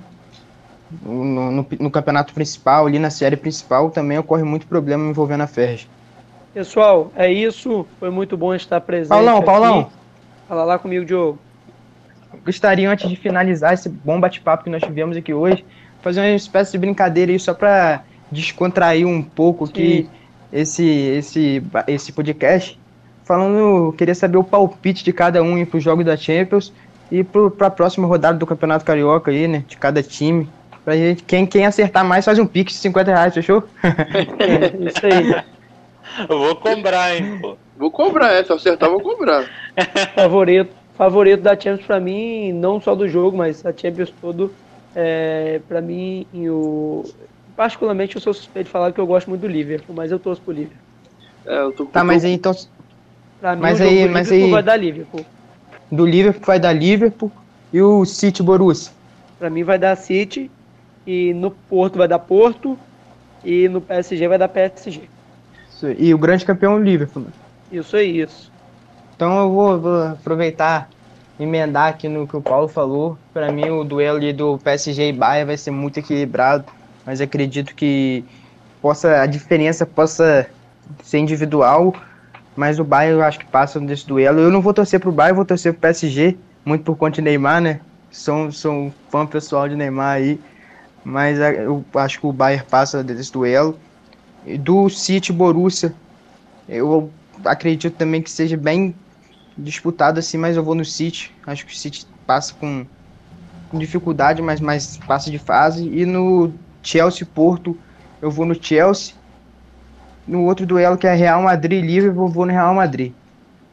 no, 1.03 1.51
no, 1.51 1.66
no, 1.78 1.90
campeonato 1.90 2.34
principal, 2.34 2.86
ali 2.86 2.98
na 2.98 3.09
série 3.09 3.36
principal, 3.36 3.90
também 3.90 4.18
ocorre 4.18 4.42
muito 4.42 4.66
problema 4.66 5.09
envolvendo 5.09 5.42
a 5.42 5.46
Ferg. 5.46 5.86
Pessoal, 6.53 7.11
é 7.16 7.32
isso. 7.32 7.86
Foi 7.98 8.11
muito 8.11 8.36
bom 8.36 8.55
estar 8.55 8.80
presente. 8.82 9.09
Paulão, 9.09 9.38
aqui. 9.38 9.46
Paulão. 9.46 9.90
Fala 10.46 10.64
lá 10.64 10.78
comigo, 10.78 11.05
Diogo. 11.07 11.38
Gostaria, 12.44 12.90
antes 12.90 13.09
de 13.09 13.16
finalizar 13.16 13.72
esse 13.72 13.88
bom 13.88 14.20
bate-papo 14.20 14.64
que 14.64 14.70
nós 14.70 14.82
tivemos 14.82 15.16
aqui 15.16 15.32
hoje, 15.32 15.64
fazer 16.03 16.20
uma 16.20 16.30
espécie 16.30 16.72
de 16.72 16.78
brincadeira 16.78 17.32
aí 17.32 17.40
só 17.40 17.55
para 17.55 18.03
descontrair 18.30 19.07
um 19.07 19.22
pouco 19.22 19.64
aqui 19.64 20.09
esse, 20.53 20.84
esse, 20.84 21.62
esse 21.86 22.12
podcast. 22.12 22.78
Falando, 23.24 23.92
queria 23.96 24.14
saber 24.14 24.38
o 24.38 24.44
palpite 24.44 25.05
de 25.05 25.12
cada 25.12 25.42
um 25.42 25.64
para 25.64 25.76
o 25.76 25.80
jogo 25.80 26.03
da 26.03 26.16
Champions 26.16 26.72
e 27.11 27.25
para 27.25 27.67
a 27.67 27.71
próxima 27.71 28.07
rodada 28.07 28.39
do 28.39 28.47
Campeonato 28.47 28.85
Carioca 28.85 29.31
aí, 29.31 29.49
né? 29.49 29.65
De 29.67 29.77
cada 29.77 30.03
time. 30.03 30.49
Pra 30.85 30.97
gente, 30.97 31.23
quem, 31.25 31.47
quem 31.47 31.67
acertar 31.67 32.05
mais 32.05 32.25
faz 32.25 32.39
um 32.39 32.47
pix 32.47 32.73
de 32.73 32.79
50 32.79 33.11
reais, 33.11 33.35
fechou? 33.35 33.65
é, 33.83 34.77
isso 34.89 35.07
aí. 35.07 35.45
Eu 36.29 36.39
vou 36.39 36.57
cobrar, 36.57 37.17
hein, 37.17 37.39
pô. 37.41 37.57
Vou 37.77 37.91
cobrar, 37.91 38.33
é, 38.33 38.45
se 38.45 38.53
acertar, 38.53 38.91
vou 38.91 39.01
cobrar. 39.01 39.49
favorito, 40.15 40.75
favorito 40.97 41.43
da 41.43 41.59
Champions 41.59 41.87
pra 41.87 42.01
mim, 42.01 42.53
não 42.53 42.81
só 42.81 42.95
do 42.95 43.09
jogo, 43.09 43.37
mas 43.37 43.65
a 43.65 43.73
Champions 43.73 44.13
todo, 44.21 44.53
é, 44.95 45.61
pra 45.67 45.81
mim, 45.81 46.27
o... 46.35 47.05
particularmente 47.57 48.17
eu 48.17 48.21
sou 48.21 48.35
suspeito 48.35 48.67
de 48.67 48.73
falar 48.73 48.93
que 48.93 49.01
eu 49.01 49.07
gosto 49.07 49.29
muito 49.29 49.43
do 49.43 49.49
Liverpool, 49.49 49.95
mas 49.97 50.11
eu 50.11 50.19
torço 50.19 50.43
pro 50.43 50.53
Liverpool. 50.53 50.77
É, 51.47 51.61
eu 51.61 51.73
tô, 51.73 51.87
tá, 51.87 52.05
mas 52.05 52.25
aí 52.25 52.33
então... 52.33 52.55
Pra 53.41 53.57
mim, 53.57 53.63
mas 53.63 53.81
o 53.81 53.83
aí, 53.83 54.09
mas 54.09 54.31
aí... 54.31 54.51
vai 54.51 54.63
dar 54.63 54.77
Liverpool. 54.77 55.25
Do 55.91 56.07
Liverpool 56.07 56.47
vai 56.47 56.61
dar 56.61 56.72
Liverpool 56.72 57.30
e 57.72 57.82
o 57.82 58.05
City 58.05 58.43
Borussia? 58.43 58.93
Pra 59.38 59.51
mim 59.51 59.64
vai 59.64 59.78
dar 59.78 59.97
City 59.97 60.51
e 61.07 61.32
no 61.34 61.51
Porto 61.51 61.99
vai 61.99 62.07
dar 62.07 62.18
Porto 62.18 62.78
e 63.45 63.68
no 63.68 63.80
PSG 63.80 64.28
vai 64.28 64.38
dar 64.38 64.49
PSG. 64.49 65.03
E 65.99 66.12
o 66.12 66.18
grande 66.18 66.45
campeão 66.45 66.74
é 66.74 66.76
o 66.76 66.82
Liverpool. 66.82 67.22
Né? 67.22 67.30
Isso 67.72 67.97
é 67.97 68.05
isso. 68.05 68.53
Então 69.16 69.38
eu 69.38 69.51
vou, 69.51 69.80
vou, 69.80 70.03
aproveitar 70.03 70.88
emendar 71.38 71.88
aqui 71.88 72.09
no 72.09 72.26
que 72.26 72.36
o 72.36 72.43
Paulo 72.43 72.68
falou. 72.68 73.18
Para 73.32 73.51
mim 73.51 73.68
o 73.70 73.84
duelo 73.84 74.20
do 74.32 74.59
PSG 74.59 75.09
e 75.09 75.12
Bayern 75.12 75.47
vai 75.47 75.57
ser 75.57 75.70
muito 75.70 75.99
equilibrado, 75.99 76.64
mas 77.05 77.20
acredito 77.20 77.74
que 77.74 78.24
possa 78.80 79.20
a 79.20 79.26
diferença 79.26 79.86
possa 79.86 80.47
ser 81.03 81.18
individual, 81.18 81.95
mas 82.57 82.78
o 82.78 82.84
Bayern 82.84 83.18
eu 83.18 83.24
acho 83.24 83.38
que 83.38 83.46
passa 83.46 83.80
desse 83.80 84.07
duelo. 84.07 84.40
Eu 84.40 84.51
não 84.51 84.61
vou 84.61 84.74
torcer 84.74 85.01
pro 85.01 85.12
Bayern, 85.12 85.36
vou 85.36 85.44
torcer 85.44 85.72
pro 85.72 85.82
PSG, 85.82 86.36
muito 86.64 86.84
por 86.84 86.96
conta 86.96 87.16
de 87.16 87.22
Neymar, 87.22 87.61
né? 87.61 87.80
Sou, 88.11 88.51
sou 88.51 88.72
um 88.72 88.92
fã 89.09 89.26
pessoal 89.26 89.68
de 89.68 89.76
Neymar 89.76 90.16
aí, 90.16 90.40
mas 91.05 91.38
eu 91.38 91.84
acho 91.94 92.20
que 92.20 92.26
o 92.26 92.32
Bayern 92.32 92.66
passa 92.68 93.03
desse 93.05 93.32
duelo 93.32 93.78
do 94.59 94.88
City 94.88 95.32
Borussia. 95.32 95.94
Eu 96.68 97.11
acredito 97.44 97.96
também 97.96 98.22
que 98.22 98.30
seja 98.30 98.57
bem 98.57 98.94
disputado 99.57 100.18
assim, 100.18 100.38
mas 100.38 100.57
eu 100.57 100.64
vou 100.64 100.74
no 100.74 100.84
City. 100.84 101.34
Acho 101.46 101.66
que 101.66 101.72
o 101.72 101.76
City 101.76 102.07
passa 102.26 102.55
com, 102.55 102.86
com 103.70 103.78
dificuldade, 103.78 104.42
mas 104.42 104.61
mais 104.61 104.96
passa 104.98 105.30
de 105.30 105.38
fase. 105.38 105.88
E 105.88 106.07
no 106.07 106.53
Chelsea 106.82 107.26
Porto, 107.26 107.76
eu 108.20 108.30
vou 108.30 108.46
no 108.46 108.61
Chelsea. 108.61 109.14
No 110.27 110.45
outro 110.45 110.66
duelo 110.66 110.97
que 110.97 111.07
é 111.07 111.14
Real 111.14 111.43
Madrid 111.43 111.89
eu 111.91 112.12
vou 112.12 112.47
no 112.47 112.53
Real 112.53 112.75
Madrid. 112.75 113.12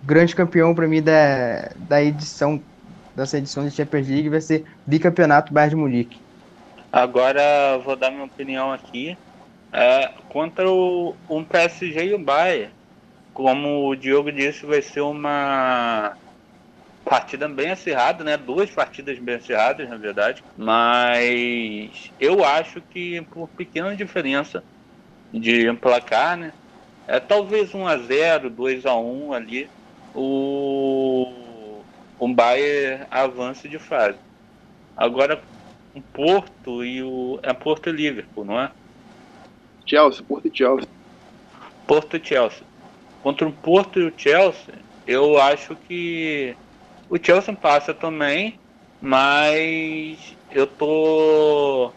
Grande 0.04 0.36
campeão 0.36 0.74
para 0.74 0.88
mim 0.88 1.02
da, 1.02 1.72
da 1.88 2.02
edição 2.02 2.62
dessa 3.16 3.40
edição 3.40 3.66
de 3.66 3.72
Champions 3.72 4.08
League 4.08 4.30
vai 4.30 4.40
ser 4.40 4.64
bicampeonato 4.86 5.52
Bayern 5.52 5.72
de 5.72 5.82
Munique. 5.82 6.22
Agora 6.92 7.78
vou 7.84 7.96
dar 7.96 8.12
minha 8.12 8.26
opinião 8.26 8.72
aqui. 8.72 9.18
É, 9.74 10.12
contra 10.30 10.70
o, 10.70 11.16
um 11.30 11.44
PSG 11.44 12.06
e 12.06 12.14
o 12.14 12.20
Bayern. 12.20 12.72
Como 13.34 13.90
o 13.90 13.96
Diogo 13.96 14.32
disse, 14.32 14.66
vai 14.66 14.82
ser 14.82 15.02
uma 15.02 16.16
partida 17.04 17.48
bem 17.48 17.72
acirrada, 17.72 18.24
né? 18.24 18.38
Duas 18.38 18.70
partidas 18.70 19.18
bem 19.20 19.36
acirradas, 19.36 19.90
na 19.90 19.98
verdade. 19.98 20.44
Mas 20.58 22.12
eu 22.20 22.44
acho 22.44 22.82
que 22.82 23.22
por 23.32 23.48
pequena 23.50 23.96
diferença 23.96 24.64
de 25.34 25.72
placar, 25.74 26.38
né? 26.38 26.54
É 27.08 27.20
talvez 27.20 27.74
1 27.74 27.88
a 27.88 27.98
0, 27.98 28.50
2 28.50 28.86
a 28.86 28.96
1 28.96 29.34
ali, 29.34 29.70
o 30.14 31.34
o 32.20 32.28
Bayern 32.28 33.06
avance 33.12 33.70
de 33.70 33.78
fase. 33.78 34.18
Agora 34.96 35.42
o 35.94 36.02
Porto 36.02 36.84
e 36.84 37.04
o 37.04 37.40
é 37.44 37.54
Porto 37.54 37.90
e 37.90 37.92
Liverpool, 37.92 38.46
não 38.46 38.60
é? 38.60 38.72
Chelsea, 39.86 40.24
Porto 40.24 40.48
e 40.48 40.58
Chelsea. 40.58 40.90
Porto 41.86 42.18
e 42.18 42.24
Chelsea. 42.24 42.64
Contra 43.22 43.48
o 43.48 43.52
Porto 43.52 44.00
e 44.00 44.04
o 44.04 44.14
Chelsea, 44.16 44.74
eu 45.06 45.40
acho 45.40 45.76
que 45.76 46.56
o 47.10 47.18
Chelsea 47.18 47.56
passa 47.56 47.94
também, 47.94 48.60
mas 49.02 50.36
eu 50.52 50.68
tô 50.68 51.92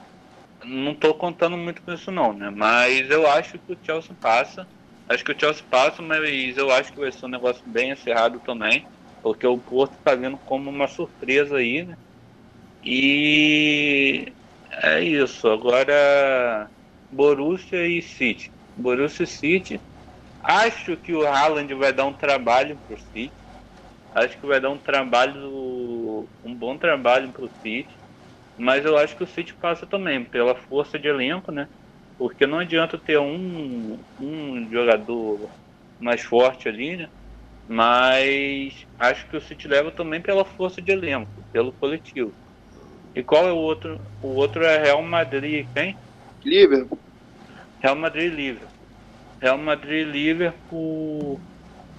não 0.64 0.94
tô 0.94 1.14
contando 1.14 1.56
muito 1.56 1.82
com 1.82 1.92
isso 1.92 2.10
não, 2.10 2.32
né? 2.32 2.50
Mas 2.50 3.10
eu 3.10 3.26
acho 3.28 3.58
que 3.58 3.72
o 3.72 3.78
Chelsea 3.82 4.16
passa. 4.20 4.68
Acho 5.08 5.24
que 5.24 5.32
o 5.32 5.38
Chelsea 5.38 5.64
passa, 5.68 6.02
mas 6.02 6.56
eu 6.56 6.70
acho 6.70 6.92
que 6.92 7.00
vai 7.00 7.10
ser 7.12 7.26
um 7.26 7.28
negócio 7.28 7.62
bem 7.66 7.90
encerrado 7.90 8.40
também, 8.40 8.88
porque 9.22 9.46
o 9.46 9.58
Porto 9.60 9.98
tá 10.04 10.14
vindo 10.14 10.38
como 10.38 10.70
uma 10.70 10.86
surpresa 10.88 11.56
aí, 11.58 11.84
né? 11.84 11.96
E 12.82 14.34
é 14.70 15.02
isso. 15.02 15.48
Agora 15.48 16.70
Borussia 17.10 17.86
e 17.86 18.02
City. 18.02 18.52
Borussia 18.76 19.24
e 19.24 19.26
City. 19.26 19.86
Acho 20.42 20.96
que 20.98 21.12
o 21.14 21.26
Haaland 21.26 21.74
vai 21.74 21.92
dar 21.92 22.06
um 22.06 22.14
trabalho 22.14 22.78
pro 22.86 22.98
City. 22.98 23.36
Acho 24.12 24.38
que 24.40 24.46
vai 24.46 24.60
dar 24.60 24.70
um 24.70 24.78
trabalho, 24.80 26.30
um 26.42 26.54
bom 26.56 26.78
trabalho 26.78 27.32
pro 27.32 27.50
City. 27.50 27.99
Mas 28.58 28.84
eu 28.84 28.96
acho 28.96 29.16
que 29.16 29.24
o 29.24 29.26
City 29.26 29.54
passa 29.54 29.86
também, 29.86 30.24
pela 30.24 30.54
força 30.54 30.98
de 30.98 31.08
elenco, 31.08 31.50
né? 31.50 31.68
Porque 32.18 32.46
não 32.46 32.58
adianta 32.58 32.98
ter 32.98 33.18
um, 33.18 33.98
um 34.20 34.68
jogador 34.70 35.48
mais 35.98 36.22
forte 36.22 36.68
ali, 36.68 36.96
né? 36.96 37.08
Mas 37.68 38.86
acho 38.98 39.26
que 39.28 39.36
o 39.36 39.40
City 39.40 39.68
leva 39.68 39.90
também 39.90 40.20
pela 40.20 40.44
força 40.44 40.82
de 40.82 40.90
elenco, 40.90 41.30
pelo 41.52 41.72
coletivo. 41.72 42.34
E 43.14 43.22
qual 43.22 43.48
é 43.48 43.52
o 43.52 43.56
outro? 43.56 44.00
O 44.22 44.28
outro 44.28 44.64
é 44.64 44.78
Real 44.78 45.02
Madrid, 45.02 45.66
quem? 45.74 45.96
Liverpool. 46.44 46.98
Real 47.80 47.96
Madrid 47.96 48.32
e 48.32 48.36
Liverpool. 48.36 48.68
Real 49.40 49.58
Madrid 49.58 50.06
e 50.06 50.10
Liverpool. 50.10 51.40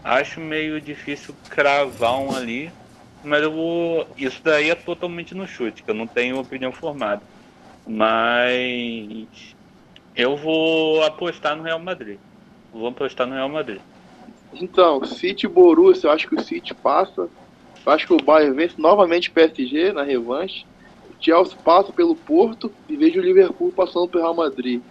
Acho 0.04 0.40
meio 0.40 0.80
difícil 0.80 1.36
cravar 1.50 2.20
um 2.20 2.36
ali. 2.36 2.72
Mas 3.24 3.44
eu 3.44 3.52
vou. 3.52 4.08
Isso 4.18 4.42
daí 4.44 4.70
é 4.70 4.76
totalmente 4.76 5.36
no 5.36 5.48
chute, 5.48 5.84
que 5.84 5.92
eu 5.92 5.96
não 5.96 6.08
tenho 6.08 6.40
opinião 6.40 6.72
formada. 6.72 7.22
Mas. 7.88 9.56
Eu 10.16 10.36
vou 10.36 11.04
apostar 11.04 11.56
no 11.56 11.64
Real 11.64 11.80
Madrid. 11.80 12.18
Vou 12.72 12.88
apostar 12.88 13.28
no 13.28 13.34
Real 13.34 13.50
Madrid. 13.50 13.82
Então, 14.54 15.04
City 15.06 15.48
Borussia, 15.48 16.08
eu 16.08 16.12
acho 16.12 16.28
que 16.28 16.36
o 16.36 16.44
City 16.44 16.74
passa. 16.74 17.30
Eu 17.86 17.92
acho 17.92 18.06
que 18.06 18.14
o 18.14 18.18
Bayern 18.18 18.56
vence 18.56 18.80
novamente 18.80 19.30
o 19.30 19.34
PSG 19.34 19.94
na 19.94 20.04
revanche. 20.04 20.66
Chelsea 21.20 21.58
passa 21.64 21.94
pelo 21.94 22.16
Porto 22.16 22.74
e 22.90 22.98
vejo 22.98 23.20
o 23.20 23.24
Liverpool 23.24 23.72
passando 23.72 24.08
pelo 24.08 24.24
Real 24.24 24.36
Madrid. 24.36 24.82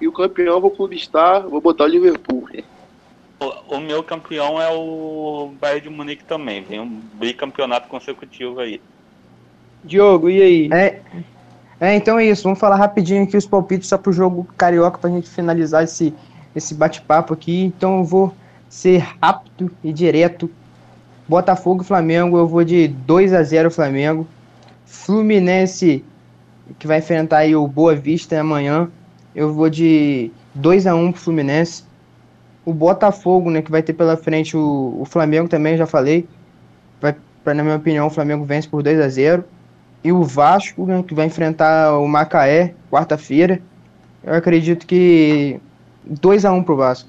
E 0.00 0.08
o 0.08 0.12
campeão 0.12 0.60
vou 0.60 0.70
clubistar, 0.70 1.46
vou 1.46 1.60
botar 1.60 1.84
o 1.84 1.88
Liverpool. 1.88 2.48
O, 3.68 3.80
meu 3.80 4.02
campeão 4.02 4.60
é 4.60 4.68
o 4.70 5.52
Bayern 5.60 5.82
de 5.82 5.90
Munique 5.90 6.24
também. 6.24 6.62
Vem 6.62 6.80
um 6.80 7.00
bicampeonato 7.14 7.88
consecutivo 7.88 8.60
aí. 8.60 8.80
Diogo, 9.84 10.30
e 10.30 10.40
aí? 10.40 10.68
É, 10.72 11.00
é, 11.80 11.96
então 11.96 12.18
é 12.18 12.26
isso. 12.26 12.44
Vamos 12.44 12.58
falar 12.58 12.76
rapidinho 12.76 13.24
aqui 13.24 13.36
os 13.36 13.46
palpites 13.46 13.88
só 13.88 13.98
pro 13.98 14.12
jogo 14.12 14.46
carioca 14.56 14.98
pra 14.98 15.10
gente 15.10 15.28
finalizar 15.28 15.82
esse, 15.82 16.14
esse 16.54 16.74
bate-papo 16.74 17.34
aqui. 17.34 17.64
Então 17.64 17.98
eu 17.98 18.04
vou 18.04 18.34
ser 18.68 18.98
rápido 19.20 19.70
e 19.82 19.92
direto. 19.92 20.50
Botafogo 21.28 21.82
e 21.82 21.86
Flamengo, 21.86 22.36
eu 22.36 22.46
vou 22.46 22.64
de 22.64 22.88
2 22.88 23.32
a 23.32 23.42
0 23.42 23.70
Flamengo. 23.70 24.26
Fluminense, 24.86 26.04
que 26.78 26.86
vai 26.86 26.98
enfrentar 26.98 27.38
aí 27.38 27.56
o 27.56 27.66
Boa 27.66 27.94
Vista 27.94 28.38
amanhã, 28.38 28.90
eu 29.34 29.52
vou 29.52 29.70
de 29.70 30.30
2 30.54 30.86
a 30.86 30.94
1 30.94 31.12
pro 31.12 31.20
Fluminense. 31.20 31.84
O 32.64 32.72
Botafogo, 32.72 33.50
né, 33.50 33.60
que 33.60 33.70
vai 33.70 33.82
ter 33.82 33.92
pela 33.92 34.16
frente 34.16 34.56
o, 34.56 34.96
o 35.00 35.04
Flamengo 35.04 35.48
também, 35.48 35.76
já 35.76 35.86
falei. 35.86 36.28
Vai, 37.00 37.16
pra, 37.42 37.54
na 37.54 37.62
minha 37.62 37.76
opinião, 37.76 38.06
o 38.06 38.10
Flamengo 38.10 38.44
vence 38.44 38.68
por 38.68 38.82
2 38.82 39.00
a 39.00 39.08
0 39.08 39.44
E 40.04 40.12
o 40.12 40.22
Vasco, 40.22 40.86
né, 40.86 41.02
que 41.02 41.14
vai 41.14 41.26
enfrentar 41.26 41.98
o 41.98 42.06
Macaé 42.06 42.74
quarta-feira. 42.90 43.60
Eu 44.22 44.34
acredito 44.34 44.86
que 44.86 45.60
2 46.04 46.44
a 46.44 46.52
1 46.52 46.62
pro 46.62 46.76
Vasco. 46.76 47.08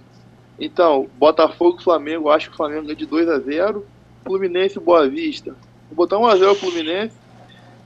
Então, 0.60 1.08
Botafogo 1.18 1.82
Flamengo, 1.82 2.30
acho 2.30 2.50
que 2.50 2.54
o 2.54 2.58
Flamengo 2.58 2.84
ganha 2.84 2.96
de 2.96 3.06
2 3.06 3.30
a 3.30 3.40
0 3.40 3.86
Fluminense 4.24 4.80
Boa 4.80 5.08
Vista. 5.08 5.56
Vou 5.90 5.98
botar 5.98 6.18
1 6.18 6.26
a 6.26 6.36
0 6.36 6.56
Fluminense 6.56 7.24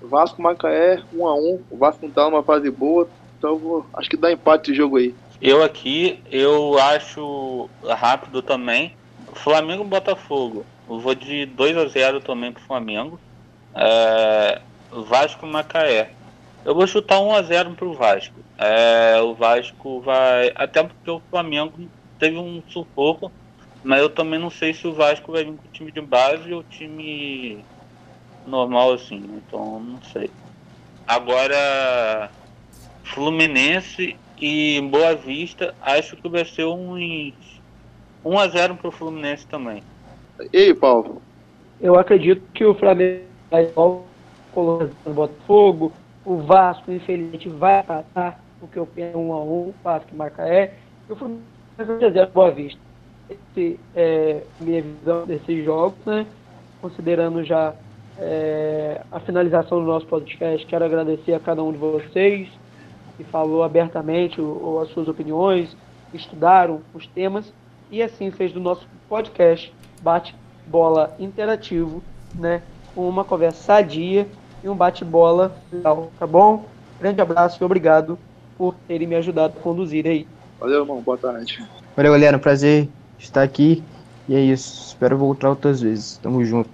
Vasco 0.02 0.42
Macaé, 0.42 1.02
1 1.14 1.20
um 1.20 1.28
a 1.28 1.36
1 1.36 1.38
um. 1.38 1.60
O 1.72 1.78
Vasco 1.78 2.06
não 2.06 2.12
tá 2.12 2.30
numa 2.30 2.44
fase 2.44 2.70
boa, 2.70 3.08
então 3.38 3.58
vou, 3.58 3.86
acho 3.94 4.10
que 4.10 4.18
dá 4.18 4.32
empate 4.32 4.72
esse 4.72 4.78
jogo 4.78 4.98
aí. 4.98 5.14
Eu 5.42 5.64
aqui, 5.64 6.20
eu 6.32 6.80
acho 6.80 7.70
rápido 7.88 8.42
também. 8.42 8.96
Flamengo 9.34 9.84
Botafogo. 9.84 10.66
Eu 10.90 11.00
vou 11.00 11.14
de 11.14 11.46
2 11.46 11.78
a 11.78 11.88
0 11.88 12.22
também 12.22 12.52
pro 12.52 12.64
Flamengo. 12.64 13.20
É, 13.76 14.62
Vasco 14.92 15.46
Macaé. 15.46 16.12
Eu 16.66 16.74
vou 16.74 16.88
chutar 16.88 17.20
1 17.20 17.36
a 17.36 17.42
0 17.44 17.72
pro 17.76 17.94
Vasco. 17.94 18.40
É, 18.58 19.22
o 19.22 19.36
Vasco 19.36 20.02
vai. 20.02 20.52
Até 20.56 20.84
porque 20.84 21.12
o 21.12 21.22
Flamengo 21.30 21.88
teve 22.18 22.38
um 22.38 22.64
sufoco. 22.70 23.32
Mas 23.84 24.02
eu 24.02 24.10
também 24.10 24.40
não 24.40 24.50
sei 24.50 24.74
se 24.74 24.88
o 24.88 24.94
Vasco 24.94 25.32
vai 25.32 25.46
vir 25.46 25.54
com 25.54 25.68
o 25.68 25.72
time 25.72 25.92
de 25.92 26.02
base 26.02 26.52
ou 26.52 26.64
time 26.64 27.64
normal 28.48 28.94
assim. 28.94 29.24
Então 29.38 29.80
não 29.80 30.02
sei. 30.02 30.32
Agora 31.08 32.32
Fluminense 33.04 34.18
e 34.40 34.82
Boa 34.82 35.16
Vista, 35.16 35.74
acho 35.82 36.16
que 36.16 36.30
vai 36.30 36.46
ser 36.46 36.66
uns 36.66 37.62
1 38.24 38.40
a 38.40 38.48
0 38.48 38.76
pro 38.76 38.92
Fluminense 38.92 39.48
também. 39.48 39.84
E 40.54 40.58
aí, 40.58 40.74
Paulo? 40.74 41.22
Eu 41.80 41.98
acredito 41.98 42.42
que 42.54 42.66
o 42.66 42.74
Flamengo 42.74 43.24
vai 43.50 43.72
colocando 44.54 44.96
no 45.06 45.14
Botafogo, 45.14 45.92
o 46.26 46.38
Vasco, 46.38 46.92
infelizmente, 46.92 47.50
vai 47.50 47.84
passar, 47.84 48.44
porque 48.60 48.78
eu 48.78 48.86
penso 48.86 49.18
1 49.18 49.34
a 49.34 49.44
1 49.44 49.74
Vasco 49.84 50.10
e 50.12 50.16
Macaé, 50.16 50.74
e 51.10 51.14
o 51.14 51.16
Fluminense 51.16 51.44
vai 51.78 52.12
0 52.12 52.32
Boa 52.32 52.52
Vista. 52.52 52.80
Esse 53.30 53.80
é 53.96 54.42
minha 54.60 54.82
visão 54.82 55.26
desses 55.26 55.66
jogos, 55.66 55.98
né? 56.06 56.26
Considerando 56.82 57.44
já 57.44 57.74
é, 58.20 59.02
a 59.12 59.20
finalização 59.20 59.80
do 59.80 59.86
nosso 59.86 60.06
podcast, 60.06 60.66
quero 60.66 60.86
agradecer 60.86 61.34
a 61.34 61.40
cada 61.40 61.64
um 61.64 61.72
de 61.72 61.78
vocês 61.78 62.50
que 63.18 63.24
falou 63.24 63.64
abertamente 63.64 64.40
ou, 64.40 64.80
as 64.80 64.90
suas 64.90 65.08
opiniões, 65.08 65.76
estudaram 66.14 66.82
os 66.94 67.06
temas 67.08 67.52
e 67.92 68.02
assim 68.02 68.32
fez 68.32 68.54
do 68.54 68.60
nosso 68.60 68.88
podcast 69.10 69.74
bate-bola 70.02 71.16
interativo, 71.20 72.04
né? 72.36 72.62
Com 72.94 73.10
uma 73.10 73.24
conversa 73.24 73.64
sadia 73.64 74.28
e 74.64 74.70
um 74.70 74.76
bate-bola 74.76 75.56
legal, 75.72 76.12
tá 76.20 76.28
bom? 76.28 76.66
Grande 77.00 77.22
abraço 77.22 77.62
e 77.62 77.66
obrigado 77.66 78.18
por 78.58 78.76
terem 78.88 79.08
me 79.08 79.16
ajudado 79.16 79.56
a 79.58 79.62
conduzir 79.62 80.06
aí. 80.06 80.28
Valeu, 80.60 80.82
irmão. 80.82 81.02
Boa 81.02 81.18
tarde. 81.18 81.64
Valeu, 81.96 82.12
galera. 82.12 82.38
Um 82.38 82.40
prazer 82.40 82.90
estar 83.20 83.44
aqui. 83.44 83.84
E 84.28 84.36
é 84.36 84.40
isso. 84.40 84.88
Espero 84.88 85.18
voltar 85.18 85.50
outras 85.50 85.82
vezes. 85.82 86.18
Tamo 86.18 86.44
junto. 86.44 86.70